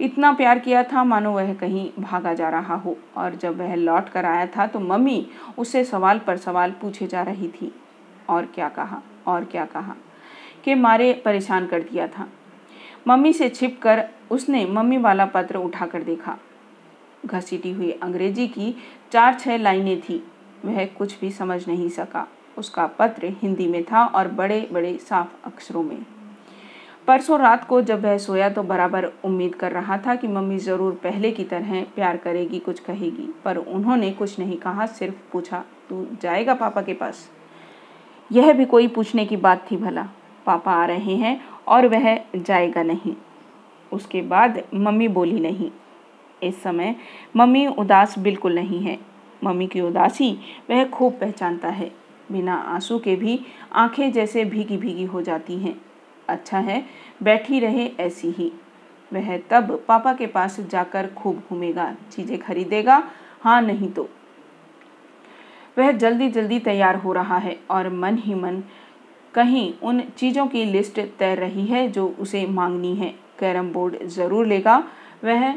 इतना 0.00 0.32
प्यार 0.32 0.58
किया 0.58 0.82
था 0.82 1.04
मानो 1.04 1.32
वह 1.32 1.52
कहीं 1.54 1.88
भागा 1.98 2.32
जा 2.34 2.48
रहा 2.50 2.74
हो 2.74 2.96
और 3.16 3.34
जब 3.34 3.58
वह 3.58 3.74
लौट 3.74 4.08
कर 4.08 4.24
आया 4.24 4.46
था 4.46 4.66
तो 4.66 4.80
मम्मी 4.80 5.26
उससे 5.58 5.84
सवाल 5.84 6.18
पर 6.18 6.36
सवाल 6.36 6.70
पूछे 6.80 7.06
जा 7.06 7.22
रही 7.22 7.48
थी। 7.50 7.72
और 8.28 8.46
क्या 8.46 8.68
कहा? 8.68 9.02
और 9.26 9.44
क्या 9.44 9.64
कहा? 9.64 9.94
के 10.64 10.74
मारे 10.74 11.12
परेशान 11.24 11.66
कर 11.66 11.82
दिया 11.82 12.06
था। 12.08 12.28
मम्मी 13.08 13.32
से 13.32 13.48
छिप 13.48 13.80
कर 13.82 14.04
उसने 14.30 14.64
मम्मी 14.66 14.96
वाला 14.96 15.26
पत्र 15.26 15.56
उठाकर 15.56 16.02
देखा। 16.02 16.36
घसीटी 17.26 17.72
हुई 17.72 17.90
अंग्रेज़ी 17.92 18.48
की 18.48 18.74
चार 19.12 19.34
छह 19.34 19.56
लाइनें 19.56 20.00
थी। 20.00 20.22
वह 20.64 20.84
कुछ 20.86 21.20
भी 21.20 21.30
समझ 21.30 21.68
नहीं 21.68 21.88
सका। 21.88 22.26
उसका 22.58 22.86
पत्र 22.86 23.34
हिंदी 23.42 23.66
में 23.66 23.82
था 23.84 24.04
और 24.04 24.28
बड़े 24.28 24.68
बड़े 24.72 24.96
साफ़ 24.98 25.46
अक्षरों 25.46 25.82
में। 25.82 26.04
परसों 27.06 27.38
रात 27.40 27.64
को 27.64 27.80
जब 27.82 28.02
वह 28.02 28.18
सोया 28.18 28.48
तो 28.48 28.62
बराबर 28.62 29.04
उम्मीद 29.24 29.54
कर 29.54 29.72
रहा 29.72 29.98
था 29.98 30.14
कि 30.14 30.28
मम्मी 30.28 30.58
ज़रूर 30.58 30.92
पहले 30.92 31.30
की 31.32 31.44
तरह 31.44 31.82
प्यार 31.82 32.16
करेगी, 32.16 32.58
कुछ 32.58 32.80
कहेगी। 32.80 33.28
पर 33.44 33.56
उन्होंने 33.56 34.10
कुछ 34.10 34.38
नहीं 34.38 34.56
कहा, 34.56 34.86
सिर्फ़ 34.86 35.14
पूछा, 35.32 35.64
तू 35.88 36.06
जाएगा 36.22 36.54
पापा 36.54 36.82
के 36.82 36.94
पास? 36.94 37.28
यह 38.32 38.52
भी 38.52 38.64
कोई 38.64 38.88
पूछने 38.88 39.26
की 39.26 39.36
बात 39.36 39.66
थी 39.70 39.76
भला। 39.76 40.08
पापा 40.46 40.72
आ 40.72 40.84
रहे 40.84 41.16
हैं 41.16 41.40
और 41.68 41.86
वह 41.86 42.16
जाएगा 42.36 42.82
नहीं। 42.82 43.14
उसके 43.92 44.22
बाद 44.22 44.62
मम्मी 44.74 45.08
बोली, 45.08 45.40
नहीं, 45.40 45.70
इस 46.42 46.62
समय 46.62 46.94
मम्मी 47.36 47.66
उदास 47.66 48.18
बिल्कुल 48.18 48.54
नहीं 48.54 48.80
है। 48.80 48.98
मम्मी 49.44 49.66
की 49.66 49.80
उदासी 49.80 50.32
वह 50.70 50.84
खूब 50.84 51.12
पहचानता 51.12 51.68
है। 51.68 51.90
बिना 52.32 52.54
आँसू 52.54 52.98
के 52.98 53.16
भी 53.16 53.40
आँखें 53.72 54.12
जैसे 54.12 54.44
भीगी 54.44 54.76
भीगी 54.76 55.04
हो 55.04 55.22
जाती 55.22 55.58
हैं। 55.58 55.80
अच्छा 56.28 56.58
है, 56.58 56.84
बैठी 57.22 57.60
रहे 57.60 57.86
ऐसी 58.00 58.28
ही। 58.28 58.52
वह 59.12 59.36
तब 59.50 59.84
पापा 59.88 60.12
के 60.12 60.26
पास 60.26 60.60
जाकर 60.60 61.06
खूब 61.06 61.42
घूमेगा, 61.50 61.94
चीज़ें 62.10 62.38
खरीदेगा। 62.38 63.02
हाँ 63.40 63.60
नहीं 63.62 63.92
तो। 63.92 64.08
वह 65.78 65.92
जल्दी 65.92 66.28
जल्दी 66.28 66.58
तैयार 66.58 66.96
हो 66.96 67.12
रहा 67.12 67.38
है 67.38 67.58
और 67.70 67.88
मन 67.88 68.16
ही 68.18 68.34
मन 68.34 68.62
कहीं 69.34 69.72
उन 69.82 70.00
चीज़ों 70.16 70.46
की 70.46 70.64
लिस्ट 70.64 71.00
तैर 71.18 71.38
रही 71.38 71.66
है 71.66 71.86
जो 71.88 72.06
उसे 72.20 72.44
मांगनी 72.46 72.94
है। 72.94 73.14
कैरम 73.38 73.72
बोर्ड 73.72 74.02
ज़रूर 74.06 74.46
लेगा। 74.46 74.76
वह 75.24 75.54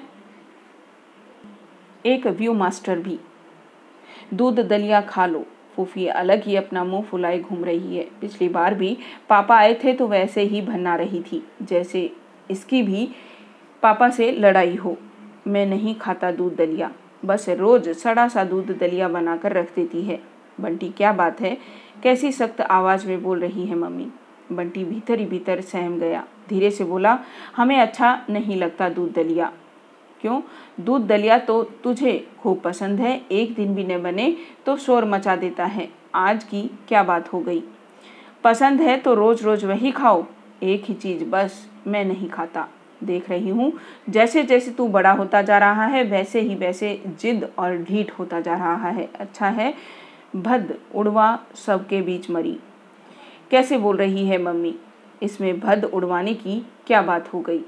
एक 2.06 2.28
व्यू 2.28 2.54
मास्टर 2.54 3.00
भी। 3.00 3.20
दूध 4.34 4.60
दलिया 4.60 5.02
खा 5.02 5.26
लो। 5.26 5.46
फूफी 5.76 6.06
अलग 6.08 6.44
ही 6.44 6.56
अपना 6.56 6.84
मुँह 6.84 7.04
फुलाए 7.04 7.40
घूम 7.40 7.64
रही 7.66 7.98
है। 7.98 8.04
पिछली 8.22 8.50
बार 8.50 8.74
भी 8.74 8.98
पापा 9.30 9.56
आए 9.56 9.74
थे 9.84 9.94
तो 9.94 10.08
वैसे 10.08 10.42
ही 10.44 10.62
भन्ना 10.62 10.96
रही 10.96 11.22
थी। 11.22 11.42
जैसे 11.62 12.12
इसकी 12.52 12.82
भी 12.84 13.08
पापा 13.84 14.10
से 14.10 14.32
लड़ाई 14.32 14.76
हो। 14.76 14.96
मैं 15.48 15.66
नहीं 15.66 15.96
खाता 15.96 16.32
दूध 16.32 16.56
दलिया। 16.56 16.92
बस 17.26 17.50
रोज 17.50 17.90
सड़ा 17.90 18.28
सा 18.28 18.44
दूध 18.44 18.78
दलिया 18.78 19.08
बनाकर 19.10 19.54
रख 19.54 19.76
देती 19.76 20.02
है। 20.02 20.20
बंटी, 20.62 20.90
क्या 20.90 21.12
बात 21.14 21.42
है? 21.42 21.58
कैसी 22.04 22.32
सख्त 22.32 22.62
आवाज़ 22.62 23.08
में 23.08 23.24
बोल 23.24 23.40
रही 23.40 23.66
है 23.66 23.76
मम्मी? 23.76 24.08
बंटी 24.52 24.84
भीतर 24.84 25.20
ही 25.20 25.26
भीतर 25.26 25.62
सहम 25.62 25.98
गया। 26.00 26.24
धीरे 26.50 26.72
से 26.72 26.84
बोला, 26.84 27.20
हमें 27.56 27.80
अच्छा 27.80 28.26
नहीं 28.30 28.56
लगता 28.56 28.90
दूध 28.90 29.14
दलिया। 29.14 29.52
क्यों? 30.22 30.42
दूध 30.80 31.08
दलिया 31.08 31.38
तो 31.38 31.64
तुझे 31.64 32.28
खूब 32.42 32.60
पसंद 32.60 33.00
है। 33.00 33.22
एक 33.32 33.54
दिन 33.56 33.76
भी 33.76 33.84
न 33.84 34.02
बने 34.04 34.36
तो 34.66 34.78
शोर 34.78 35.06
मचा 35.06 35.36
देता 35.36 35.66
है। 35.66 35.90
आज 36.16 36.44
की 36.44 36.62
क्या 36.88 37.04
बात 37.04 37.34
हो 37.34 37.40
गई? 37.40 37.64
पसंद 38.44 38.82
है 38.82 38.98
तो 38.98 39.14
रोज 39.14 39.44
रोज 39.44 39.66
वही 39.66 39.92
खाओ। 39.92 40.26
एक 40.64 40.84
ही 40.86 40.94
चीज़ 40.94 41.24
बस, 41.26 41.70
मैं 41.88 42.06
नहीं 42.06 42.30
खाता। 42.30 42.68
देख 43.04 43.30
रही 43.30 43.50
हूँ, 43.50 43.72
जैसे 44.10 44.44
जैसे 44.44 44.72
तू 44.72 44.88
बड़ा 44.88 45.12
होता 45.12 45.42
जा 45.42 45.58
रहा 45.58 45.86
है, 45.86 46.04
वैसे 46.04 46.42
ही 46.42 46.56
वैसे 46.56 47.02
जिद 47.20 47.48
और 47.60 47.78
ढीठ 47.78 48.12
होता 48.12 48.40
जा 48.40 48.54
रहा 48.54 48.90
है। 48.90 49.10
अच्छा 49.20 49.48
है 49.48 49.74
भद 50.36 50.74
उड़वा 50.96 51.38
सबके 51.56 52.02
बीच 52.02 52.30
मरी। 52.30 52.58
कैसे 53.52 53.78
बोल 53.78 53.98
रही 53.98 54.26
है 54.28 54.38
मम्मी? 54.38 54.76
इसमें 55.24 55.60
भद 55.60 55.86
उड़वाने 55.86 56.34
की 56.34 56.60
क्या 56.88 57.02
बात 57.02 57.34
हो 57.34 57.40
गई? 57.40 57.64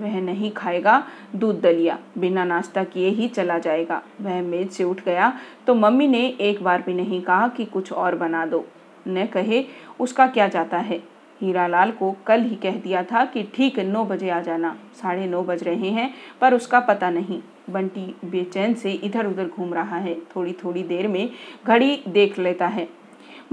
वह 0.00 0.20
नहीं 0.20 0.50
खाएगा 0.50 1.02
दूध 1.36 1.60
दलिया, 1.60 1.98
बिना 2.18 2.44
नाश्ता 2.44 2.84
किए 2.84 3.08
ही 3.08 3.28
चला 3.28 3.58
जाएगा। 3.58 4.02
वह 4.20 4.40
मेज 4.42 4.70
से 4.70 4.84
उठ 4.84 5.04
गया 5.04 5.32
तो 5.66 5.74
मम्मी 5.74 6.06
ने 6.08 6.26
एक 6.40 6.62
बार 6.64 6.82
भी 6.82 6.94
नहीं 6.94 7.20
कहा 7.22 7.48
कि 7.48 7.64
कुछ 7.64 7.92
और 7.92 8.14
बना 8.14 8.44
दो। 8.46 8.64
न 9.08 9.26
कहे, 9.26 9.64
उसका 10.00 10.26
क्या 10.26 10.48
जाता 10.48 10.78
है? 10.78 11.02
हीरालाल 11.40 11.90
को 11.90 12.10
कल 12.26 12.42
ही 12.42 12.56
कह 12.56 12.76
दिया 12.76 13.02
था 13.02 13.24
कि 13.24 13.42
ठीक 13.54 13.78
नौ 13.80 14.04
बजे 14.04 14.30
आ 14.30 14.40
जाना। 14.40 14.76
साढ़े 15.02 15.26
नौ 15.26 15.42
बज 15.42 15.62
रहे 15.62 15.90
हैं, 15.90 16.12
पर 16.40 16.54
उसका 16.54 16.80
पता 16.80 17.10
नहीं। 17.10 17.40
बंटी 17.70 18.14
बेचैन 18.24 18.74
से 18.74 18.92
इधर 18.92 19.26
उधर 19.26 19.48
घूम 19.48 19.74
रहा 19.74 19.96
है। 19.96 20.14
थोड़ी 20.36 20.52
थोड़ी 20.52 20.82
देर 20.82 21.08
में 21.08 21.30
घड़ी 21.66 22.02
देख 22.08 22.38
लेता 22.38 22.66
है। 22.66 22.88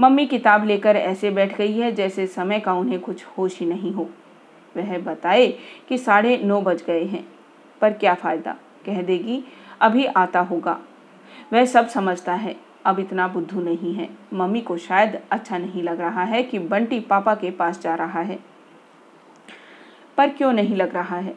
मम्मी 0.00 0.26
किताब 0.26 0.64
लेकर 0.64 0.96
ऐसे 0.96 1.30
बैठ 1.30 1.56
गई 1.56 1.72
है, 1.72 1.92
जैसे 1.92 2.26
समय 2.26 2.60
का 2.60 2.72
उन्हें 2.72 3.00
कुछ 3.00 3.24
होश 3.38 3.58
ही 3.60 3.66
नहीं 3.66 3.92
हो। 3.92 4.08
वह 4.76 4.98
बताए 4.98 5.46
कि 5.88 5.98
साढ़े 5.98 6.36
नौ 6.36 6.60
बज 6.60 6.82
गए 6.82 7.04
हैं, 7.04 7.26
पर 7.80 7.92
क्या 7.92 8.14
फ़ायदा? 8.14 8.56
कह 8.86 9.02
देगी, 9.02 9.42
अभी 9.80 10.04
आता 10.06 10.40
होगा। 10.40 10.78
वह 11.52 11.64
सब 11.64 11.88
समझता 11.88 12.34
है। 12.34 12.56
अब 12.88 12.98
इतना 13.00 13.26
बुद्धू 13.28 13.60
नहीं 13.60 13.92
है। 13.94 14.08
मम्मी 14.34 14.60
को 14.60 14.76
शायद 14.78 15.18
अच्छा 15.30 15.58
नहीं 15.58 15.82
लग 15.82 16.00
रहा 16.00 16.22
है 16.24 16.42
कि 16.42 16.58
बंटी 16.58 17.00
पापा 17.00 17.34
के 17.34 17.50
पास 17.50 17.80
जा 17.80 17.94
रहा 17.94 18.20
है। 18.20 18.38
पर 20.18 20.28
क्यों 20.28 20.52
नहीं 20.52 20.76
लग 20.76 20.94
रहा 20.94 21.16
है? 21.16 21.34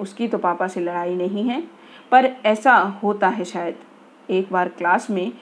उसकी 0.00 0.28
तो 0.28 0.38
पापा 0.38 0.68
से 0.68 0.80
लड़ाई 0.80 1.14
नहीं 1.14 1.44
है, 1.44 1.62
पर 2.12 2.24
ऐसा 2.46 2.76
होता 3.02 3.28
है 3.28 3.44
शायद। 3.44 3.78
एक 4.28 4.52
बार 4.52 4.68
क्लास 4.68 5.08
में 5.10 5.32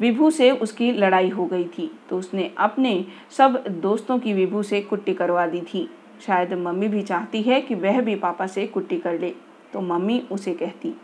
विभू 0.00 0.30
से 0.30 0.50
उसकी 0.50 0.90
लड़ाई 0.92 1.28
हो 1.28 1.44
गई 1.46 1.64
थी 1.68 1.90
तो 2.10 2.18
उसने 2.18 2.50
अपने 2.58 3.04
सब 3.30 3.64
दोस्तों 3.80 4.18
की 4.18 4.32
विभू 4.32 4.62
से 4.62 4.80
कुट्टी 4.80 5.14
करवा 5.14 5.46
दी 5.46 5.60
थी। 5.64 5.88
शायद 6.20 6.52
मम्मी 6.54 6.88
भी 6.88 7.02
चाहती 7.02 7.42
है 7.42 7.60
कि 7.60 7.74
वह 7.74 8.00
भी 8.00 8.14
पापा 8.16 8.46
से 8.46 8.66
कुट्टी 8.66 8.98
कर 8.98 9.18
ले 9.18 9.32
तो 9.72 9.80
मम्मी 9.80 10.18
उसे 10.30 10.54
कहती। 10.54 10.94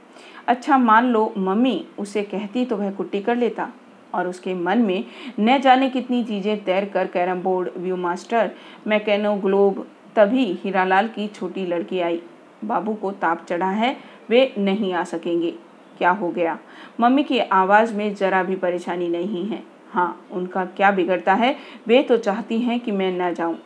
अच्छा 0.48 0.78
मान 0.78 1.06
लो, 1.06 1.32
मम्मी 1.38 1.86
उसे 1.98 2.22
कहती 2.22 2.64
तो 2.64 2.76
वह 2.76 2.90
कुट्टी 2.90 3.20
कर 3.20 3.36
लेता। 3.36 3.72
और 4.14 4.28
उसके 4.28 4.54
मन 4.54 4.78
में, 4.78 5.04
न 5.40 5.58
जाने 5.58 5.88
कितनी 5.90 6.22
चीज़ें 6.24 6.64
तैर 6.64 6.84
कर, 6.84 7.06
carrom 7.06 7.42
board, 7.42 7.70
view 7.76 7.96
master, 7.96 8.50
meccano, 8.86 9.34
globe, 9.34 9.86
तभी 10.16 10.44
हीरालाल 10.64 11.08
की 11.08 11.26
छोटी 11.28 11.66
लड़की 11.66 12.00
आई। 12.00 12.20
बाबू 12.64 12.94
को 12.94 13.10
ताप 13.12 13.44
चढ़ा 13.44 13.70
है, 13.70 13.96
वे 14.30 14.54
नहीं 14.58 14.92
आ 14.94 15.04
सकेंगे। 15.04 15.50
क्या 15.98 16.10
हो 16.10 16.30
गया? 16.30 16.58
मम्मी 17.00 17.22
की 17.22 17.38
आवाज़ 17.38 17.94
में 17.94 18.14
ज़रा 18.14 18.42
भी 18.42 18.56
परेशानी 18.56 19.08
नहीं 19.08 19.44
है। 19.46 19.62
हाँ 19.90 20.26
उनका 20.32 20.64
क्या 20.64 20.90
बिगड़ता 20.90 21.34
है, 21.34 21.56
वे 21.86 22.02
तो 22.02 22.16
चाहती 22.16 22.58
हैं 22.58 22.80
कि 22.80 22.92
मैं 22.92 23.12
न 23.18 23.34
जाऊँ। 23.34 23.58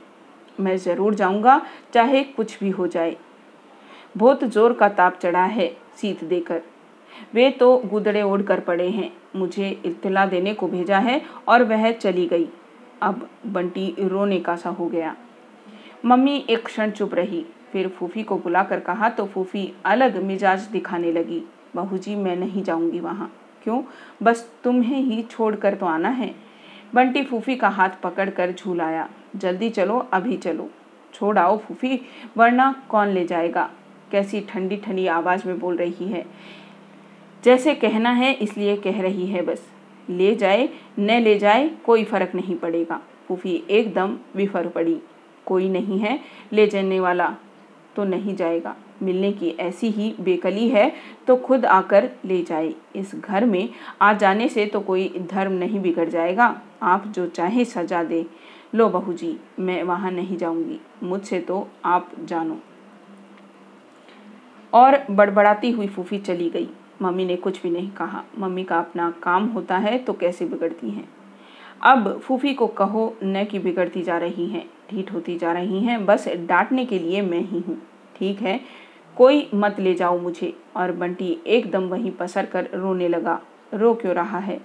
मैं 0.61 0.77
ज़रूर 0.77 1.15
जाऊँगा, 1.15 1.61
चाहे 1.95 2.23
कुछ 2.25 2.59
भी 2.61 2.71
हो 2.71 2.87
जाए। 2.87 3.17
बहुत 4.17 4.45
ज़ोर 4.45 4.73
का 4.73 4.89
ताप 4.89 5.19
चढ़ा 5.19 5.45
है 5.45 5.77
सीत 5.97 6.25
देकर। 6.25 6.63
वे 7.35 7.51
तो 7.51 7.77
गुदड़े 7.79 8.23
ओढ़ 8.23 8.43
कर 8.43 8.61
पड़े 8.61 8.89
हैं। 8.91 9.13
मुझे 9.37 9.83
इत्तला 9.85 10.27
देने 10.27 10.55
को 10.55 10.69
भेजा 10.69 10.99
है 10.99 11.23
और 11.49 11.63
वह 11.65 11.93
चली 11.93 12.27
गई। 12.27 12.49
अब 13.03 13.29
बंटी 13.47 13.95
रोने 14.01 14.41
का 14.41 14.57
सा 14.57 14.71
हो 14.71 14.87
गया। 14.87 15.17
मम्मी 16.05 16.47
एक 16.51 16.65
क्षण 16.65 16.91
चुप 16.91 17.15
रही। 17.15 17.47
फिर 17.73 17.89
फूफी 17.89 18.23
को 18.23 18.37
बुलाकर 18.37 18.81
कहा 18.81 19.09
तो 19.09 19.27
फूफी 19.27 19.73
अलग 19.85 20.23
मिजाज 20.23 20.61
दिखाने 20.61 21.13
लगी। 21.13 21.43
बहू 21.77 21.99
जी 21.99 22.15
मैं 22.15 22.37
नहीं 22.37 22.63
जाऊँगी 22.63 23.01
वहाँ। 23.01 23.33
क्यों? 23.63 23.83
बस 24.23 24.53
तुम्हें 24.65 25.01
ही 25.01 25.23
छोड़ 25.23 25.55
कर 25.57 25.75
तो 25.75 25.87
आना 25.87 26.09
है। 26.09 26.35
बंटी 26.95 27.23
फूफी 27.23 27.57
का 27.57 27.69
हाथ 27.69 27.91
पकड़ 28.03 28.31
कर 28.31 28.53
झूलाया 28.53 29.09
जल्दी 29.37 29.71
चलो, 29.71 29.99
अभी 30.13 30.37
चलो। 30.37 30.71
छोड़ 31.15 31.39
आओ 31.39 31.59
फूफी, 31.59 32.01
वरना 32.37 32.85
कौन 32.89 33.09
ले 33.09 33.25
जाएगा? 33.27 33.71
कैसी 34.11 34.41
ठंडी 34.41 34.77
ठंडी 34.77 35.07
आवाज़ 35.07 35.47
में 35.49 35.59
बोल 35.59 35.77
रही 35.77 36.09
है। 36.09 36.25
जैसे 37.45 37.75
कहना 37.75 38.11
है, 38.11 38.33
इसलिए 38.33 38.77
कह 38.77 39.01
रही 39.03 39.27
है 39.27 39.43
बस। 39.43 39.71
ले 40.11 40.35
जाए, 40.35 40.69
न 40.99 41.21
ले 41.21 41.39
जाए, 41.39 41.69
कोई 41.87 42.05
फ़र्क 42.05 42.35
नहीं 42.35 42.57
पड़ेगा। 42.57 43.01
फूफी 43.29 43.63
एकदम 43.71 44.17
विफर 44.37 44.69
पड़ी। 44.69 45.01
कोई 45.47 45.69
नहीं 45.69 45.99
है, 45.99 46.19
ले 46.53 46.67
जाने 46.67 47.01
वाला 47.01 47.35
तो 47.97 48.05
नहीं 48.05 48.35
जाएगा। 48.37 48.77
मिलने 49.03 49.33
की 49.33 49.49
ऐसी 49.61 49.89
ही 49.91 50.15
बेकली 50.21 50.69
है 50.69 50.93
तो 51.27 51.37
खुद 51.37 51.65
आकर 51.67 52.09
ले 52.25 52.43
जाए। 52.43 52.75
इस 52.97 53.15
घर 53.15 53.45
में 53.45 53.69
आ 54.03 54.13
जाने 54.13 54.49
से 54.49 54.67
तो 54.67 54.81
कोई 54.81 55.09
धर्म 55.31 55.53
नहीं 55.53 55.81
बिगड़ 55.81 56.09
जाएगा। 56.09 56.61
आप 56.83 57.07
जो 57.07 57.27
चाहे 57.27 57.65
सजा 57.65 58.03
दे। 58.03 58.25
लो 58.75 58.89
बहू 58.89 59.13
जी 59.13 59.37
मैं 59.59 59.83
वहाँ 59.83 60.11
नहीं 60.11 60.37
जाऊँगी। 60.37 60.81
मुझसे 61.03 61.41
तो 61.41 61.67
आप 61.85 62.11
जानो। 62.25 62.59
और 64.73 65.05
बड़बड़ाती 65.11 65.71
हुई 65.71 65.87
फूफी 65.87 66.19
चली 66.19 66.51
गई। 66.51 66.69
मम्मी 67.03 67.25
ने 67.25 67.37
कुछ 67.37 67.63
भी 67.63 67.71
नहीं 67.71 67.91
कहा। 67.91 68.23
मम्मी 68.39 68.65
का 68.65 68.79
अपना 68.79 69.11
काम 69.23 69.47
होता 69.47 69.79
है 69.79 69.99
तो 69.99 70.13
कैसे 70.13 70.45
बिगड़ती 70.45 70.91
हैं? 70.91 71.09
अब 71.83 72.19
फूफी 72.19 72.55
को 72.55 72.67
कहो 72.67 73.15
न 73.25 73.45
कि 73.45 73.59
बिगड़ती 73.59 74.03
जा 74.03 74.19
रही 74.19 74.47
हैं, 74.47 74.65
ढीठ 74.91 75.13
होती 75.13 75.37
जा 75.39 75.53
रही 75.53 75.81
हैं, 75.81 76.05
बस 76.07 76.29
डांटने 76.29 76.85
के 76.85 76.99
लिए 76.99 77.23
मैं 77.23 77.41
ही 77.41 77.61
हूँ। 77.61 77.81
ठीक 78.17 78.41
है? 78.43 78.61
कोई 79.17 79.49
मत 79.55 79.81
ले 79.81 79.95
जाओ 79.95 80.19
मुझे। 80.19 80.53
और 80.77 80.93
बंटी 80.93 81.37
एकदम 81.47 81.83
वहीं 81.83 82.11
पसर 82.11 82.47
कर 82.47 82.69
रोने 82.75 83.09
लगा। 83.09 83.41
रो 83.75 83.95
क्यों 83.95 84.15
रहा 84.15 84.39
है? 84.39 84.61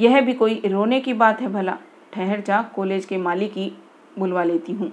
यह 0.00 0.20
भी 0.20 0.32
कोई 0.32 0.62
रोने 0.66 1.00
की 1.00 1.12
बात 1.12 1.40
है 1.40 1.52
भला। 1.52 1.78
ठहर 2.12 2.40
जा, 2.40 2.62
कॉलेज 2.62 3.04
के 3.04 3.16
माली 3.16 3.48
की 3.48 3.72
बुलवा 4.18 4.44
लेती 4.44 4.72
हूँ। 4.72 4.92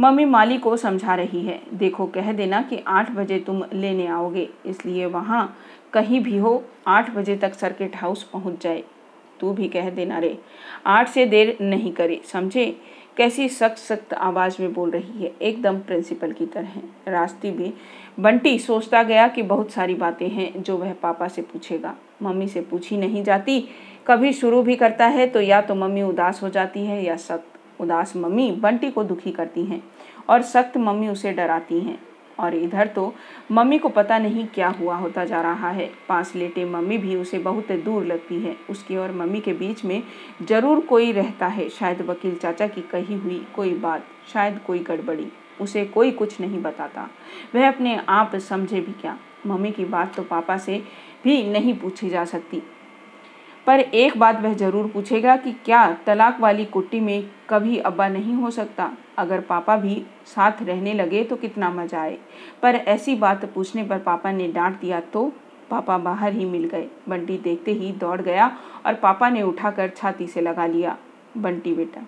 मम्मी 0.00 0.24
माली 0.24 0.58
को 0.58 0.76
समझा 0.76 1.14
रही 1.14 1.42
है। 1.42 1.60
देखो, 1.74 2.06
कह 2.06 2.32
देना 2.32 2.62
कि 2.62 2.82
आठ 2.86 3.10
बजे 3.10 3.38
तुम 3.38 3.62
लेने 3.72 4.06
आओगे, 4.06 4.48
इसलिए 4.66 5.06
वहाँ 5.06 5.56
कहीं 5.92 6.20
भी 6.20 6.36
हो, 6.38 6.62
आठ 6.86 7.10
बजे 7.10 7.36
तक 7.36 7.54
सर्किट 7.54 7.96
हाउस 7.96 8.22
पहुँच 8.22 8.62
जाए। 8.62 8.82
तू 9.40 9.52
भी 9.52 9.68
कह 9.68 9.90
देना 9.90 10.18
रे, 10.18 10.38
आठ 10.86 11.08
से 11.08 11.24
देर 11.26 11.56
नहीं 11.60 11.92
करे, 11.92 12.20
समझे? 12.24 12.66
कैसी 13.16 13.48
सख्त 13.48 13.78
सख्त 13.78 14.12
आवाज़ 14.14 14.56
में 14.60 14.72
बोल 14.72 14.90
रही 14.90 15.22
है, 15.22 15.32
एकदम 15.42 15.78
प्रिंसिपल 15.78 16.32
की 16.32 16.46
तरह। 16.46 16.80
रास्ते 17.08 17.50
भी 17.50 17.72
बंटी 18.20 18.58
सोचता 18.58 19.02
गया 19.02 19.26
कि 19.28 19.42
बहुत 19.42 19.70
सारी 19.70 19.94
बातें 19.94 20.28
हैं 20.28 20.62
जो 20.62 20.76
वह 20.76 20.92
पापा 20.92 21.28
से 21.28 21.42
पूछेगा। 21.42 21.94
मम्मी 22.22 22.46
से 22.48 22.60
पूछी 22.60 22.96
नहीं 22.96 23.22
जाती, 23.24 23.60
कभी 24.06 24.32
शुरू 24.32 24.62
भी 24.62 24.76
करता 24.76 25.06
है 25.06 25.26
तो 25.26 25.40
या 25.40 25.60
तो 25.60 25.74
मम्मी 25.74 26.02
उदास 26.02 26.42
हो 26.42 26.48
जाती 26.48 26.84
है 26.86 27.02
या 27.04 27.16
सख्त, 27.16 27.58
उदास 27.80 28.16
मम्मी 28.16 28.50
बंटी 28.52 28.90
को 28.90 29.04
दुखी 29.04 29.30
करती 29.30 29.64
हैं 29.64 29.82
और 30.28 30.42
सख्त 30.42 30.76
मम्मी 30.76 31.08
उसे 31.08 31.32
डराती 31.32 31.80
हैं। 31.80 31.98
और 32.42 32.54
इधर 32.54 32.86
तो 32.86 33.12
मम्मी 33.52 33.78
को 33.78 33.88
पता 33.88 34.18
नहीं 34.18 34.46
क्या 34.46 34.68
हुआ 34.70 34.96
होता 34.96 35.24
जा 35.24 35.40
रहा 35.42 35.70
है। 35.70 35.90
पास 36.08 36.34
लेटे 36.36 36.64
मम्मी 36.64 36.98
भी 36.98 37.16
उसे 37.16 37.38
बहुत 37.38 37.72
दूर 37.74 38.04
लगती 38.04 38.40
है। 38.40 38.56
उसकी 38.70 38.96
और 38.96 39.12
मम्मी 39.12 39.40
के 39.40 39.52
बीच 39.52 39.84
में 39.84 40.02
ज़रूर 40.42 40.80
कोई 40.80 41.12
रहता 41.12 41.46
है। 41.46 41.68
शायद 41.70 42.02
वकील 42.02 42.36
चाचा 42.36 42.66
की 42.66 42.80
कही 42.82 43.14
हुई 43.14 43.44
कोई 43.56 43.74
बात, 43.74 44.06
शायद 44.32 44.60
कोई 44.66 44.78
गड़बड़ी, 44.80 45.26
उसे 45.60 45.84
कोई 45.84 46.10
कुछ 46.10 46.40
नहीं 46.40 46.62
बताता। 46.62 47.08
वह 47.54 47.68
अपने 47.68 47.96
आप 48.08 48.36
समझे 48.40 48.80
भी 48.80 48.92
क्या? 48.92 49.18
मम्मी 49.46 49.70
की 49.70 49.84
बात 49.84 50.14
तो 50.16 50.22
पापा 50.22 50.56
से 50.58 50.82
भी 51.24 51.42
नहीं 51.44 51.74
पूछी 51.74 52.08
जा 52.10 52.24
सकती। 52.24 52.62
पर 53.66 53.80
एक 53.80 54.16
बात 54.18 54.40
वह 54.40 54.54
ज़रूर 54.54 54.86
पूछेगा 54.86 55.36
कि 55.36 55.52
क्या 55.64 55.84
तलाक 56.06 56.40
वाली 56.40 56.64
कुट्टी 56.66 57.00
में 57.00 57.30
कभी 57.50 57.78
अब्बा 57.80 58.08
नहीं 58.08 58.34
हो 58.34 58.50
सकता? 58.50 58.90
अगर 59.18 59.40
पापा 59.40 59.76
भी 59.76 60.02
साथ 60.26 60.62
रहने 60.62 60.94
लगे 60.94 61.22
तो 61.24 61.36
कितना 61.36 61.70
मज़ा 61.70 62.00
आए। 62.00 62.18
पर 62.62 62.74
ऐसी 62.74 63.14
बात 63.16 63.44
पूछने 63.44 63.84
पर 63.84 63.98
पापा 64.00 64.32
ने 64.32 64.48
डांट 64.48 64.80
दिया 64.80 65.00
तो 65.12 65.32
पापा 65.70 65.98
बाहर 65.98 66.32
ही 66.32 66.44
मिल 66.44 66.64
गए। 66.64 66.88
बंटी 67.08 67.36
देखते 67.38 67.72
ही 67.72 67.92
दौड़ 67.92 68.20
गया 68.20 68.50
और 68.86 68.94
पापा 68.94 69.28
ने 69.30 69.42
उठाकर 69.42 69.90
छाती 69.90 70.26
से 70.26 70.40
लगा 70.40 70.66
लिया, 70.66 70.96
बंटी 71.36 71.74
बेटा। 71.74 72.06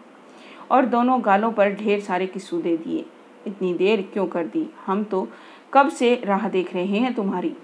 और 0.71 0.87
दोनों 0.87 1.25
गालों 1.25 1.53
पर 1.53 1.75
ढेर 1.75 2.01
सारे 2.01 2.27
किस्सू 2.27 2.61
दे 2.63 2.77
दिए। 2.77 3.05
इतनी 3.47 3.73
देर 3.75 4.03
क्यों 4.13 4.27
कर 4.27 4.47
दी? 4.47 4.69
हम 4.87 5.05
तो 5.05 5.29
कब 5.73 5.89
से 5.91 6.15
राह 6.25 6.49
देख 6.49 6.75
रहे 6.75 6.85
हैं 6.87 7.15
तुम्हारी? 7.15 7.55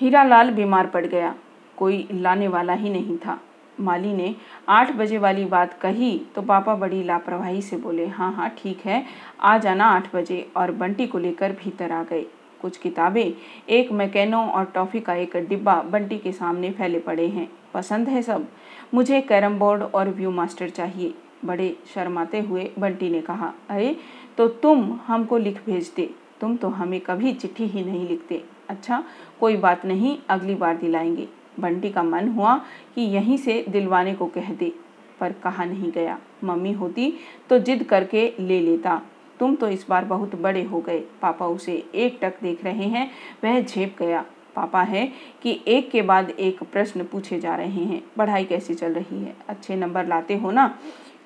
हीरा 0.00 0.22
लाल 0.24 0.50
बीमार 0.50 0.86
पड़ 0.86 1.06
गया। 1.06 1.34
कोई 1.78 2.06
लाने 2.12 2.48
वाला 2.48 2.72
ही 2.72 2.90
नहीं 2.90 3.16
था। 3.18 3.38
माली 3.78 4.12
ने 4.12 4.34
आठ 4.68 4.94
बजे 4.96 5.18
वाली 5.18 5.44
बात 5.44 5.72
कही 5.80 6.18
तो 6.34 6.42
पापा 6.42 6.74
बड़ी 6.74 7.02
लापरवाही 7.02 7.62
से 7.62 7.76
बोले 7.76 8.06
हाँ 8.06 8.32
हाँ 8.32 8.48
ठीक 8.58 8.86
है, 8.86 9.04
आ 9.40 9.56
जाना 9.58 9.86
आठ 9.86 10.14
बजे। 10.16 10.46
और 10.56 10.72
बंटी 10.72 11.06
को 11.06 11.18
लेकर 11.18 11.52
भीतर 11.54 11.92
आ 11.92 12.02
गए। 12.02 12.24
कुछ 12.60 12.76
किताबें, 12.76 13.32
एक 13.68 13.90
मैकेनो 13.92 14.38
और 14.38 14.64
टॉफ़ी 14.64 15.00
का 15.00 15.14
एक 15.14 15.36
डिब्बा 15.38 15.74
बंटी 15.82 16.18
के 16.18 16.32
सामने 16.32 16.70
फैले 16.70 16.98
पड़े 16.98 17.26
हैं। 17.28 17.48
पसंद 17.74 18.08
है 18.08 18.22
सब, 18.22 18.46
मुझे 18.94 19.20
कैरम 19.20 19.58
बोर्ड 19.58 19.82
और 19.84 20.08
व्यू 20.08 20.30
मास्टर 20.30 20.68
चाहिए। 20.68 21.14
बड़े 21.44 21.76
शर्माते 21.94 22.40
हुए 22.40 22.70
बंटी 22.78 23.10
ने 23.10 23.20
कहा, 23.20 23.52
अरे 23.70 23.96
तो 24.36 24.48
तुम 24.48 24.92
हमको 25.06 25.38
लिख 25.38 25.60
भेज 25.66 25.92
दे। 25.96 26.10
तुम 26.40 26.56
तो 26.56 26.68
हमें 26.68 27.00
कभी 27.00 27.32
चिट्ठी 27.32 27.66
ही 27.66 27.84
नहीं 27.84 28.08
लिखते। 28.08 28.44
अच्छा 28.68 29.04
कोई 29.40 29.56
बात 29.56 29.84
नहीं, 29.86 30.18
अगली 30.28 30.54
बार 30.54 30.76
दिलाएँगे। 30.76 31.28
बंटी 31.60 31.90
का 31.90 32.02
मन 32.02 32.28
हुआ 32.28 32.56
कि 32.94 33.02
यहीं 33.02 33.36
से 33.36 33.64
दिलवाने 33.68 34.14
को 34.14 34.26
कह 34.26 34.52
दे, 34.52 34.72
पर 35.20 35.32
कहा 35.32 35.64
नहीं 35.64 35.90
गया। 35.92 36.18
मम्मी 36.44 36.72
होती 36.72 37.12
तो 37.50 37.58
जिद 37.58 37.82
करके 37.82 38.32
ले 38.40 38.60
लेता। 38.60 39.00
तुम 39.40 39.54
तो 39.56 39.68
इस 39.68 39.86
बार 39.88 40.04
बहुत 40.04 40.34
बड़े 40.34 40.62
हो 40.62 40.80
गए। 40.80 40.98
पापा 41.22 41.46
उसे 41.46 41.72
एक 41.94 42.18
टक 42.22 42.34
देख 42.42 42.64
रहे 42.64 42.84
हैं, 42.84 43.10
वह 43.44 43.60
झेप 43.60 43.96
गया। 43.98 44.24
पापा 44.56 44.82
है 44.82 45.06
कि 45.42 45.60
एक 45.68 45.90
के 45.90 46.02
बाद 46.02 46.30
एक 46.30 46.62
प्रश्न 46.62 47.04
पूछे 47.04 47.38
जा 47.40 47.54
रहे 47.54 47.84
हैं। 47.84 48.02
पढ़ाई 48.16 48.44
कैसी 48.44 48.74
चल 48.74 48.92
रही 48.92 49.18
है? 49.18 49.34
अच्छे 49.48 49.76
नंबर 49.76 50.06
लाते 50.06 50.36
हो 50.36 50.50
ना? 50.50 50.74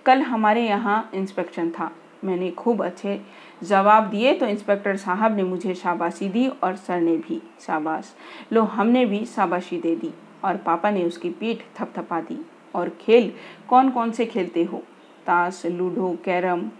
कल 0.06 0.22
हमारे 0.22 0.66
यहाँ 0.66 1.10
इंस्पेक्शन 1.14 1.70
था। 1.70 1.90
मैंने 2.24 2.50
खूब 2.50 2.84
अच्छे 2.84 3.20
जवाब 3.62 4.04
दिए 4.04 4.34
तो 4.34 4.46
इंस्पेक्टर 4.46 4.96
साहब 4.96 5.36
ने 5.36 5.42
मुझे 5.42 5.74
शाबाशी 5.74 6.28
दी 6.28 6.48
और 6.48 6.76
सर 6.76 7.00
ने 7.00 7.16
भी 7.16 7.42
शाबाश। 7.60 8.14
लो, 8.52 8.62
हमने 8.62 9.06
भी 9.06 9.24
शाबाशी 9.24 9.78
दे 9.78 9.96
दी 9.96 10.10
और 10.44 10.56
पापा 10.56 10.90
ने 10.90 11.04
उसकी 11.04 11.30
पीठ 11.30 11.58
थपथपा 11.76 12.20
दी। 12.20 12.46
और 12.74 12.88
खेल 12.88 13.32
कौन 13.68 13.90
कौन 13.90 14.10
से 14.10 14.26
खेलते 14.26 14.64
हो? 14.64 14.78
ताश, 15.26 15.62
लूडो, 15.66 16.18
कैरम। 16.24 16.70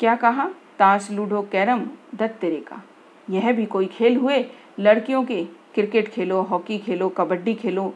क्या 0.00 0.14
कहा? 0.16 0.48
ताश, 0.78 1.10
लूडो, 1.10 1.42
कैरम, 1.42 1.80
दत्त 2.14 2.40
तेरे 2.40 2.56
का। 2.56 2.82
यह 3.30 3.52
भी 3.52 3.66
कोई 3.66 3.86
खेल 3.86 4.16
हुए? 4.16 4.44
लड़कियों 4.80 5.24
के 5.24 5.44
क्रिकेट 5.44 6.08
खेलो, 6.08 6.42
हॉकी 6.42 6.78
खेलो, 6.78 7.08
कबड्डी 7.08 7.54
खेलो 7.54 7.94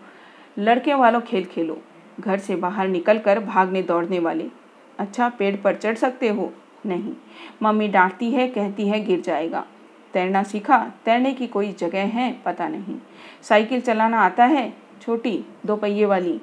लड़के 0.58 0.94
वालों 0.94 1.20
खेल 1.20 1.44
खेलो। 1.44 1.82
घर 2.20 2.38
से 2.38 2.56
बाहर 2.56 2.88
निकलकर 2.88 3.40
भागने 3.40 3.82
दौड़ने 3.82 4.18
वाले। 4.18 4.50
अच्छा 4.98 5.28
पेड़ 5.28 5.56
पर 5.56 5.74
चढ़ 5.74 5.94
सकते 5.94 6.28
हो? 6.28 6.52
नहीं। 6.86 7.14
मम्मी 7.62 7.88
डांटती 7.88 8.30
है, 8.30 8.48
कहती 8.48 8.88
है, 8.88 9.04
गिर 9.04 9.20
जाएगा। 9.20 9.66
तैरना 10.12 10.42
सीखा, 10.42 10.92
तैरने 11.04 11.34
की 11.34 11.46
कोई 11.46 11.72
जगह 11.72 12.02
है, 12.02 12.42
पता 12.44 12.68
नहीं। 12.68 12.96
साइकिल 13.42 13.80
चलाना 13.80 14.20
आता 14.20 14.44
है, 14.44 14.72
छोटी, 15.02 15.44
दो 15.66 15.76
पहिए 15.76 16.04
वाली। 16.04 16.40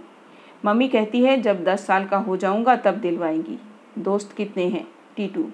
मम्मी 0.66 0.88
कहती 0.88 1.24
है, 1.24 1.42
जब 1.42 1.64
दस 1.64 1.86
साल 1.86 2.06
का 2.06 2.18
हो 2.18 2.38
जाऊँगा, 2.38 2.76
तब 2.76 2.96
दिलवाएँगी। 2.96 3.60
दोस्त 4.00 4.34
कितने 4.38 4.64
हैं? 4.64 4.88
टीटू। 5.16 5.52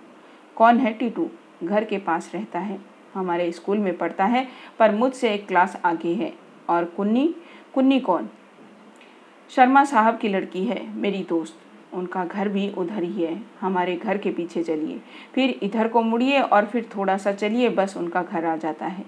कौन 0.56 0.78
है 0.78 0.94
टीटू? 0.94 1.30
घर 1.64 1.84
के 1.84 1.98
पास 1.98 2.32
रहता 2.34 2.60
है। 2.60 2.80
हमारे 3.14 3.52
स्कूल 3.52 3.78
में 3.78 3.98
पढ़ता 3.98 4.26
है, 4.26 4.48
पर 4.80 4.96
मुझसे 4.96 5.34
एक 5.34 5.48
क्लास 5.48 5.82
आगे 5.86 6.14
है। 6.14 6.34
और 6.70 6.86
कुन्नी? 6.86 7.36
कुन्नी 7.76 8.00
कौन? 8.00 8.30
शर्मा 9.50 9.84
साहब 9.84 10.18
की 10.18 10.30
लड़की 10.30 10.64
है, 10.64 10.96
मेरी 10.96 11.24
दोस्त। 11.30 11.62
उनका 11.94 12.26
घर 12.26 12.50
भी 12.50 12.72
उधर 12.78 13.04
ही 13.04 13.24
है। 13.24 13.42
हमारे 13.62 13.96
घर 13.96 14.18
के 14.18 14.32
पीछे 14.32 14.64
चलिए। 14.64 15.02
फिर 15.34 15.50
इधर 15.64 15.88
को 15.88 16.02
मुड़िए 16.02 16.42
और 16.42 16.66
फिर 16.66 16.90
थोड़ा 16.96 17.18
सा 17.18 17.32
चलिए, 17.32 17.70
बस 17.70 17.98
उनका 17.98 18.24
घर 18.24 18.46
आ 18.46 18.56
जाता 18.56 18.86
है। 18.86 19.06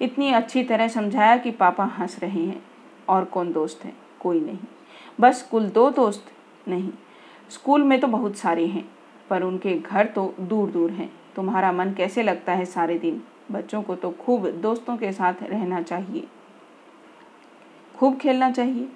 इतनी 0.00 0.32
अच्छी 0.32 0.64
तरह 0.64 0.88
समझाया 0.88 1.36
कि 1.36 1.50
पापा 1.50 1.84
हंस 1.84 2.18
रहे 2.22 2.44
हैं 2.44 2.62
और 3.08 3.24
कौन 3.24 3.52
दोस्त 3.52 3.84
है? 3.84 3.92
कोई 4.20 4.40
नहीं। 4.40 4.58
बस 5.20 5.48
कुल 5.50 5.68
दो 5.68 5.90
दोस्त 5.90 6.32
नहीं। 6.68 6.90
स्कूल 7.50 7.82
में 7.82 8.00
तो 8.00 8.06
बहुत 8.06 8.36
सारे 8.36 8.66
हैं, 8.66 8.88
पर 9.30 9.42
उनके 9.42 9.78
घर 9.78 10.06
तो 10.06 10.34
दूर 10.40 10.70
दूर 10.70 10.90
हैं। 10.90 11.12
तुम्हारा 11.36 11.72
मन 11.72 11.92
कैसे 11.92 12.22
लगता 12.22 12.52
है 12.52 12.64
सारे 12.64 12.98
दिन? 12.98 13.22
बच्चों 13.52 13.82
को 13.82 13.94
तो 13.94 14.10
खूब 14.10 14.46
दोस्तों 14.48 14.96
के 14.96 15.12
साथ 15.12 15.34
रहना 15.42 15.82
चाहिए। 15.82 16.26
खूब 17.96 18.16
खेलना 18.16 18.50
चाहिए। 18.50 18.88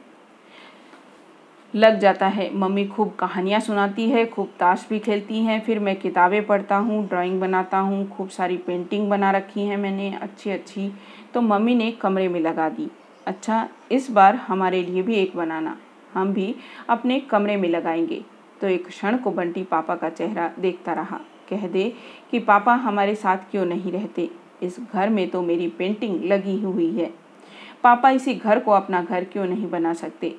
लग 1.74 1.98
जाता 1.98 2.26
है। 2.26 2.54
मम्मी 2.54 2.84
खूब 2.86 3.14
कहानियाँ 3.14 3.60
सुनाती 3.60 4.10
है, 4.10 4.26
खूब 4.26 4.46
ताश 4.60 4.86
भी 4.90 4.98
खेलती 4.98 5.38
हैं, 5.38 5.60
फिर 5.60 5.78
मैं 5.78 5.96
किताबें 5.96 6.46
पढ़ता 6.46 6.76
हूँ, 6.76 7.08
ड्राइंग 7.08 7.40
बनाता 7.40 7.78
हूँ, 7.78 8.08
खूब 8.08 8.28
सारी 8.28 8.56
पेंटिंग 8.56 9.10
बना 9.10 9.30
रखी 9.30 9.60
हैं 9.60 9.76
मैंने 9.76 10.18
अच्छी 10.22 10.50
अच्छी 10.50 10.92
तो 11.34 11.40
मम्मी 11.40 11.74
ने 11.74 11.90
कमरे 11.90 12.28
में 12.28 12.40
लगा 12.40 12.68
दी। 12.68 12.90
अच्छा 13.26 13.68
इस 13.92 14.10
बार 14.10 14.34
हमारे 14.34 14.82
लिए 14.82 15.02
भी 15.02 15.14
एक 15.14 15.36
बनाना। 15.36 15.76
हम 16.14 16.32
भी 16.32 16.54
अपने 16.88 17.20
कमरे 17.20 17.56
में 17.56 17.68
लगाएँगे। 17.68 18.24
तो 18.60 18.68
एक 18.68 18.86
क्षण 18.86 19.16
को 19.16 19.30
बंटी 19.30 19.62
पापा 19.62 19.94
का 19.94 20.08
चेहरा 20.08 20.50
देखता 20.58 20.92
रहा। 20.92 21.20
कह 21.50 21.68
दे 21.68 21.94
कि, 22.30 22.38
पापा, 22.38 22.74
हमारे 22.74 23.14
साथ 23.14 23.36
क्यों 23.36 23.66
नहीं 23.66 23.92
रहते? 23.92 24.30
इस 24.62 24.76
घर 24.92 25.08
में 25.08 25.30
तो 25.30 25.42
मेरी 25.42 25.68
पेंटिंग 25.68 26.24
लगी 26.24 26.60
हुई 26.60 26.90
है। 26.92 27.14
पापा 27.82 28.10
इसी 28.10 28.34
घर 28.34 28.58
को 28.58 28.70
अपना 28.70 29.02
घर 29.02 29.24
क्यों 29.24 29.46
नहीं 29.46 29.70
बना 29.70 29.92
सकते? 29.92 30.36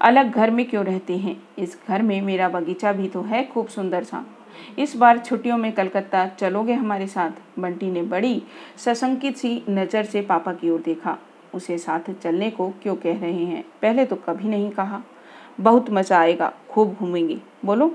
अलग 0.00 0.30
घर 0.30 0.50
में 0.50 0.64
क्यों 0.68 0.84
रहते 0.84 1.16
हैं? 1.16 1.36
इस 1.58 1.78
घर 1.88 2.02
में 2.02 2.20
मेरा 2.22 2.48
बगीचा 2.48 2.92
भी 2.92 3.08
तो 3.08 3.22
है 3.22 3.44
खूब 3.44 3.68
सुंदर 3.68 4.04
सा। 4.04 4.24
इस 4.78 4.96
बार 4.96 5.18
छुट्टियों 5.18 5.56
में 5.58 5.72
कलकत्ता 5.72 6.26
चलोगे 6.28 6.72
हमारे 6.72 7.06
साथ? 7.06 7.30
बंटी 7.58 7.90
ने 7.90 8.02
बड़ी 8.02 8.42
सशंकित 8.76 9.36
सी 9.36 9.62
नज़र 9.68 10.04
से 10.04 10.22
पापा 10.22 10.52
की 10.52 10.70
ओर 10.70 10.80
देखा। 10.80 11.16
उसे 11.54 11.78
साथ 11.78 12.10
चलने 12.22 12.50
को 12.50 12.68
क्यों 12.82 12.94
कह 12.96 13.18
रहे 13.20 13.44
हैं? 13.44 13.64
पहले 13.82 14.04
तो 14.04 14.16
कभी 14.16 14.48
नहीं 14.48 14.70
कहा। 14.70 15.02
बहुत 15.60 15.90
मज़ा 15.90 16.18
आएगा, 16.18 16.52
खूब 16.70 16.94
घूमेंगे। 16.94 17.38
बोलो, 17.64 17.94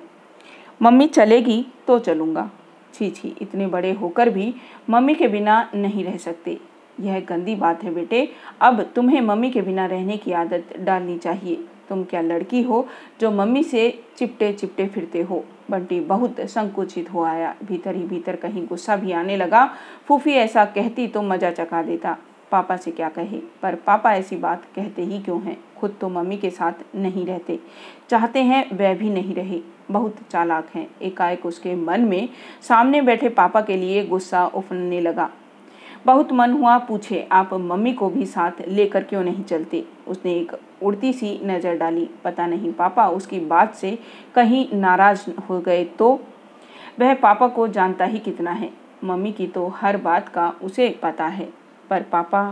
मम्मी 0.81 1.07
चलेगी 1.07 1.65
तो 1.87 1.99
चलूँगा। 1.99 2.49
छी 2.93 3.09
छी, 3.09 3.35
इतने 3.41 3.67
बड़े 3.67 3.91
होकर 3.91 4.29
भी 4.29 4.53
मम्मी 4.89 5.13
के 5.15 5.27
बिना 5.27 5.69
नहीं 5.75 6.03
रह 6.03 6.17
सकते। 6.17 6.57
यह 6.99 7.19
गंदी 7.19 7.55
बात 7.55 7.83
है 7.83 7.93
बेटे। 7.93 8.27
अब 8.61 8.81
तुम्हें 8.95 9.21
मम्मी 9.21 9.49
के 9.51 9.61
बिना 9.61 9.85
रहने 9.85 10.17
की 10.17 10.31
आदत 10.31 10.73
डालनी 10.79 11.17
चाहिए। 11.17 11.63
तुम 11.91 12.03
क्या 12.03 12.21
लड़की 12.21 12.61
हो 12.61 12.85
जो 13.21 13.31
मम्मी 13.31 13.63
से 13.63 13.89
चिपटे 14.17 14.51
चिपटे 14.53 14.87
फिरते 14.87 15.21
हो? 15.21 15.43
बंटी 15.71 15.99
बहुत 15.99 16.39
संकुचित 16.41 17.13
हो 17.13 17.23
आया। 17.23 17.55
भीतर 17.63 17.95
ही 17.95 18.03
भीतर 18.03 18.35
कहीं 18.35 18.65
गुस्सा 18.67 18.95
भी 18.95 19.11
आने 19.11 19.37
लगा। 19.37 19.65
फूफी 20.07 20.31
ऐसा 20.31 20.65
कहती 20.65 21.07
तो 21.07 21.21
मज़ा 21.21 21.51
चका 21.51 21.81
देता। 21.83 22.17
पापा 22.51 22.75
से 22.77 22.91
क्या 22.91 23.09
कहे? 23.09 23.39
पर 23.61 23.75
पापा 23.75 24.13
ऐसी 24.13 24.35
बात 24.35 24.65
कहते 24.75 25.03
ही 25.03 25.19
क्यों 25.19 25.41
हैं? 25.41 25.57
खुद 25.77 25.95
तो 26.01 26.09
मम्मी 26.09 26.37
के 26.37 26.49
साथ 26.49 26.95
नहीं 26.95 27.25
रहते। 27.25 27.59
चाहते 28.09 28.43
हैं 28.43 28.65
वह 28.77 28.93
भी 28.93 29.09
नहीं 29.09 29.35
रहे। 29.35 29.61
बहुत 29.91 30.15
चालाक 30.31 30.67
हैं। 30.75 30.87
एकाएक 31.01 31.45
उसके 31.45 31.75
मन 31.75 32.01
में 32.01 32.29
सामने 32.61 33.01
बैठे 33.01 33.29
पापा 33.29 33.61
के 33.61 33.77
लिए 33.77 34.05
गुस्सा 34.05 34.45
उफनने 34.45 35.01
लगा। 35.01 35.29
बहुत 36.05 36.31
मन 36.31 36.51
हुआ 36.51 36.77
पूछे, 36.77 37.27
आप 37.31 37.53
मम्मी 37.53 37.93
को 37.93 38.09
भी 38.09 38.25
साथ 38.25 38.61
लेकर 38.67 39.03
क्यों 39.03 39.23
नहीं 39.23 39.43
चलते? 39.43 39.83
उसने 40.07 40.33
एक 40.33 40.51
उड़ती 40.83 41.11
सी 41.13 41.39
नज़र 41.43 41.77
डाली। 41.77 42.09
पता 42.23 42.47
नहीं 42.47 42.71
पापा, 42.73 43.07
उसकी 43.07 43.39
बात 43.39 43.75
से 43.75 43.97
कहीं 44.35 44.67
नाराज़ 44.73 45.29
हो 45.49 45.59
गए 45.59 45.83
तो? 45.99 46.09
वह 46.99 47.13
पापा 47.13 47.47
को 47.47 47.67
जानता 47.67 48.05
ही 48.05 48.19
कितना 48.19 48.51
है। 48.51 48.69
मम्मी 49.03 49.31
की 49.31 49.47
तो 49.47 49.67
हर 49.75 49.97
बात 49.97 50.29
का 50.29 50.49
उसे 50.63 50.89
पता 51.03 51.25
है। 51.25 51.47
पर 51.89 52.01
पापा, 52.01 52.43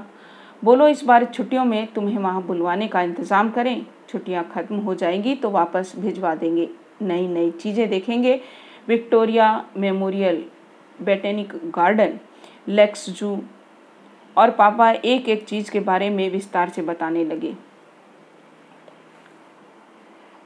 बोलो 0.63 0.87
इस 0.87 1.03
बार 1.03 1.25
छुट्टियों 1.25 1.65
में 1.65 1.87
तुम्हें 1.87 2.17
वहाँ 2.17 2.41
बुलवाने 2.43 2.87
का 2.87 3.01
इंतज़ाम 3.01 3.49
करें। 3.49 3.85
छुट्टियाँ 4.09 4.43
ख़त्म 4.53 4.75
हो 4.75 4.95
जाएँगी 4.95 5.35
तो 5.35 5.49
वापस 5.49 5.93
भिजवा 5.99 6.35
देंगे। 6.35 6.69
नई 7.01 7.27
नई 7.27 7.51
चीज़ें 7.51 7.87
देखेंगे। 7.89 8.39
Victoria 8.87 9.53
Memorial, 9.77 10.43
botanic 10.99 11.53
garden. 11.75 12.19
Lakes 12.68 13.10
zoo 13.10 13.38
और 14.38 14.51
पापा 14.51 14.91
एक 14.91 15.30
एक 15.30 15.45
चीज़ 15.45 15.72
के 15.72 15.80
बारे 15.80 16.10
में 16.10 16.30
विस्तार 16.30 16.70
से 16.70 16.82
बताने 16.82 17.24
लगे। 17.26 17.55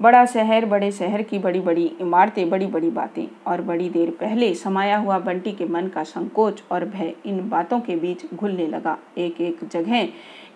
बड़ा 0.01 0.26
शहर, 0.26 0.66
बड़े 0.66 0.91
शहर 0.91 1.22
की 1.22 1.39
बड़ी 1.39 1.59
बड़ी 1.59 1.86
इमारतें 2.01 2.49
बड़ी 2.49 2.66
बड़ी 2.66 2.89
बातें 2.89 3.28
और 3.47 3.61
बड़ी 3.61 3.89
देर 3.89 4.09
पहले 4.09 4.53
समाया 4.55 4.97
हुआ 4.97 5.20
बंटी 5.20 5.51
के 5.51 5.66
मन 5.66 5.88
का 5.88 6.03
संकोच 6.03 6.64
और 6.72 6.86
भय 6.86 7.14
इन 7.26 7.49
बातों 7.49 7.80
के 7.80 7.95
बीच 7.95 8.26
घुलने 8.34 8.68
लगा। 8.68 8.97
एक 9.18 9.41
एक 9.41 9.59
जगह 9.68 10.07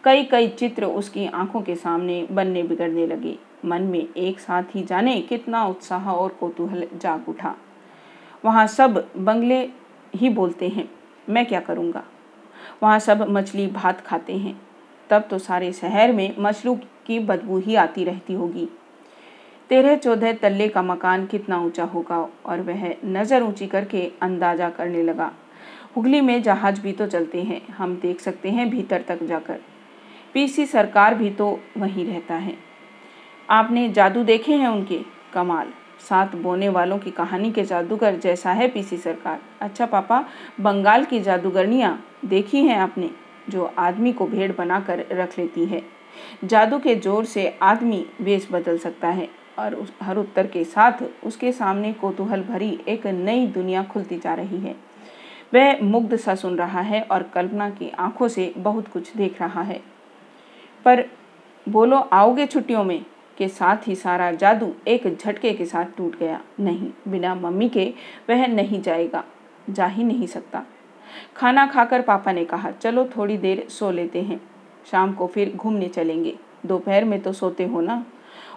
कई 0.03 0.24
कई 0.24 0.47
चित्र 0.47 0.86
उसकी 0.86 1.26
आँखों 1.26 1.62
के 1.62 1.76
सामने 1.76 2.28
बनने 2.32 2.64
बिगड़ने 2.64 3.08
लगे। 3.08 3.38
मन 3.66 3.82
में 3.82 4.08
एक 4.18 4.39
साथ 4.39 4.76
ही 4.76 4.84
जाने 4.84 5.22
कितना 5.22 5.66
उत्साह 5.66 6.10
और 6.12 6.30
कौतूहल 6.30 6.88
जाग 6.95 7.30
उठा। 7.30 7.55
वहाँ 8.45 8.68
सब 8.68 9.12
बंगले 9.18 9.70
ही 10.16 10.30
बोलते 10.30 10.68
हैं। 10.68 10.89
मैं 11.30 11.45
क्या 11.45 11.59
करूँगा? 11.59 12.03
वहाँ 12.84 12.99
सब 12.99 13.25
मछली 13.30 13.67
भात 13.67 14.01
खाते 14.01 14.34
हैं। 14.34 14.61
तब 15.09 15.28
तो 15.30 15.39
सारे 15.39 15.71
शहर 15.71 16.11
में 16.11 16.36
मछलू 16.39 16.75
की 17.05 17.19
बदबू 17.19 17.59
ही 17.59 17.75
आती 17.75 18.03
रहती 18.03 18.34
होगी। 18.34 18.67
तेरह 19.69 19.95
चौदह 19.95 20.34
तल्ले 20.34 20.67
का 20.67 20.82
मकान 20.82 21.25
कितना 21.25 21.57
ऊँचा 21.57 21.84
होगा? 21.84 22.30
और 22.45 22.61
वह 22.61 22.95
नज़र 23.05 23.43
ऊँची 23.43 23.67
करके 23.67 24.11
अंदाज़ा 24.21 24.69
करने 24.69 25.03
लगा। 25.03 25.32
हुगली 25.95 26.21
में 26.21 26.43
जहाज़ 26.43 26.82
भी 26.82 26.91
तो 26.91 27.07
चलते 27.07 27.43
हैं। 27.43 27.67
हम 27.67 27.95
देख 27.95 28.19
सकते 28.19 28.49
हैं 28.49 28.69
भीतर 28.69 29.01
तक 29.01 29.23
जाकर। 29.23 29.59
पीसी 30.34 30.65
सरकार 30.65 31.15
भी 31.15 31.30
तो 31.30 31.59
वहीं 31.78 32.05
रहता 32.05 32.36
है। 32.36 32.57
आपने 33.49 33.89
जादू 33.89 34.23
देखे 34.23 34.55
हैं 34.55 34.67
उनके? 34.67 34.99
कमाल! 35.34 35.67
सात 35.99 36.35
बोने 36.35 36.69
वालों 36.69 36.97
की 36.97 37.11
कहानी 37.11 37.51
के 37.51 37.63
जादूगर 37.63 38.15
जैसा 38.15 38.51
है 38.51 38.67
पीसी 38.67 38.97
सरकार। 38.97 39.39
अच्छा 39.61 39.85
पापा, 39.85 40.23
बंगाल 40.61 41.05
की 41.05 41.19
जादूगरनियाँ 41.19 41.99
देखी 42.25 42.65
हैं 42.65 42.77
आपने, 42.77 43.09
जो 43.49 43.71
आदमी 43.77 44.13
को 44.13 44.27
भेड़ 44.27 44.51
बनाकर 44.51 45.05
रख 45.11 45.37
लेती 45.39 45.65
है। 45.65 45.81
जादू 46.43 46.79
के 46.79 46.95
ज़ोर 46.95 47.25
से 47.25 47.47
आदमी 47.61 48.05
वेश 48.21 48.47
बदल 48.51 48.77
सकता 48.77 49.07
है 49.07 49.29
और 49.59 49.75
उस, 49.75 49.93
हर 50.01 50.17
उत्तर 50.17 50.47
के 50.47 50.63
साथ 50.63 51.03
उसके 51.25 51.51
सामने 51.51 51.93
कोतूहल 51.93 52.43
भरी 52.43 52.79
एक 52.87 53.07
नई 53.07 53.47
दुनिया 53.47 53.83
खुलती 53.83 54.17
जा 54.17 54.33
रही 54.33 54.59
है। 54.59 54.75
वह 55.53 55.81
मुग्ध 55.81 56.15
सा 56.15 56.35
सुन 56.35 56.55
रहा 56.55 56.81
है 56.81 57.01
और 57.01 57.23
कल्पना 57.23 57.69
की 57.69 57.89
आँखों 57.89 58.27
से 58.27 58.53
बहुत 58.57 58.87
कुछ 58.87 59.15
देख 59.17 59.41
रहा 59.41 59.61
है। 59.61 59.81
पर 60.85 61.03
बोलो, 61.69 61.97
आओगे 61.97 62.45
छुट्टियों 62.45 62.83
में? 62.83 63.05
के 63.38 63.47
साथ 63.47 63.88
ही 63.88 63.95
सारा 63.95 64.31
जादू 64.31 64.71
एक 64.88 65.07
झटके 65.15 65.53
के 65.53 65.65
साथ 65.65 65.85
टूट 65.97 66.17
गया। 66.19 66.39
नहीं, 66.59 66.91
बिना 67.07 67.35
मम्मी 67.35 67.69
के 67.69 67.93
वह 68.29 68.45
नहीं 68.47 68.81
जाएगा, 68.81 69.23
जा 69.69 69.85
ही 69.85 70.03
नहीं 70.03 70.27
सकता। 70.27 70.63
खाना 71.35 71.65
खाकर 71.67 72.01
पापा 72.01 72.31
ने 72.31 72.45
कहा, 72.45 72.71
चलो 72.71 73.05
थोड़ी 73.17 73.38
देर 73.38 73.65
सो 73.69 73.91
लेते 73.91 74.21
हैं। 74.21 74.39
शाम 74.91 75.13
को 75.13 75.27
फिर 75.27 75.53
घूमने 75.55 75.88
चलेंगे। 75.88 76.35
दोपहर 76.65 77.05
में 77.05 77.19
तो 77.21 77.33
सोते 77.33 77.65
हो 77.65 77.81
ना? 77.81 78.05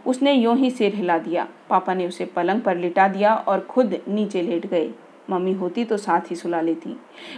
उसने 0.07 0.33
यूँ 0.33 0.57
ही 0.57 0.71
सिर 0.71 0.95
हिला 0.95 1.19
दिया। 1.19 1.47
पापा 1.69 1.95
ने 1.95 2.07
उसे 2.07 2.25
पलंग 2.27 2.61
पर 2.61 2.77
लिटा 2.77 3.09
दिया 3.09 3.35
और 3.35 3.61
खुद 3.61 3.97
नीचे 4.09 4.43
लेट 4.43 4.67
गए। 4.67 4.91
मम्मी 5.31 5.53
होती 5.53 5.85
तो 5.85 5.97
साथ 5.97 6.31
ही 6.31 6.37
सुला 6.37 6.61
लेती। 6.61 6.95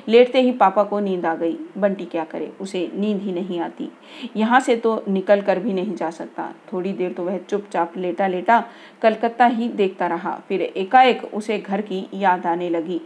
लेटते 0.08 0.40
ही 0.40 0.52
पापा 0.52 0.82
को 0.82 1.00
नींद 1.00 1.26
आ 1.26 1.34
गई। 1.34 1.56
बंटी 1.78 2.04
क्या 2.04 2.24
करे? 2.24 2.52
उसे 2.60 2.90
नींद 2.94 3.20
ही 3.22 3.32
नहीं 3.32 3.60
आती। 3.60 3.88
यहाँ 4.36 4.60
से 4.60 4.76
तो 4.76 5.02
निकल 5.08 5.42
कर 5.42 5.58
भी 5.58 5.72
नहीं 5.72 5.94
जा 5.94 6.10
सकता। 6.10 6.52
थोड़ी 6.72 6.92
देर 6.92 7.12
तो 7.12 7.24
वह 7.24 7.38
चुपचाप 7.40 7.96
लेटा 7.96 8.26
लेटा 8.26 8.62
कलकत्ता 9.02 9.46
ही 9.46 9.68
देखता 9.70 10.06
रहा। 10.06 10.34
फिर 10.48 10.62
एकाएक 10.62 11.24
उसे 11.24 11.58
घर 11.58 11.80
की 11.82 12.06
याद 12.14 12.46
आने 12.46 12.68
लगी। 12.70 13.00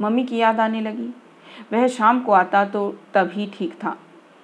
मम्मी 0.00 0.24
की 0.24 0.36
याद 0.36 0.60
आने 0.60 0.80
लगी। 0.80 1.12
वह 1.72 1.86
शाम 1.88 2.20
को 2.20 2.32
आता 2.32 2.64
तो 2.64 2.88
तभी 3.14 3.46
ठीक 3.54 3.72
था। 3.74 3.96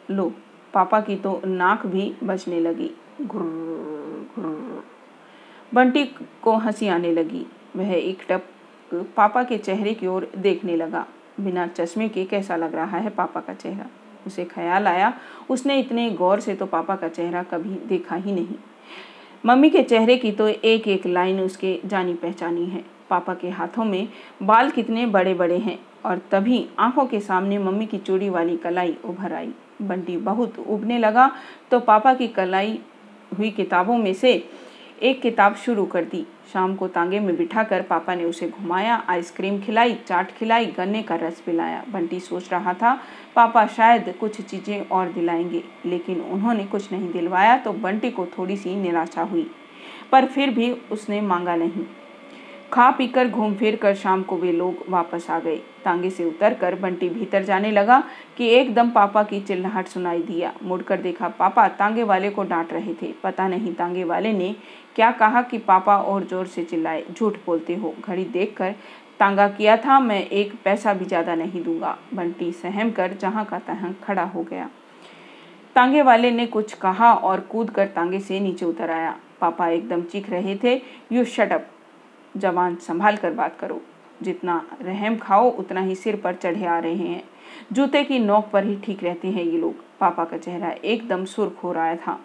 लो, 0.08 0.32
पापा 0.74 1.00
की 1.00 1.16
तो 1.16 1.40
नाक 1.46 1.86
भी 1.86 2.14
बचने 2.24 2.60
लगी। 2.60 2.90
बंटी 5.72 6.04
को 6.42 6.56
हँसी 6.56 6.88
आने 6.88 7.12
लगी। 7.12 7.46
वह 7.76 7.92
एक 7.92 8.22
टप 8.28 8.46
पापा 9.16 9.42
के 9.42 9.58
चेहरे 9.58 9.94
की 9.94 10.06
ओर 10.06 10.30
देखने 10.36 10.76
लगा। 10.76 11.06
बिना 11.40 11.66
चश्मे 11.66 12.08
के 12.08 12.24
कैसा 12.24 12.56
लग 12.56 12.74
रहा 12.74 12.98
है 12.98 13.10
पापा 13.10 13.40
का 13.40 13.54
चेहरा? 13.54 13.86
उसे 14.26 14.44
ख्याल 14.44 14.86
आया, 14.86 15.12
उसने 15.50 15.78
इतने 15.78 16.10
गौर 16.10 16.40
से 16.40 16.54
तो 16.54 16.66
पापा 16.66 16.96
का 16.96 17.08
चेहरा 17.08 17.42
कभी 17.42 17.74
देखा 17.86 18.16
ही 18.16 18.32
नहीं। 18.32 18.56
मम्मी 19.46 19.70
के 19.70 19.82
चेहरे 19.82 20.16
की 20.16 20.32
तो 20.32 20.48
एक 20.48 20.88
एक 20.88 21.06
लाइन 21.06 21.40
उसके 21.40 21.78
जानी 21.84 22.14
पहचानी 22.14 22.66
है। 22.66 22.84
पापा 23.10 23.34
के 23.34 23.48
हाथों 23.48 23.84
में 23.84 24.08
बाल 24.42 24.70
कितने 24.70 25.06
बड़े 25.06 25.34
बड़े 25.34 25.58
हैं 25.58 25.78
और 26.04 26.20
तभी 26.30 26.66
आँखों 26.78 27.06
के 27.06 27.20
सामने 27.20 27.58
मम्मी 27.58 27.86
की 27.86 27.98
चूड़ी 27.98 28.28
वाली 28.30 28.56
कलाई 28.56 28.96
उभर 29.04 29.32
आई। 29.32 29.52
बंटी 29.82 30.16
बहुत 30.16 30.58
उबने 30.58 30.98
लगा 30.98 31.30
तो 31.70 31.80
पापा 31.80 32.14
की 32.14 32.28
कलाई 32.28 32.78
हुई 33.38 33.50
किताबों 33.50 33.96
में 33.98 34.12
से 34.14 34.32
एक 35.02 35.20
किताब 35.22 35.54
शुरू 35.54 35.84
कर 35.84 36.04
दी। 36.04 36.26
शाम 36.52 36.74
को 36.74 36.88
तांगे 36.88 37.20
में 37.20 37.36
बिठाकर 37.36 37.82
पापा 37.82 38.14
ने 38.14 38.24
उसे 38.24 38.48
घुमाया, 38.48 39.02
आइसक्रीम 39.08 39.60
खिलाई, 39.60 39.94
चाट 40.06 40.32
खिलाई, 40.32 40.66
गन्ने 40.66 41.02
का 41.02 41.14
रस 41.14 41.40
पिलाया। 41.40 41.84
बंटी 41.92 42.20
सोच 42.20 42.52
रहा 42.52 42.74
था, 42.74 43.00
पापा 43.36 43.66
शायद 43.66 44.14
कुछ 44.20 44.40
चीज़ें 44.40 44.88
और 44.88 45.08
दिलाएँगे, 45.08 45.64
लेकिन 45.86 46.20
उन्होंने 46.20 46.64
कुछ 46.64 46.92
नहीं 46.92 47.12
दिलवाया 47.12 47.56
तो 47.56 47.72
बंटी 47.72 48.10
को 48.10 48.26
थोड़ी 48.26 48.56
सी 48.56 48.76
निराशा 48.76 49.22
हुई। 49.22 49.50
पर 50.12 50.26
फिर 50.26 50.50
भी 50.50 50.70
उसने 50.70 51.20
मांगा 51.20 51.56
नहीं। 51.56 51.84
खा 52.72 52.90
पीकर 52.90 53.28
घूम 53.28 53.54
फिर 53.54 53.76
कर 53.76 53.94
शाम 53.94 54.22
को 54.22 54.36
वे 54.36 54.52
लोग 54.52 54.84
वापस 54.88 55.26
आ 55.30 55.38
गए। 55.38 55.56
तांगे 55.56 56.10
से 56.10 56.24
उतरकर 56.24 56.74
बंटी 56.74 57.08
भीतर 57.08 57.42
जाने 57.42 57.70
लगा 57.70 58.02
कि 58.36 58.48
एकदम 58.48 58.90
पापा 58.90 59.22
की 59.22 59.40
चिल्लाहट 59.40 59.86
सुनाई 59.86 60.22
दिया। 60.22 60.52
मुड़कर 60.62 61.00
देखा 61.00 61.28
पापा 61.28 61.68
तांगे 61.68 62.02
वाले 62.02 62.30
को 62.30 62.44
डांट 62.44 62.72
रहे 62.72 62.94
थे। 62.94 63.12
पता 63.22 63.48
नहीं 63.48 63.74
तांगे 63.74 64.04
वाले 64.04 64.32
ने 64.32 64.56
क्या 64.96 65.10
कहा 65.12 65.42
कि 65.42 65.58
पापा 65.58 65.96
और 65.98 66.24
ज़ोर 66.24 66.46
से 66.46 66.64
चिल्लाए, 66.64 67.04
झूठ 67.12 67.36
बोलते 67.46 67.74
हो। 67.74 67.94
घड़ी 68.04 68.24
देखकर 68.24 68.74
तांगा 69.20 69.48
किया 69.48 69.76
था, 69.76 69.98
मैं 70.00 70.22
एक 70.22 70.52
पैसा 70.64 70.94
भी 70.94 71.04
ज़्यादा 71.04 71.34
नहीं 71.34 71.62
दूँगा, 71.64 71.96
बंटी 72.14 72.50
सहम 72.52 72.90
कर 72.90 73.16
जहाँ 73.20 73.44
का 73.44 73.58
तहाँ 73.58 73.94
खड़ा 74.02 74.24
हो 74.24 74.42
गया। 74.42 74.68
तांगे 75.76 76.02
वाले 76.02 76.30
ने 76.30 76.46
कुछ 76.46 76.74
कहा 76.74 77.12
और 77.12 77.40
कूद 77.42 77.70
कर 77.70 77.86
तांगे 77.86 78.20
से 78.20 78.40
नीचे 78.40 78.66
उतर 78.66 78.90
आया। 78.90 79.16
पापा 79.40 79.68
एकदम 79.68 80.02
चीख 80.02 80.30
रहे 80.30 80.56
थे 80.56 80.74
यू 81.12 81.24
शटअप 81.24 81.66
जवान, 82.34 82.76
संभाल 82.76 83.16
कर 83.16 83.32
बात 83.32 83.56
करो। 83.60 83.80
जितना 84.22 84.62
रहम 84.82 85.16
खाओ, 85.16 85.50
उतना 85.50 85.80
ही 85.80 85.94
सिर 85.94 86.16
पर 86.16 86.34
चढ़े 86.34 86.66
आ 86.66 86.78
रहे 86.78 86.94
हैं। 86.96 87.22
जूते 87.72 88.02
की 88.04 88.18
नोक 88.18 88.48
पर 88.52 88.64
ही 88.64 88.76
ठीक 88.76 89.02
रहते 89.04 89.28
हैं 89.28 89.44
ये 89.44 89.58
लोग। 89.58 89.82
पापा 90.00 90.24
का 90.24 90.36
चेहरा 90.36 90.70
एकदम 90.84 91.24
सुर्ख 91.24 91.62
हो 91.64 91.72
रहा 91.72 91.94
था। 91.96 92.18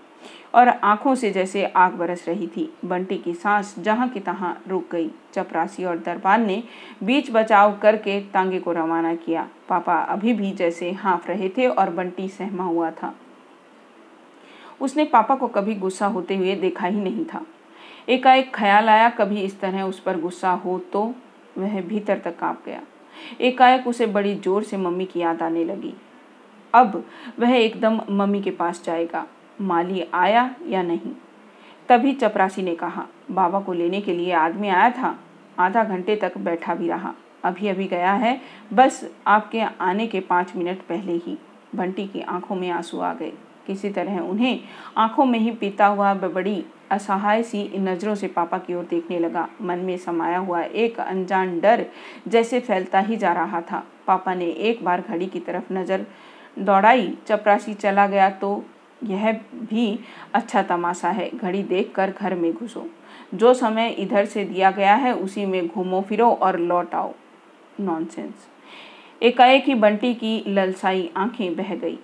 और 0.55 0.67
आँखों 0.67 1.13
से 1.15 1.31
जैसे 1.31 1.65
आग 1.65 1.93
बरस 1.93 2.27
रही 2.27 2.47
थी। 2.47 2.69
बंटी 2.85 3.17
की 3.17 3.33
सांस 3.33 3.73
जहाँ 3.79 4.07
की 4.09 4.19
तहां 4.19 4.53
रुक 4.67 4.89
गई। 4.91 5.09
चपरासी 5.33 5.85
और 5.85 5.97
दरबान 5.97 6.45
ने 6.45 6.63
बीच 7.03 7.31
बचाव 7.31 7.77
करके 7.77 8.19
तांगे 8.23 8.59
को 8.59 8.71
रवाना 8.71 9.13
किया। 9.15 9.47
पापा 9.69 9.97
अभी 10.03 10.33
भी 10.33 10.51
जैसे 10.53 10.91
हाँफ 10.93 11.27
रहे 11.27 11.49
थे 11.49 11.67
और 11.67 11.89
बंटी 11.89 12.27
सहमा 12.29 12.63
हुआ 12.63 12.91
था। 12.93 13.13
उसने 14.81 15.05
पापा 15.05 15.35
को 15.35 15.47
कभी 15.49 15.75
गुस्सा 15.75 16.07
होते 16.07 16.35
हुए 16.35 16.55
देखा 16.55 16.87
ही 16.87 16.99
नहीं 16.99 17.25
था। 17.25 17.45
एकाएक 18.09 18.53
ख्याल 18.55 18.89
आया, 18.89 19.09
कभी 19.09 19.41
इस 19.41 19.59
तरह 19.59 19.83
उस 19.83 19.99
पर 19.99 20.19
गुस्सा 20.19 20.51
हो 20.55 20.77
तो 20.93 21.13
वह 21.57 21.81
भीतर 21.81 22.17
तक 22.17 22.37
काँप 22.39 22.61
गया। 22.65 22.81
एकाएक 23.41 23.87
उसे 23.87 24.05
बड़ी 24.07 24.33
ज़ोर 24.35 24.63
से 24.63 24.77
मम्मी 24.77 25.05
की 25.05 25.19
याद 25.19 25.41
आने 25.41 25.63
लगी। 25.65 25.93
अब 26.73 27.03
वह 27.39 27.55
एकदम 27.55 27.99
मम्मी 28.11 28.41
के 28.41 28.51
पास 28.51 28.81
जाएगा। 28.85 29.25
माली 29.61 30.05
आया 30.13 30.49
या 30.67 30.81
नहीं? 30.83 31.11
तभी 31.89 32.13
चपरासी 32.13 32.61
ने 32.61 32.75
कहा, 32.75 33.05
बाबा 33.31 33.59
को 33.59 33.73
लेने 33.73 34.01
के 34.01 34.13
लिए 34.13 34.31
आदमी 34.33 34.69
आया 34.69 34.89
था, 34.91 35.17
आधा 35.59 35.83
घंटे 35.83 36.15
तक 36.15 36.37
बैठा 36.37 36.75
भी 36.75 36.87
रहा। 36.87 37.13
अभी 37.43 37.67
अभी 37.67 37.85
गया 37.87 38.13
है, 38.13 38.39
बस 38.73 39.03
आपके 39.27 39.61
आने 39.61 40.07
के 40.07 40.19
पाँच 40.19 40.55
मिनट 40.55 40.81
पहले 40.81 41.13
ही। 41.15 41.37
बंटी 41.75 42.07
की 42.07 42.21
आँखों 42.21 42.55
में 42.55 42.69
आँसू 42.69 42.99
आ 42.99 43.13
गए। 43.13 43.31
किसी 43.67 43.89
तरह 43.89 44.19
उन्हें 44.19 44.59
आँखों 44.97 45.25
में 45.25 45.39
ही 45.39 45.51
पीता 45.51 45.87
हुआ 45.87 46.13
बड़ी 46.13 46.63
असहाय 46.91 47.43
सी 47.43 47.69
नज़रों 47.77 48.15
से 48.15 48.27
पापा 48.27 48.57
की 48.57 48.73
ओर 48.73 48.83
देखने 48.83 49.19
लगा। 49.19 49.47
मन 49.61 49.79
में 49.79 49.97
समाया 49.97 50.37
हुआ 50.37 50.61
एक 50.61 50.99
अनजान 50.99 51.59
डर 51.59 51.85
जैसे 52.27 52.59
फैलता 52.59 52.99
ही 52.99 53.17
जा 53.17 53.33
रहा 53.33 53.61
था। 53.61 53.83
पापा 54.07 54.33
ने 54.33 54.45
एक 54.45 54.83
बार 54.85 55.01
घड़ी 55.01 55.25
की 55.25 55.39
तरफ़ 55.39 55.73
नज़र 55.73 56.05
दौड़ाई। 56.59 57.13
चपरासी 57.27 57.73
चला 57.73 58.07
गया 58.07 58.29
तो 58.29 58.63
यह 59.03 59.33
भी 59.55 59.99
अच्छा 60.33 60.61
तमाशा 60.61 61.09
है। 61.09 61.29
घड़ी 61.29 61.63
देखकर 61.63 62.13
घर 62.19 62.35
में 62.35 62.53
घुसो। 62.53 62.89
जो 63.35 63.53
समय 63.53 63.89
इधर 63.89 64.25
से 64.25 64.45
दिया 64.45 64.71
गया 64.71 64.95
है, 64.95 65.15
उसी 65.15 65.45
में 65.45 65.67
घूमो 65.67 66.01
फिरो 66.01 66.31
और 66.31 66.59
लौट 66.59 66.95
आओ। 66.95 67.13
नॉनसेंस 67.79 68.33
एकाएक 69.23 69.63
ही 69.63 69.75
बंटी 69.75 70.13
की 70.13 70.43
ललसाई 70.47 71.11
आँखें 71.17 71.55
बह 71.55 71.75
गई। 71.75 71.99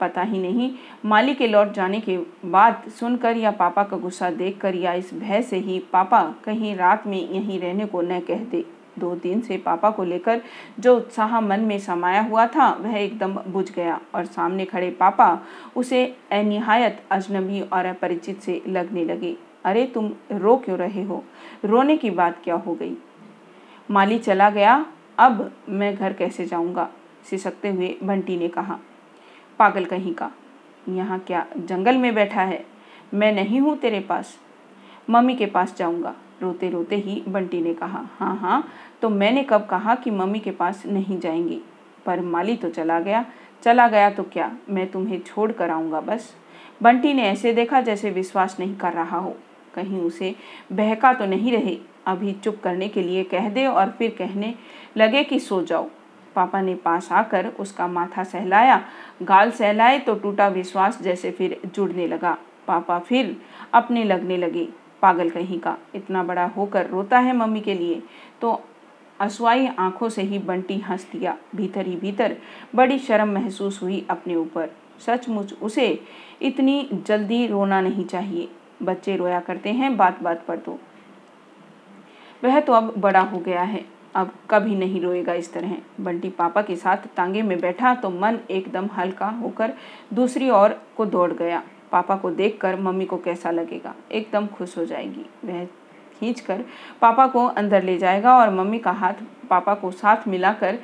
पता 0.00 0.22
ही 0.22 0.38
नहीं 0.38 0.74
माली 1.06 1.34
के 1.34 1.46
लौट 1.46 1.72
जाने 1.72 2.00
के 2.00 2.18
बाद 2.44 2.82
सुनकर 3.00 3.36
या 3.36 3.50
पापा 3.50 3.82
का 3.82 3.96
गुस्सा 3.96 4.30
देखकर 4.30 4.74
या 4.74 4.92
इस 4.92 5.14
भय 5.14 5.42
से 5.42 5.56
ही 5.56 5.78
पापा 5.78 6.34
कहीं 6.44 6.76
रात 6.76 7.06
में 7.06 7.30
यहीं 7.30 7.60
रहने 7.60 7.86
को 7.86 8.02
न 8.02 8.20
कहते 8.20 8.60
दो। 8.60 8.83
दिन 8.98 9.40
से 9.40 9.56
पापा 9.56 9.90
को 9.90 10.04
लेकर 10.04 10.42
जो 10.80 10.96
उत्साह 10.96 11.40
मन 11.40 11.60
में 11.60 11.78
समाया 11.78 12.22
हुआ 12.22 12.46
था, 12.46 12.72
वह 12.72 12.96
एकदम 12.96 13.34
बुझ 13.34 13.72
गया 13.72 14.00
और 14.14 14.24
सामने 14.24 14.64
खड़े 14.64 14.90
पापा 14.90 15.40
उसे 15.76 16.16
अनिहायत 16.32 17.02
अजनबी 17.10 17.60
और 17.60 17.86
अपरिचित 17.86 18.40
से 18.40 18.62
लगने 18.68 19.04
लगे। 19.04 19.36
अरे, 19.64 19.86
तुम 19.86 20.12
रो 20.32 20.56
क्यों 20.56 20.78
रहे 20.78 21.02
हो? 21.02 21.24
रोने 21.64 21.96
की 21.96 22.10
बात 22.10 22.38
क्या 22.44 22.54
हो 22.54 22.74
गई? 22.74 22.96
माली 23.90 24.18
चला 24.18 24.50
गया। 24.50 24.86
अब 25.18 25.52
मैं 25.68 25.96
घर 25.96 26.12
कैसे 26.12 26.44
जाऊँगा? 26.44 26.90
सिसकते 27.30 27.68
हुए 27.68 27.96
बंटी 28.02 28.36
ने 28.36 28.48
कहा। 28.48 28.78
पागल 29.58 29.84
कहीं 29.84 30.14
का? 30.14 30.30
यहाँ 30.88 31.18
क्या 31.18 31.46
जंगल 31.56 31.96
में 31.96 32.14
बैठा 32.14 32.42
है? 32.42 32.66
मैं 33.14 33.32
नहीं 33.32 33.60
हूँ 33.60 33.76
तेरे 33.76 34.00
पास। 34.00 34.38
मम्मी 35.10 35.36
के 35.36 35.46
पास 35.46 35.76
जाऊँगा। 35.76 36.14
रोते 36.42 36.70
रोते 36.70 36.96
ही 36.96 37.22
बंटी 37.28 37.60
ने 37.60 37.74
कहा 37.74 38.04
हाँ 38.18 38.36
हाँ 38.36 38.62
तो 39.02 39.08
मैंने 39.08 39.42
कब 39.42 39.66
कहा 39.66 39.94
कि 39.94 40.10
मम्मी 40.10 40.38
के 40.38 40.50
पास 40.50 40.82
नहीं 40.86 41.18
जाएँगी? 41.20 41.60
पर 42.06 42.20
माली 42.20 42.56
तो 42.56 42.70
चला 42.70 43.00
गया। 43.00 43.24
चला 43.62 43.88
गया 43.88 44.10
तो 44.10 44.22
क्या? 44.22 44.50
मैं 44.70 44.90
तुम्हें 44.90 45.20
छोड़ 45.22 45.50
कर 45.52 45.70
आऊँगा 45.70 46.00
बस। 46.00 46.34
बंटी 46.82 47.12
ने 47.14 47.22
ऐसे 47.22 47.52
देखा 47.52 47.80
जैसे 47.80 48.10
विश्वास 48.10 48.56
नहीं 48.60 48.76
कर 48.76 48.92
रहा 48.92 49.18
हो। 49.18 49.36
कहीं 49.74 50.00
उसे 50.00 50.34
बहका 50.72 51.12
तो 51.12 51.26
नहीं 51.26 51.52
रहे। 51.52 51.78
अभी 52.06 52.32
चुप 52.32 52.60
करने 52.64 52.88
के 52.88 53.02
लिए 53.02 53.24
कह 53.24 53.48
दे 53.48 53.66
और 53.66 53.90
फिर 53.90 54.14
कहने 54.18 54.54
लगे 54.96 55.24
कि 55.24 55.38
सो 55.40 55.62
जाओ। 55.62 55.88
पापा 56.34 56.60
ने 56.60 56.74
पास 56.74 57.12
आकर 57.12 57.46
उसका 57.46 57.86
माथा 57.86 58.24
सहलाया। 58.24 58.80
गाल 59.22 59.50
सहलाए 59.50 59.98
तो 59.98 60.14
टूटा 60.14 60.48
विश्वास 60.48 61.02
जैसे 61.02 61.30
फिर 61.30 61.60
जुड़ने 61.74 62.06
लगा। 62.06 62.36
पापा 62.66 62.98
फिर 62.98 63.36
अपने 63.74 64.04
लगने 64.04 64.36
लगे। 64.36 64.68
पागल 65.04 65.30
कहीं 65.30 65.58
का, 65.60 65.76
इतना 65.94 66.22
बड़ा 66.22 66.44
होकर 66.46 66.86
रोता 66.86 67.18
है 67.18 67.36
मम्मी 67.36 67.60
के 67.60 67.74
लिए। 67.74 68.02
तो 68.40 68.60
असुआई 69.20 69.66
आँखों 69.68 70.08
से 70.08 70.22
ही 70.22 70.38
बंटी 70.38 70.78
हंस 70.78 71.06
दिया। 71.12 71.36
भीतर 71.56 71.86
ही 71.86 71.96
भीतर 71.96 72.36
बड़ी 72.74 72.98
शर्म 72.98 73.28
महसूस 73.28 73.82
हुई 73.82 74.04
अपने 74.10 74.36
ऊपर। 74.36 74.70
सचमुच 75.06 75.52
उसे 75.62 75.88
इतनी 76.42 76.88
जल्दी 77.06 77.46
रोना 77.46 77.80
नहीं 77.80 78.04
चाहिए। 78.04 78.48
बच्चे 78.82 79.16
रोया 79.16 79.40
करते 79.40 79.72
हैं 79.72 79.96
बात 79.96 80.22
बात 80.22 80.44
पर 80.46 80.56
तो। 80.56 80.78
वह 82.44 82.60
तो 82.60 82.72
अब 82.72 82.92
बड़ा 82.98 83.20
हो 83.20 83.38
गया 83.38 83.62
है। 83.62 83.84
अब 84.14 84.32
कभी 84.50 84.74
नहीं 84.74 85.00
रोएगा 85.00 85.32
इस 85.32 85.52
तरह। 85.52 85.76
बंटी 86.00 86.28
पापा 86.30 86.62
के 86.62 86.76
साथ 86.76 87.06
तांगे 87.16 87.42
में 87.42 87.58
बैठा 87.60 87.94
तो 87.94 88.10
मन 88.10 88.38
एकदम 88.50 88.88
हल्का 88.96 89.28
होकर 89.28 89.72
दूसरी 90.14 90.50
ओर 90.50 90.80
को 90.96 91.06
दौड़ 91.06 91.32
गया। 91.32 91.62
पापा 91.94 92.16
को 92.16 92.30
देखकर 92.30 92.80
मम्मी 92.80 93.04
को 93.06 93.16
कैसा 93.16 93.50
लगेगा? 93.50 93.94
एकदम 94.12 94.46
खुश 94.46 94.78
हो 94.78 94.84
जाएगी। 94.84 95.26
वह 95.44 95.64
खींच 96.18 96.40
कर 96.40 96.64
पापा 97.00 97.26
को 97.26 97.46
अंदर 97.46 97.82
ले 97.82 97.98
जाएगा 97.98 98.36
और 98.38 98.50
मम्मी 98.50 98.78
का 98.78 98.90
हाथ 98.90 99.14
पापा 99.50 99.74
को 99.74 99.90
साथ 99.90 100.28
मिलाकर, 100.28 100.78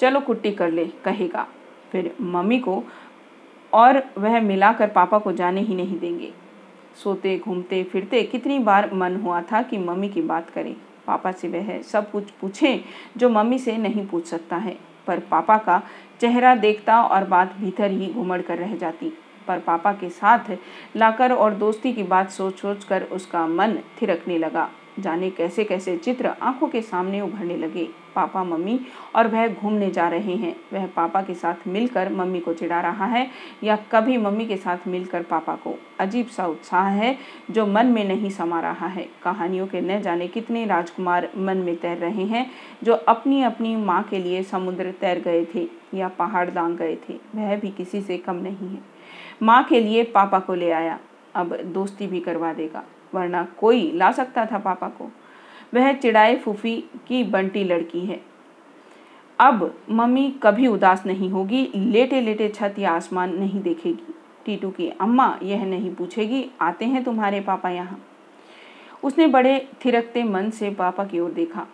चलो 0.00 0.20
कुट्टी 0.20 0.50
कर 0.50 0.70
ले, 0.70 0.84
कहेगा। 1.04 1.46
फिर 1.92 2.14
मम्मी 2.20 2.58
को 2.58 2.82
और 3.72 4.02
वह 4.18 4.40
मिलाकर 4.40 4.88
पापा 4.88 5.18
को 5.18 5.32
जाने 5.32 5.60
ही 5.60 5.74
नहीं 5.74 5.98
देंगे। 5.98 6.32
सोते, 6.96 7.38
घूमते, 7.38 7.82
फिरते 7.84 8.22
कितनी 8.22 8.58
बार 8.58 8.94
मन 8.94 9.16
हुआ 9.16 9.42
था 9.42 9.62
कि 9.62 9.78
मम्मी 9.78 10.08
की 10.08 10.22
बात 10.22 10.50
करें। 10.50 10.76
पापा 11.06 11.32
से 11.32 11.48
वह 11.48 11.82
सब 11.82 12.10
कुछ 12.10 12.30
पूछे 12.30 12.84
जो 13.16 13.28
मम्मी 13.28 13.58
से 13.58 13.76
नहीं 13.76 14.06
पूछ 14.06 14.26
सकता 14.26 14.56
है। 14.56 14.78
पर 15.06 15.20
पापा 15.20 15.58
का 15.58 15.82
चेहरा 16.20 16.54
देखता 16.54 17.02
और 17.02 17.24
बात 17.24 17.54
भीतर 17.56 17.90
ही 17.90 18.12
घुमड़ 18.14 18.42
कर 18.42 18.58
रह 18.58 18.76
जाती। 18.76 19.12
पर 19.48 19.58
पापा 19.58 19.92
के 19.92 20.08
साथ 20.10 20.56
लाकर 20.96 21.32
और 21.32 21.54
दोस्ती 21.54 21.92
की 21.92 22.02
बात 22.02 22.30
सोच 22.30 22.58
सोच 22.58 22.84
कर 22.84 23.02
उसका 23.02 23.46
मन 23.46 23.78
थिरकने 24.02 24.38
लगा। 24.38 24.70
जाने 24.98 25.30
कैसे 25.30 25.64
कैसे 25.64 25.96
चित्र 25.96 26.28
आँखों 26.42 26.68
के 26.68 26.80
सामने 26.82 27.20
उभरने 27.20 27.56
लगे। 27.56 27.88
पापा, 28.14 28.42
मम्मी 28.44 28.78
और 29.14 29.28
वह 29.28 29.46
घूमने 29.48 29.90
जा 29.90 30.08
रहे 30.08 30.34
हैं। 30.34 30.54
वह 30.72 30.86
पापा 30.86 31.22
के 31.22 31.34
साथ 31.34 31.66
मिलकर 31.66 32.12
मम्मी 32.12 32.40
को 32.40 32.52
चिढ़ा 32.52 32.80
रहा 32.80 33.06
है 33.06 33.26
या 33.64 33.76
कभी 33.92 34.16
मम्मी 34.16 34.46
के 34.46 34.56
साथ 34.56 34.86
मिलकर 34.86 35.22
पापा 35.22 35.54
को? 35.54 35.74
अजीब 36.00 36.26
सा 36.26 36.46
उत्साह 36.46 36.88
है 36.88 37.16
जो 37.50 37.66
मन 37.66 37.86
में 37.86 38.04
नहीं 38.04 38.30
समा 38.30 38.60
रहा 38.60 38.86
है। 38.86 39.08
कहानियों 39.22 39.66
के 39.66 39.80
न 39.80 40.00
जाने 40.00 40.28
कितने 40.28 40.66
राजकुमार 40.66 41.30
मन 41.36 41.56
में 41.56 41.76
तैर 41.76 41.98
रहे 41.98 42.24
हैं 42.24 42.50
जो 42.82 42.94
अपनी 42.94 43.42
अपनी 43.42 43.76
माँ 43.76 44.02
के 44.02 44.18
लिए 44.18 44.42
समुद्र 44.42 44.92
तैर 45.00 45.20
गए 45.20 45.46
थे 45.54 45.68
या 45.94 46.08
पहाड़ 46.08 46.50
दांग 46.50 46.76
गए 46.76 46.96
थे। 47.08 47.18
वह 47.34 47.56
भी 47.56 47.70
किसी 47.70 48.00
से 48.00 48.18
कम 48.18 48.36
नहीं 48.36 48.68
है। 48.68 48.92
माँ 49.42 49.62
के 49.64 49.80
लिए 49.80 50.02
पापा 50.04 50.38
को 50.38 50.54
ले 50.54 50.70
आया। 50.70 50.98
अब 51.34 51.56
दोस्ती 51.64 52.06
भी 52.06 52.20
करवा 52.20 52.52
देगा, 52.52 52.84
वरना 53.14 53.42
कोई 53.58 53.90
ला 53.92 54.10
सकता 54.12 54.46
था 54.46 54.58
पापा 54.58 54.88
को। 54.88 55.10
वह 55.74 55.92
चिड़ाए 55.92 56.36
फूफी 56.36 56.76
की 57.06 57.22
बंटी 57.24 57.64
लड़की 57.64 58.00
है। 58.00 58.20
अब 59.38 59.74
मम्मी 59.90 60.28
कभी 60.42 60.66
उदास 60.66 61.06
नहीं 61.06 61.30
होगी 61.30 61.66
लेटे 61.74 62.20
लेटे 62.20 62.48
छत 62.48 62.74
या 62.78 62.90
आसमान 62.90 63.34
नहीं 63.34 63.62
देखेगी। 63.62 64.14
टीटू 64.46 64.70
की 64.70 64.88
अम्मा 64.90 65.38
यह 65.42 65.64
नहीं 65.64 65.94
पूछेगी, 65.94 66.44
आते 66.60 66.84
हैं 66.84 67.02
तुम्हारे 67.04 67.40
पापा 67.40 67.70
यहाँ? 67.70 68.00
उसने 69.02 69.26
बड़े 69.26 69.68
थिरकते 69.84 70.22
मन 70.24 70.50
से 70.50 70.70
पापा 70.70 71.04
की 71.04 71.20
ओर 71.20 71.30
देखा। 71.30 71.66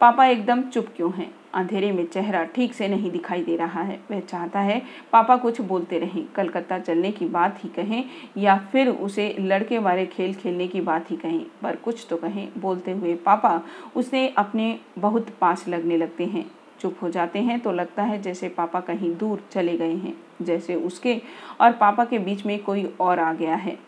पापा 0.00 0.24
एकदम 0.26 0.62
चुप 0.62 0.86
क्यों 0.96 1.12
हैं? 1.12 1.30
अंधेरे 1.54 1.90
में 1.92 2.04
चेहरा 2.06 2.42
ठीक 2.44 2.74
से 2.74 2.88
नहीं 2.88 3.10
दिखाई 3.10 3.42
दे 3.42 3.56
रहा 3.56 3.82
है। 3.82 3.98
वह 4.10 4.20
चाहता 4.20 4.60
है 4.60 4.80
पापा 5.12 5.36
कुछ 5.36 5.60
बोलते 5.60 5.98
रहें। 5.98 6.24
कलकत्ता 6.34 6.78
चलने 6.78 7.12
की 7.12 7.26
बात 7.26 7.60
ही 7.64 7.68
कहें 7.68 8.04
या 8.38 8.56
फिर 8.72 8.88
उसे 8.88 9.36
लड़के 9.40 9.78
वाले 9.78 10.06
खेल 10.06 10.34
खेलने 10.34 10.66
की 10.68 10.80
बात 10.80 11.10
ही 11.10 11.16
कहें। 11.16 11.44
पर 11.62 11.76
कुछ 11.76 12.06
तो 12.10 12.16
कहें। 12.16 12.48
बोलते 12.58 12.92
हुए 12.92 13.14
पापा 13.16 13.60
उसे 13.96 14.28
अपने 14.28 14.78
बहुत 14.98 15.30
पास 15.40 15.64
लगने 15.68 15.96
लगते 15.96 16.24
हैं। 16.24 16.44
चुप 16.80 16.96
हो 17.02 17.10
जाते 17.10 17.38
हैं 17.38 17.58
तो 17.60 17.72
लगता 17.72 18.02
है 18.02 18.20
जैसे 18.22 18.48
पापा 18.48 18.80
कहीं 18.80 19.14
दूर 19.16 19.42
चले 19.50 19.76
गए 19.76 19.94
हैं, 19.94 20.14
जैसे 20.42 20.74
उसके 20.74 21.20
और 21.60 21.72
पापा 21.72 22.04
के 22.04 22.18
बीच 22.18 22.44
में 22.46 22.58
कोई 22.62 22.84
और 23.00 23.18
आ 23.18 23.32
गया 23.32 23.54
है। 23.54 23.78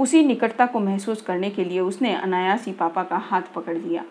उसी 0.00 0.24
निकटता 0.24 0.66
को 0.66 0.80
महसूस 0.80 1.22
करने 1.22 1.50
के 1.50 1.64
लिए 1.64 1.80
उसने 1.80 2.14
अनायासी 2.14 2.72
पापा 2.72 3.02
का 3.04 3.16
हाथ 3.16 3.42
पकड़ 3.54 3.76
लिया। 3.76 4.04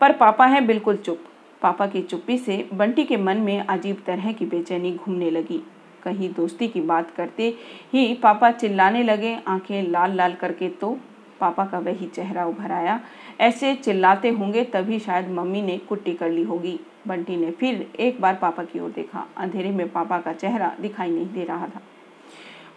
पर 0.00 0.12
पापा 0.12 0.46
हैं 0.46 0.66
बिल्कुल 0.66 0.96
चुप। 0.96 1.24
पापा 1.62 1.86
की 1.86 2.02
चुप्पी 2.02 2.38
से 2.38 2.68
बंटी 2.74 3.04
के 3.04 3.16
मन 3.16 3.36
में 3.36 3.58
अजीब 3.60 4.02
तरह 4.06 4.32
की 4.32 4.46
बेचैनी 4.46 4.92
घूमने 4.92 5.30
लगी। 5.30 5.62
कहीं 6.02 6.32
दोस्ती 6.34 6.68
की 6.68 6.80
बात 6.80 7.10
करते 7.10 7.48
ही 7.92 8.14
पापा 8.14 8.50
चिल्लाने 8.50 9.02
लगे, 9.02 9.38
आँखें 9.48 9.82
लाल 9.82 10.14
लाल 10.14 10.34
करके 10.34 10.68
तो 10.68 10.98
पापा 11.40 11.64
का 11.64 11.78
वही 11.78 12.06
चेहरा 12.06 12.44
उभर 12.46 12.72
आया। 12.72 13.00
ऐसे 13.40 13.74
चिल्लाते 13.74 14.28
होंगे 14.28 14.64
तभी 14.64 14.98
शायद 14.98 15.28
मम्मी 15.30 15.62
ने 15.62 15.76
कुट्टी 15.78 16.14
कर 16.14 16.30
ली 16.30 16.42
होगी। 16.42 16.78
बंटी 17.08 17.36
ने 17.36 17.50
फिर 17.50 17.90
एक 18.00 18.20
बार 18.20 18.34
पापा 18.34 18.62
की 18.62 18.80
ओर 18.80 18.90
देखा। 18.90 19.26
अंधेरे 19.36 19.70
में 19.70 19.88
पापा 19.88 20.18
का 20.18 20.32
चेहरा 20.32 20.72
दिखाई 20.80 21.10
नहीं 21.10 21.32
दे 21.32 21.44
रहा 21.44 21.66
था। 21.66 21.80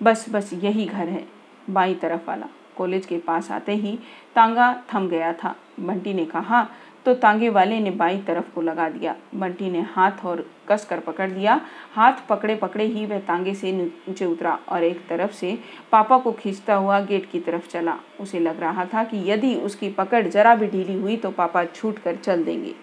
बस 0.04 0.26
बस 0.30 0.54
यही 0.54 0.86
घर 0.86 1.08
है, 1.08 1.26
बाई 1.70 1.94
तरफ़ 1.94 2.28
वाला। 2.28 2.50
कॉलेज 2.78 3.06
के 3.06 3.18
पास 3.18 3.52
आते 3.52 3.76
ही 3.76 4.00
तांगा 4.36 4.84
थम 4.94 5.08
गया 5.08 5.34
था। 5.34 5.56
बंटी 5.80 6.14
ने 6.14 6.26
कहा 6.26 6.68
तो 7.06 7.14
तांगे 7.14 7.50
वाले 7.50 7.80
ने 7.80 7.92
बाई 7.92 8.18
तरफ़ 8.18 8.54
को 8.56 8.62
लगा 8.62 8.88
दिया। 8.90 9.16
बंटी 9.36 9.70
ने 9.72 9.82
हाथ 9.82 10.26
और 10.26 10.46
कस 10.70 10.86
कर 10.86 11.00
पकड़ 11.00 11.30
लिया। 11.30 11.60
हाथ 11.94 12.28
पकड़े 12.30 12.56
पकड़े 12.56 12.86
ही 12.86 13.06
वह 13.06 13.20
तांगे 13.20 13.54
से 13.54 13.72
नीचे 13.72 14.26
उतरा 14.26 14.58
और 14.70 14.84
एक 14.84 15.08
तरफ़ 15.08 15.32
से 15.32 15.58
पापा 15.92 16.18
को 16.18 16.32
खींचता 16.32 16.76
हुआ 16.76 17.00
गेट 17.00 17.30
की 17.32 17.40
तरफ़ 17.40 17.68
चला। 17.70 17.98
उसे 18.20 18.40
लग 18.40 18.60
रहा 18.60 18.86
था 18.86 19.04
कि 19.04 19.24
यदि 19.32 19.54
उसकी 19.56 19.90
पकड़ 19.90 20.28
जरा 20.28 20.56
भी 20.56 20.68
ढीली 20.68 21.00
हुई 21.00 21.18
तो 21.18 21.32
पापा 21.32 21.66
छूट 21.66 22.00
कर 22.00 22.16
चल 22.16 22.44
देंगे। 22.44 22.74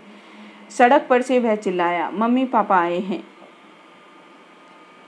सड़क 0.70 1.06
पर 1.10 1.22
से 1.22 1.38
वह 1.38 1.54
चिल्लाया, 1.54 2.10
मम्मी, 2.10 2.44
पापा 2.44 2.80
आए 2.80 2.98
हैं। 2.98 3.24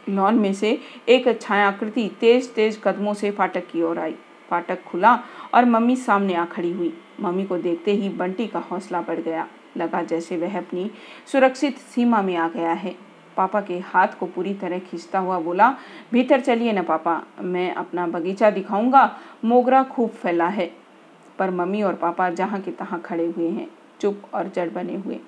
लॉन 0.08 0.34
में 0.34 0.52
से 0.54 0.78
एक 1.08 1.40
छायाकृति 1.40 2.10
तेज 2.20 2.52
तेज 2.54 2.80
कदमों 2.84 3.14
से 3.14 3.30
फाटक 3.30 3.66
की 3.66 3.82
ओर 3.82 3.98
आई। 3.98 4.14
फाटक 4.50 4.82
खुला 4.84 5.18
और 5.54 5.64
मम्मी 5.64 5.96
सामने 5.96 6.34
आ 6.34 6.44
खड़ी 6.44 6.72
हुई। 6.72 6.92
मम्मी 7.20 7.44
को 7.44 7.58
देखते 7.58 7.92
ही 7.92 8.08
बंटी 8.08 8.46
का 8.46 8.58
हौसला 8.58 9.00
बढ़ 9.00 9.20
गया। 9.20 9.48
लगा 9.76 10.02
जैसे 10.02 10.36
वह 10.36 10.58
अपनी 10.58 10.90
सुरक्षित 11.26 11.78
सीमा 11.78 12.22
में 12.22 12.36
आ 12.36 12.48
गया 12.48 12.72
है। 12.72 12.96
पापा 13.36 13.60
के 13.60 13.78
हाथ 13.78 14.08
को 14.20 14.26
पूरी 14.26 14.54
तरह 14.54 14.78
खींचता 14.78 15.18
हुआ 15.18 15.40
बोला, 15.40 15.76
भीतर 16.12 16.40
चलिए 16.40 16.72
ना 16.72 16.82
पापा, 16.82 17.22
मैं 17.40 17.74
अपना 17.74 18.06
बगीचा 18.06 18.50
दिखाऊँगा। 18.50 19.18
मोगरा 19.44 19.82
खूब 19.82 20.10
फैला 20.10 20.48
है। 20.48 20.72
पर 21.38 21.50
मम्मी 21.50 21.82
और 21.82 21.94
पापा 21.94 22.30
जहाँ 22.30 22.60
के 22.60 22.70
तहाँ 22.70 23.00
खड़े 23.00 23.26
हुए 23.26 23.48
हैं, 23.48 23.68
चुप 24.00 24.22
और 24.34 24.48
जड़ 24.48 24.70
बने 24.70 24.96
हुए। 24.96 25.20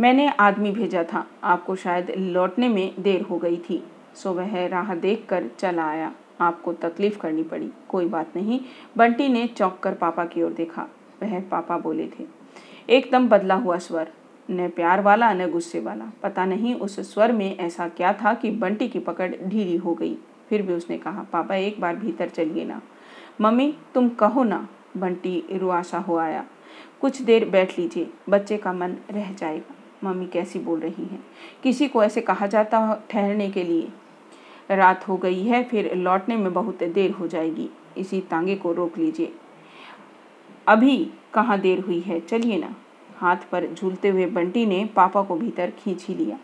मैंने 0.00 0.28
आदमी 0.28 0.70
भेजा 0.70 1.04
था, 1.04 1.26
आपको 1.44 1.76
शायद 1.76 2.12
लौटने 2.18 2.68
में 2.68 2.94
देर 2.98 3.22
हो 3.22 3.38
गई 3.38 3.56
थी। 3.56 3.84
सो 4.14 4.32
वह 4.32 4.66
राह 4.66 4.94
देख 4.94 5.26
कर 5.28 5.44
चला 5.58 5.86
आया। 5.86 6.12
आपको 6.40 6.72
तकलीफ़ 6.72 7.18
करनी 7.18 7.42
पड़ी। 7.42 7.70
कोई 7.88 8.06
बात 8.06 8.36
नहीं। 8.36 8.60
बंटी 8.96 9.28
ने 9.28 9.46
चौंक 9.46 9.78
कर 9.82 9.94
पापा 9.94 10.24
की 10.24 10.42
ओर 10.42 10.52
देखा। 10.52 10.86
वह 11.22 11.40
पापा 11.40 11.78
बोले 11.78 12.08
थे, 12.08 12.26
एकदम 12.90 13.28
बदला 13.28 13.54
हुआ 13.54 13.78
स्वर। 13.78 14.12
न 14.50 14.68
प्यार 14.68 15.00
वाला, 15.00 15.32
न 15.32 15.50
गुस्से 15.50 15.80
वाला। 15.80 16.10
पता 16.22 16.44
नहीं 16.44 16.74
उस 16.74 17.00
स्वर 17.12 17.32
में 17.32 17.56
ऐसा 17.58 17.88
क्या 17.88 18.12
था 18.12 18.34
कि 18.34 18.50
बंटी 18.50 18.88
की 18.88 18.98
पकड़ 18.98 19.34
ढीली 19.42 19.76
हो 19.76 19.94
गई। 19.94 20.16
फिर 20.48 20.62
भी 20.62 20.72
उसने 20.72 20.98
कहा, 20.98 21.22
पापा, 21.22 21.54
एक 21.54 21.80
बार 21.80 21.96
भीतर 21.96 22.28
चलिए 22.28 22.64
ना। 22.64 22.80
मम्मी, 23.40 23.74
तुम 23.94 24.08
कहो 24.08 24.44
ना। 24.44 24.68
बंटी 24.96 25.44
रुआसा 25.52 25.98
हो 25.98 26.16
आया। 26.16 26.44
कुछ 27.00 27.22
देर 27.22 27.48
बैठ 27.48 27.78
लीजिए। 27.78 28.10
बच्चे 28.28 28.56
का 28.56 28.72
मन 28.72 28.96
रह 29.10 29.32
जाएगा। 29.32 29.74
मम्मी 30.04 30.26
कैसी 30.26 30.58
बोल 30.58 30.80
रही 30.80 31.04
हैं? 31.04 31.24
किसी 31.62 31.88
को 31.88 32.02
ऐसे 32.04 32.20
कहा 32.20 32.46
जाता 32.46 33.02
ठहरने 33.10 33.50
के 33.50 33.62
लिए। 33.62 33.88
रात 34.76 35.08
हो 35.08 35.16
गई 35.16 35.42
है, 35.42 35.64
फिर 35.64 35.94
लौटने 35.94 36.36
में 36.36 36.52
बहुत 36.52 36.82
देर 36.82 37.10
हो 37.10 37.26
जाएगी। 37.26 37.70
इसी 37.96 38.20
तांगे 38.20 38.56
को 38.56 38.72
रोक 38.72 38.98
लीजिए। 38.98 39.32
अभी 40.68 41.10
कहाँ 41.34 41.60
देर 41.60 41.80
हुई 41.80 42.00
है? 42.00 42.20
चलिए 42.20 42.58
ना। 42.58 42.74
हाथ 43.16 43.36
पर 43.36 43.66
झूलते 43.66 44.08
हुए 44.08 44.26
बंटी 44.26 44.66
ने 44.66 44.84
पापा 44.84 45.22
को 45.22 45.36
भीतर 45.36 45.72
खींच 45.78 46.06
ही 46.06 46.14
लिया। 46.14 46.38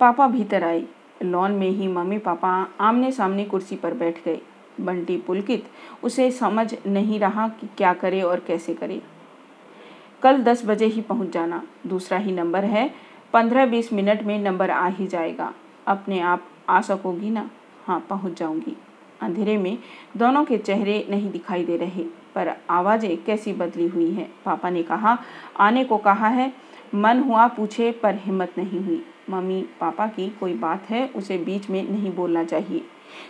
पापा 0.00 0.28
भीतर 0.28 0.64
आए। 0.64 0.84
लॉन 1.22 1.52
में 1.52 1.70
ही 1.70 1.88
मम्मी 1.88 2.18
पापा 2.18 2.68
आमने 2.80 3.12
सामने 3.12 3.44
कुर्सी 3.44 3.76
पर 3.76 3.94
बैठ 3.94 4.24
गए। 4.24 4.40
बंटी 4.80 5.16
पुलकित, 5.16 5.68
उसे 6.04 6.30
समझ 6.30 6.74
नहीं 6.86 7.20
रहा 7.20 7.48
कि 7.48 7.68
क्या 7.76 7.94
करे 7.94 8.22
और 8.22 8.40
कैसे 8.40 8.74
करे। 8.74 9.02
कल 10.22 10.42
दस 10.42 10.66
बजे 10.66 10.86
ही 10.86 11.00
पहुँच 11.00 11.30
जाना। 11.30 11.62
दूसरा 11.86 12.18
ही 12.18 12.32
नंबर 12.32 12.64
है। 12.64 12.94
पंद्रह 13.32 13.66
बीस 13.66 13.92
मिनट 13.92 14.22
में 14.22 14.38
नंबर 14.38 14.70
आ 14.70 14.86
ही 14.86 15.06
जाएगा। 15.06 15.54
अपने 15.86 16.20
आप 16.20 16.46
आ 16.68 16.80
सकोगी 16.80 17.30
ना? 17.30 17.50
हाँ 17.86 18.06
पहुँच 18.10 18.38
जाऊँगी। 18.38 18.76
अंधेरे 19.22 19.56
में 19.56 19.78
दोनों 20.16 20.44
के 20.44 20.58
चेहरे 20.58 21.06
नहीं 21.10 21.30
दिखाई 21.30 21.64
दे 21.64 21.76
रहे, 21.76 22.04
पर 22.34 22.56
आवाज़ें 22.70 23.24
कैसी 23.24 23.52
बदली 23.52 23.88
हुई 23.88 24.10
हैं? 24.10 24.32
पापा 24.44 24.70
ने 24.70 24.82
कहा, 24.82 25.18
आने 25.56 25.84
को 25.84 25.96
कहा 25.96 26.28
है, 26.28 26.52
मन 26.94 27.20
हुआ 27.20 27.46
पूछे, 27.48 27.90
पर 27.92 28.14
हिम्मत 28.14 28.54
नहीं 28.58 28.80
हुई। 28.80 29.04
मम्मी, 29.30 29.66
पापा 29.80 30.06
की 30.06 30.28
कोई 30.40 30.54
बात 30.54 30.90
है, 30.90 31.08
उसे 31.08 31.38
बीच 31.38 31.70
में 31.70 31.90
नहीं 31.90 32.12
बोलना 32.14 32.44
चाहिए। 32.44 32.84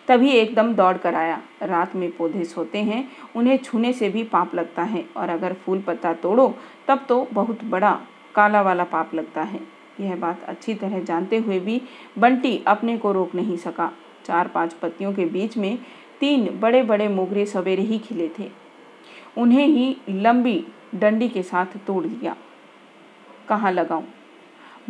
तभी 0.08 0.30
एकदम 0.30 0.74
दौड़ 0.74 0.96
कर 0.96 1.14
आया। 1.14 1.40
रात 1.62 1.96
में 1.96 2.16
पौधे 2.16 2.44
सोते 2.44 2.78
हैं, 2.78 3.08
उन्हें 3.36 3.58
छूने 3.58 3.92
से 3.92 4.08
भी 4.08 4.24
पाप 4.24 4.54
लगता 4.54 4.82
है, 4.82 5.04
और 5.16 5.28
अगर 5.28 5.52
फूल 5.52 5.80
पत्ता 5.80 6.12
तोड़ो, 6.12 6.54
तब 6.88 7.06
तो 7.08 7.28
बहुत 7.32 7.64
बड़ा 7.64 8.00
काला 8.34 8.62
वाला 8.62 8.84
पाप 8.84 9.14
लगता 9.14 9.42
है। 9.42 9.60
यह 10.00 10.16
बात 10.16 10.42
अच्छी 10.42 10.74
तरह 10.74 11.00
जानते 11.00 11.38
हुए 11.38 11.58
भी 11.60 11.80
बंटी 12.18 12.62
अपने 12.66 12.96
को 12.98 13.12
रोक 13.12 13.34
नहीं 13.34 13.56
सका। 13.56 13.92
चार 14.24 14.48
पाँच 14.48 14.72
पत्तियों 14.72 15.12
के 15.12 15.24
बीच 15.24 15.56
में 15.56 15.78
तीन 16.20 16.48
बड़े 16.60 16.82
बड़े 16.82 17.08
मोगरे 17.08 17.46
सवेरे 17.46 17.82
ही 17.82 17.98
खिले 17.98 18.28
थे। 18.38 18.50
उन्हें 19.38 19.66
ही 19.66 19.96
लंबी 20.08 20.66
डंडी 20.94 21.28
के 21.28 21.42
साथ 21.42 21.66
तोड़ 21.86 22.04
दिया। 22.06 22.36
कहाँ 23.48 23.72
लगाऊँ? 23.72 24.04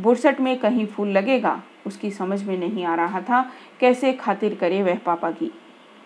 बुरसट 0.00 0.40
में 0.40 0.58
कहीं 0.58 0.86
फूल 0.86 1.08
लगेगा? 1.08 1.62
उसकी 1.86 2.10
समझ 2.10 2.42
में 2.44 2.56
नहीं 2.58 2.84
आ 2.84 2.94
रहा 2.94 3.20
था 3.20 3.50
कैसे 3.80 4.12
खातिर 4.12 4.54
करे 4.54 4.82
वह 4.82 4.98
पापा 4.98 5.30
की। 5.30 5.50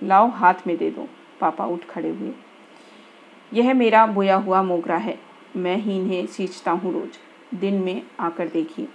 लाओ 0.02 0.28
हाथ 0.28 0.66
में 0.66 0.76
दे 0.76 0.90
दो, 0.90 1.08
पापा 1.40 1.66
उठ 1.66 1.84
खड़े 1.84 2.08
हुए। 2.08 2.32
यह 3.52 3.74
मेरा 3.74 4.06
बोया 4.06 4.36
हुआ 4.36 4.62
मोगरा 4.62 4.96
है, 4.96 5.18
मैं 5.56 5.76
ही 5.76 5.96
इन्हें 5.96 6.26
सींचता 6.26 6.70
हूँ 6.70 6.92
रोज़। 6.92 7.27
दिन 7.54 7.74
में 7.74 8.02
आकर 8.20 8.48
देखिए 8.48 8.88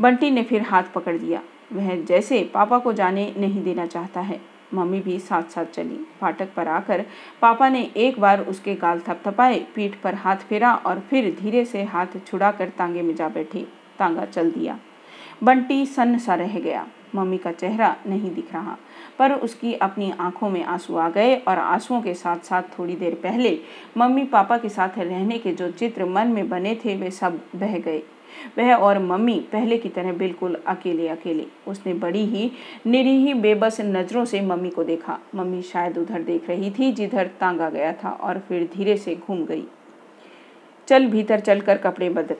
बंटी 0.00 0.30
ने 0.30 0.42
फिर 0.42 0.62
हाथ 0.62 0.82
पकड़ 0.94 1.16
लिया। 1.16 1.42
वह 1.72 1.94
जैसे 2.04 2.42
पापा 2.54 2.78
को 2.78 2.92
जाने 2.92 3.32
नहीं 3.38 3.62
देना 3.62 3.86
चाहता 3.86 4.20
है, 4.20 4.40
मम्मी 4.74 5.00
भी 5.00 5.18
साथ 5.18 5.50
साथ 5.50 5.64
चली। 5.64 5.98
फाटक 6.20 6.52
पर 6.54 6.68
आकर 6.68 7.04
पापा 7.42 7.68
ने 7.68 7.82
एक 7.96 8.20
बार 8.20 8.40
उसके 8.40 8.74
गाल 8.74 9.00
थपथपाए, 9.00 9.58
पीठ 9.74 9.94
पर 9.94 10.14
हाथ 10.14 10.36
फेरा 10.36 10.74
और 10.76 11.00
फिर 11.00 11.34
धीरे 11.40 11.64
से 11.64 11.82
हाथ 11.84 12.06
छुड़ाकर 12.26 12.68
तांगे 12.68 13.02
में 13.02 13.14
जा 13.14 13.28
बैठे। 13.28 13.66
तांगा 13.98 14.24
चल 14.24 14.50
दिया। 14.50 14.78
बंटी 15.42 15.84
सन्न 15.86 16.18
सा 16.18 16.34
रह 16.34 16.58
गया। 16.58 16.86
मम्मी 17.14 17.38
का 17.38 17.52
चेहरा 17.52 17.96
नहीं 18.06 18.30
दिख 18.34 18.52
रहा। 18.52 18.76
पर 19.20 19.32
उसकी 19.32 19.74
अपनी 19.74 20.12
आँखों 20.20 20.50
में 20.50 20.64
आँसू 20.64 20.96
आ 20.96 21.08
गए 21.08 21.36
और 21.36 21.58
आंसुओं 21.58 22.02
के 22.02 22.14
साथ 22.14 22.38
साथ 22.38 22.62
थोड़ी 22.78 22.96
देर 22.96 23.14
पहले 23.14 23.58
मम्मी 23.96 24.24
पापा 24.24 24.58
के 24.58 24.68
साथ 24.68 24.98
रहने 24.98 25.38
के 25.38 25.52
जो 25.52 25.70
चित्र 25.70 26.04
मन 26.04 26.28
में 26.28 26.48
बने 26.48 26.74
थे, 26.84 26.96
वे 26.96 27.10
सब 27.10 27.40
बह 27.56 27.78
गए। 27.78 28.02
वह 28.58 28.74
और 28.74 28.98
मम्मी 28.98 29.46
पहले 29.52 29.78
की 29.78 29.88
तरह 29.88 30.12
बिल्कुल 30.12 30.56
अकेले 30.66 31.08
अकेले। 31.08 31.46
उसने 31.68 31.94
बड़ी 31.94 32.24
ही 32.24 32.50
निरीही, 32.86 33.34
बेबस 33.34 33.80
नज़रों 33.80 34.24
से 34.24 34.40
मम्मी 34.40 34.70
को 34.70 34.84
देखा। 34.84 35.18
मम्मी 35.34 35.62
शायद 35.62 35.98
उधर 35.98 36.22
देख 36.22 36.48
रही 36.48 36.70
थी, 36.70 36.92
जिधर 36.92 37.26
तांगा 37.26 37.70
गया 37.70 37.92
था 37.92 38.10
और 38.10 38.38
फिर 38.38 38.68
धीरे 38.76 38.96
से 38.96 39.14
घूम 39.14 39.44
गई। 39.44 39.64
चल 40.86 41.06
भीतर 41.06 41.40
चलकर 41.40 41.78
कपड़े 41.78 42.08
बदल। 42.08 42.36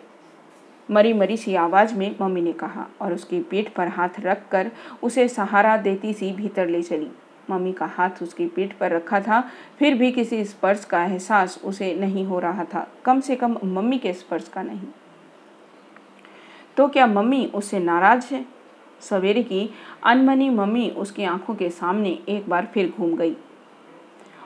मरी 0.91 1.13
मरी 1.13 1.37
सी 1.37 1.55
आवाज़ 1.55 1.95
में 1.95 2.17
मम्मी 2.21 2.41
ने 2.41 2.53
कहा 2.53 2.87
और 3.01 3.13
उसकी 3.13 3.41
पीठ 3.41 3.69
पर 3.69 3.89
हाथ 3.89 4.21
रख 4.21 4.49
कर 4.49 4.71
उसे 5.03 5.29
सहारा 5.29 5.77
देती 5.77 6.13
सी 6.15 6.33
भीतर 6.33 6.69
ले 6.69 6.83
चली। 6.83 7.11
मम्मी 7.51 7.73
का 7.73 7.87
हाथ 7.87 8.23
उसकी 8.23 8.47
पीठ 8.47 8.73
पर 8.73 8.91
रखा 8.91 9.21
था, 9.21 9.41
फिर 9.79 9.95
भी 9.95 10.13
किसी 10.13 10.45
स्पर्श 10.45 10.85
का 10.85 11.05
एहसास 11.05 11.61
उसे 11.65 11.95
नहीं 11.95 12.25
हो 12.27 12.39
रहा 12.39 12.65
था। 12.65 12.87
कम 13.05 13.21
से 13.21 13.37
कम 13.37 13.57
मम्मी 13.65 13.99
के 13.99 14.13
स्पर्श 14.13 14.49
का 14.49 14.63
नहीं। 14.63 14.87
तो 16.77 16.89
क्या 16.89 17.07
मम्मी 17.07 17.45
उससे 17.55 17.79
नाराज़ 17.79 18.35
है? 18.35 18.45
सवेरे 19.01 19.43
की 19.43 19.71
अनमनी 20.05 20.49
मम्मी 20.49 20.89
उसकी 20.91 21.25
आँखों 21.25 21.55
के 21.55 21.71
सामने 21.71 22.19
एक 22.29 22.49
बार 22.49 22.69
फिर 22.75 22.93
घूम 22.99 23.17
गई। 23.17 23.37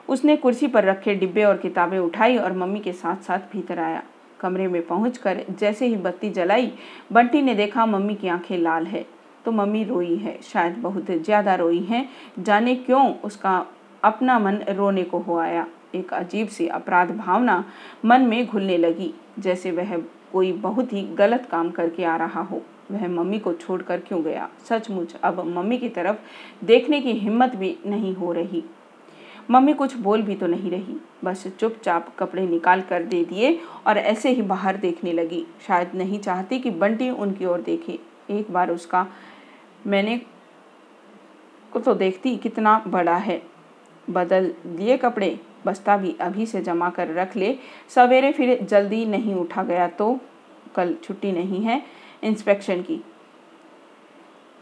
उसने 0.09 0.36
कुर्सी 0.36 0.66
पर 0.66 0.84
रखे 0.84 1.14
डिब्बे 1.14 1.45
और 1.45 1.57
किताबें 1.57 1.99
उठाई 1.99 2.36
और 2.36 2.53
मम्मी 2.53 2.80
के 2.80 2.92
साथ 2.92 3.16
साथ 3.16 3.38
भीतर 3.53 3.78
आया। 3.78 4.03
कमरे 4.45 4.68
में 4.68 4.86
पहुंचकर 4.86 5.45
जैसे 5.51 5.86
ही 5.86 5.97
बत्ती 5.97 6.30
जलाई, 6.30 6.72
बंटी 7.12 7.42
ने 7.42 7.55
देखा 7.55 7.86
मम्मी 7.86 8.14
की 8.14 8.28
आँखें 8.28 8.57
लाल 8.59 8.86
है। 8.86 9.05
तो 9.45 9.53
मम्मी 9.53 9.84
रोई 9.84 10.16
है। 10.16 10.38
शायद 10.42 10.76
बहुत 10.78 11.11
ज़्यादा 11.11 11.55
रोई 11.55 11.80
है। 11.80 12.07
जाने 12.38 12.74
क्यों 12.76 13.14
उसका 13.24 13.64
अपना 14.05 14.38
मन 14.38 14.59
रोने 14.68 15.03
को 15.05 15.18
हो 15.18 15.38
आया। 15.38 15.66
एक 15.95 16.12
अजीब 16.12 16.49
सी 16.49 16.66
अपराध 16.68 17.11
भावना 17.16 17.64
मन 18.05 18.22
में 18.22 18.47
घुलने 18.47 18.78
लगी, 18.78 19.12
जैसे 19.38 19.70
वह 19.70 19.97
कोई 20.32 20.53
बहुत 20.53 20.92
ही 20.92 21.03
गलत 21.14 21.47
काम 21.51 21.70
करके 21.70 22.05
आ 22.05 22.16
रहा 22.16 22.42
हो। 22.42 22.62
वह 22.90 23.07
मम्मी 23.09 23.38
को 23.38 23.53
छोड़कर 23.53 24.01
क्यों 24.01 24.22
गया? 24.22 24.49
सचमुच 24.68 25.14
अब 25.24 25.45
मम्मी 25.47 25.78
की 25.78 25.88
तरफ़ 25.88 26.64
देखने 26.64 27.01
की 27.01 27.12
हिम्मत 27.12 27.57
भी 27.57 27.76
नहीं 27.86 28.14
हो 28.14 28.32
रही। 28.32 28.64
मम्मी 29.51 29.72
कुछ 29.72 29.97
बोल 29.97 30.22
भी 30.22 30.34
तो 30.34 30.47
नहीं 30.47 30.70
रही। 30.70 30.97
बस 31.24 31.47
चुपचाप 31.61 32.14
कपड़े 32.18 32.47
निकाल 32.47 32.80
कर 32.80 33.03
दे 33.03 33.24
दिए 33.24 33.59
और 33.86 33.99
ऐसे 33.99 34.30
ही 34.30 34.42
बाहर 34.42 34.76
देखने 34.76 35.12
लगी। 35.12 35.45
शायद 35.66 35.95
नहीं 35.95 36.18
चाहती 36.20 36.59
कि 36.59 36.70
बंटी 36.70 37.11
उनकी 37.11 37.45
ओर 37.45 37.61
देखे। 37.61 37.99
एक 38.30 38.51
बार 38.51 38.70
उसका, 38.70 39.07
मैंने 39.86 40.20
को 41.72 41.80
तो 41.80 41.95
देखती 41.95 42.36
कितना 42.36 42.82
बड़ा 42.86 43.16
है। 43.16 43.42
बदल 44.09 44.53
दिए 44.66 44.97
कपड़े, 44.97 45.38
बस्ता 45.66 45.97
भी 45.97 46.16
अभी 46.20 46.47
से 46.47 46.61
जमा 46.62 46.90
कर 46.90 47.09
रख 47.09 47.36
ले। 47.36 47.57
सवेरे 47.88 48.32
फिर 48.32 48.59
जल्दी 48.62 49.05
नहीं 49.07 49.34
उठा 49.34 49.62
गया 49.62 49.86
तो 49.88 50.18
कल 50.76 50.95
छुट्टी 51.03 51.32
नहीं 51.32 51.61
है 51.61 51.82
इंस्पेक्शन 52.22 52.82
की। 52.82 53.01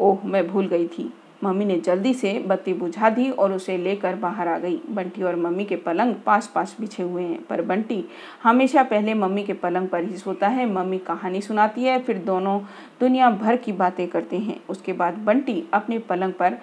ओह, 0.01 0.19
मैं 0.25 0.47
भूल 0.49 0.67
गई 0.67 0.87
थी। 0.89 1.13
मम्मी 1.45 1.65
ने 1.65 1.77
जल्दी 1.77 2.15
से 2.15 2.39
बत्ती 2.47 2.73
बुझा 2.73 3.11
दी 3.11 3.31
और 3.31 3.53
उसे 3.53 3.77
लेकर 3.79 4.15
बाहर 4.15 4.49
आ 4.49 4.59
गई। 4.59 4.81
बंटी 4.91 5.23
और 5.23 5.37
मम्मी 5.37 5.65
के 5.65 5.77
पलंग 5.77 6.15
पास 6.27 6.53
पास 6.55 6.77
बिछे 6.81 7.03
हुए 7.03 7.23
हैं। 7.23 7.43
पर 7.47 7.63
बंटी, 7.63 8.05
हमेशा 8.43 8.83
पहले 8.83 9.15
मम्मी 9.15 9.43
के 9.43 9.53
पलंग 9.53 9.89
पर 9.89 10.05
ही 10.05 10.17
सोता 10.17 10.49
है। 10.49 10.67
मम्मी 10.67 10.99
कहानी 10.99 11.41
सुनाती 11.41 11.85
है, 11.85 11.99
फिर 11.99 12.19
दोनों 12.19 12.61
दुनिया 13.01 13.31
भर 13.31 13.57
की 13.57 13.73
बातें 13.73 14.07
करते 14.09 14.39
हैं। 14.39 14.61
उसके 14.69 14.93
बाद 14.93 15.15
बंटी 15.15 15.65
अपने 15.73 15.99
पलंग 15.99 16.33
पर 16.33 16.59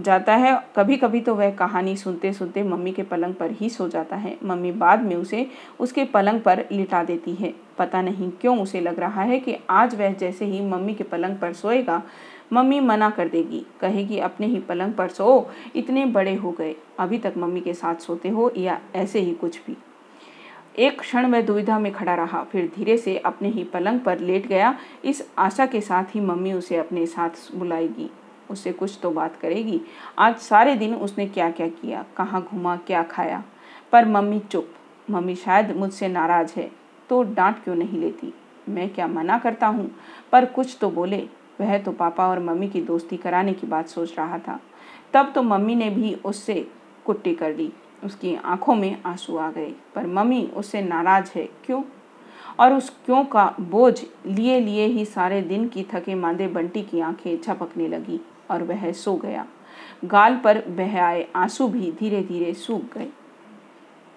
जाता 0.00 0.34
है। 0.36 0.62
कभी 0.76 0.96
कभी 0.96 1.20
तो 1.20 1.34
वह 1.34 1.50
कहानी 1.50 1.96
सुनते 1.96 2.32
सुनते 2.32 2.62
मम्मी 2.62 2.92
के 2.92 3.02
पलंग 3.02 3.34
पर 3.34 3.50
ही 3.50 3.68
सो 3.68 3.88
जाता 3.88 4.16
है। 4.16 4.36
मम्मी 4.44 4.72
बाद 4.72 5.02
में 5.02 5.16
उसे 5.16 5.46
उसके 5.80 6.04
पलंग 6.04 6.40
पर 6.40 6.64
लिटा 6.72 7.02
देती 7.04 7.34
है। 7.34 7.54
पता 7.78 8.02
नहीं 8.02 8.30
क्यों 8.30 8.58
उसे 8.58 8.80
लग 8.80 8.98
रहा 9.00 9.22
है 9.22 9.38
कि 9.40 9.56
आज 9.70 9.94
वह 9.94 10.12
जैसे 10.12 10.44
ही 10.44 10.60
मम्मी 10.60 10.94
के 10.94 11.04
पलंग 11.04 11.36
पर 11.36 11.52
सोएगा 11.52 12.02
मम्मी 12.52 12.80
मना 12.80 13.10
कर 13.10 13.28
देगी। 13.28 13.66
कहेगी 13.80 14.18
अपने 14.18 14.46
ही 14.46 14.58
पलंग 14.58 14.92
पर 14.92 15.08
सो। 15.08 15.50
इतने 15.76 16.04
बड़े 16.06 16.34
हो 16.34 16.52
गए। 16.52 16.76
अभी 16.98 17.18
तक 17.18 17.34
मम्मी 17.38 17.60
के 17.60 17.74
साथ 17.74 17.94
सोते 17.94 18.28
हो 18.28 18.52
या 18.56 18.80
ऐसे 18.94 19.20
ही 19.20 19.34
कुछ 19.34 19.60
भी? 19.66 19.76
एक 20.78 21.00
क्षण 21.00 21.26
वह 21.26 21.42
दुविधा 21.42 21.78
में 21.78 21.92
खड़ा 21.92 22.14
रहा। 22.14 22.44
फिर 22.44 22.72
धीरे 22.76 22.96
से 22.96 23.18
अपने 23.18 23.48
ही 23.48 23.64
पलंग 23.64 24.00
पर 24.00 24.18
लेट 24.18 24.46
गया। 24.46 24.78
इस 25.04 25.30
आशा 25.38 25.66
के 25.66 25.80
साथ 25.80 26.04
ही 26.04 26.20
मम्मी 26.20 26.52
उसे 26.52 26.76
अपने 26.76 27.06
साथ 27.06 27.30
बुलाएगी। 27.54 28.10
उससे 28.50 28.72
कुछ 28.72 28.98
तो 29.02 29.10
बात 29.10 29.36
करेगी। 29.36 29.80
आज 30.18 30.36
सारे 30.36 30.74
दिन 30.74 30.94
उसने 30.94 31.26
क्या 31.26 31.50
क्या 31.50 31.68
किया? 31.68 32.04
कहाँ 32.16 32.42
घुमा? 32.42 32.76
क्या 32.76 33.02
खाया? 33.02 33.44
पर 33.92 34.04
मम्मी 34.04 34.40
चुप। 34.40 34.68
मम्मी 35.10 35.34
शायद 35.34 35.76
मुझसे 35.76 36.08
नाराज़ 36.08 36.52
है। 36.56 36.70
तो 37.08 37.22
डांट 37.22 37.64
क्यों 37.64 37.74
नहीं 37.74 38.00
लेती? 38.00 38.34
मैं 38.68 38.88
क्या 38.88 39.06
मना 39.06 39.38
करता 39.38 39.66
हूँ? 39.66 39.90
पर 40.32 40.44
कुछ 40.44 40.78
तो 40.80 40.90
बोले। 40.90 41.28
वह 41.60 41.78
तो 41.78 41.92
पापा 41.92 42.28
और 42.28 42.38
मम्मी 42.38 42.68
की 42.68 42.80
दोस्ती 42.80 43.16
कराने 43.16 43.52
की 43.52 43.66
बात 43.66 43.88
सोच 43.88 44.14
रहा 44.18 44.38
था। 44.38 44.58
तब 45.14 45.32
तो 45.34 45.42
मम्मी 45.42 45.74
ने 45.74 45.90
भी 45.90 46.14
उससे 46.24 46.66
कुट्टी 47.06 47.34
कर 47.34 47.54
ली 47.54 47.72
उसकी 48.04 48.34
आँखों 48.34 48.74
में 48.74 49.02
आँसू 49.06 49.36
आ 49.36 49.50
गए। 49.50 49.72
पर 49.94 50.06
मम्मी 50.06 50.42
उससे 50.56 50.82
नाराज़ 50.82 51.30
है 51.34 51.48
क्यों? 51.66 51.82
और 52.60 52.72
उस 52.72 52.90
क्यों 53.06 53.24
का 53.24 53.44
बोझ 53.60 54.00
लिए 54.26 54.58
लिए 54.60 54.86
ही 54.86 55.04
सारे 55.04 55.40
दिन 55.42 55.68
की 55.68 55.86
थके 55.92 56.14
मांदे 56.14 56.46
बंटी 56.48 56.82
की 56.82 57.00
आँखें 57.00 57.40
झपकने 57.40 57.88
लगी 57.88 58.20
और 58.50 58.62
वह 58.62 58.90
सो 58.92 59.14
गया। 59.16 59.46
गाल 60.04 60.36
पर 60.36 60.62
बह 60.68 61.00
आए 61.02 61.26
आँसू 61.36 61.68
भी 61.68 61.92
धीरे 61.92 62.22
धीरे 62.22 62.52
सूख 62.54 62.94
गए। 62.94 63.08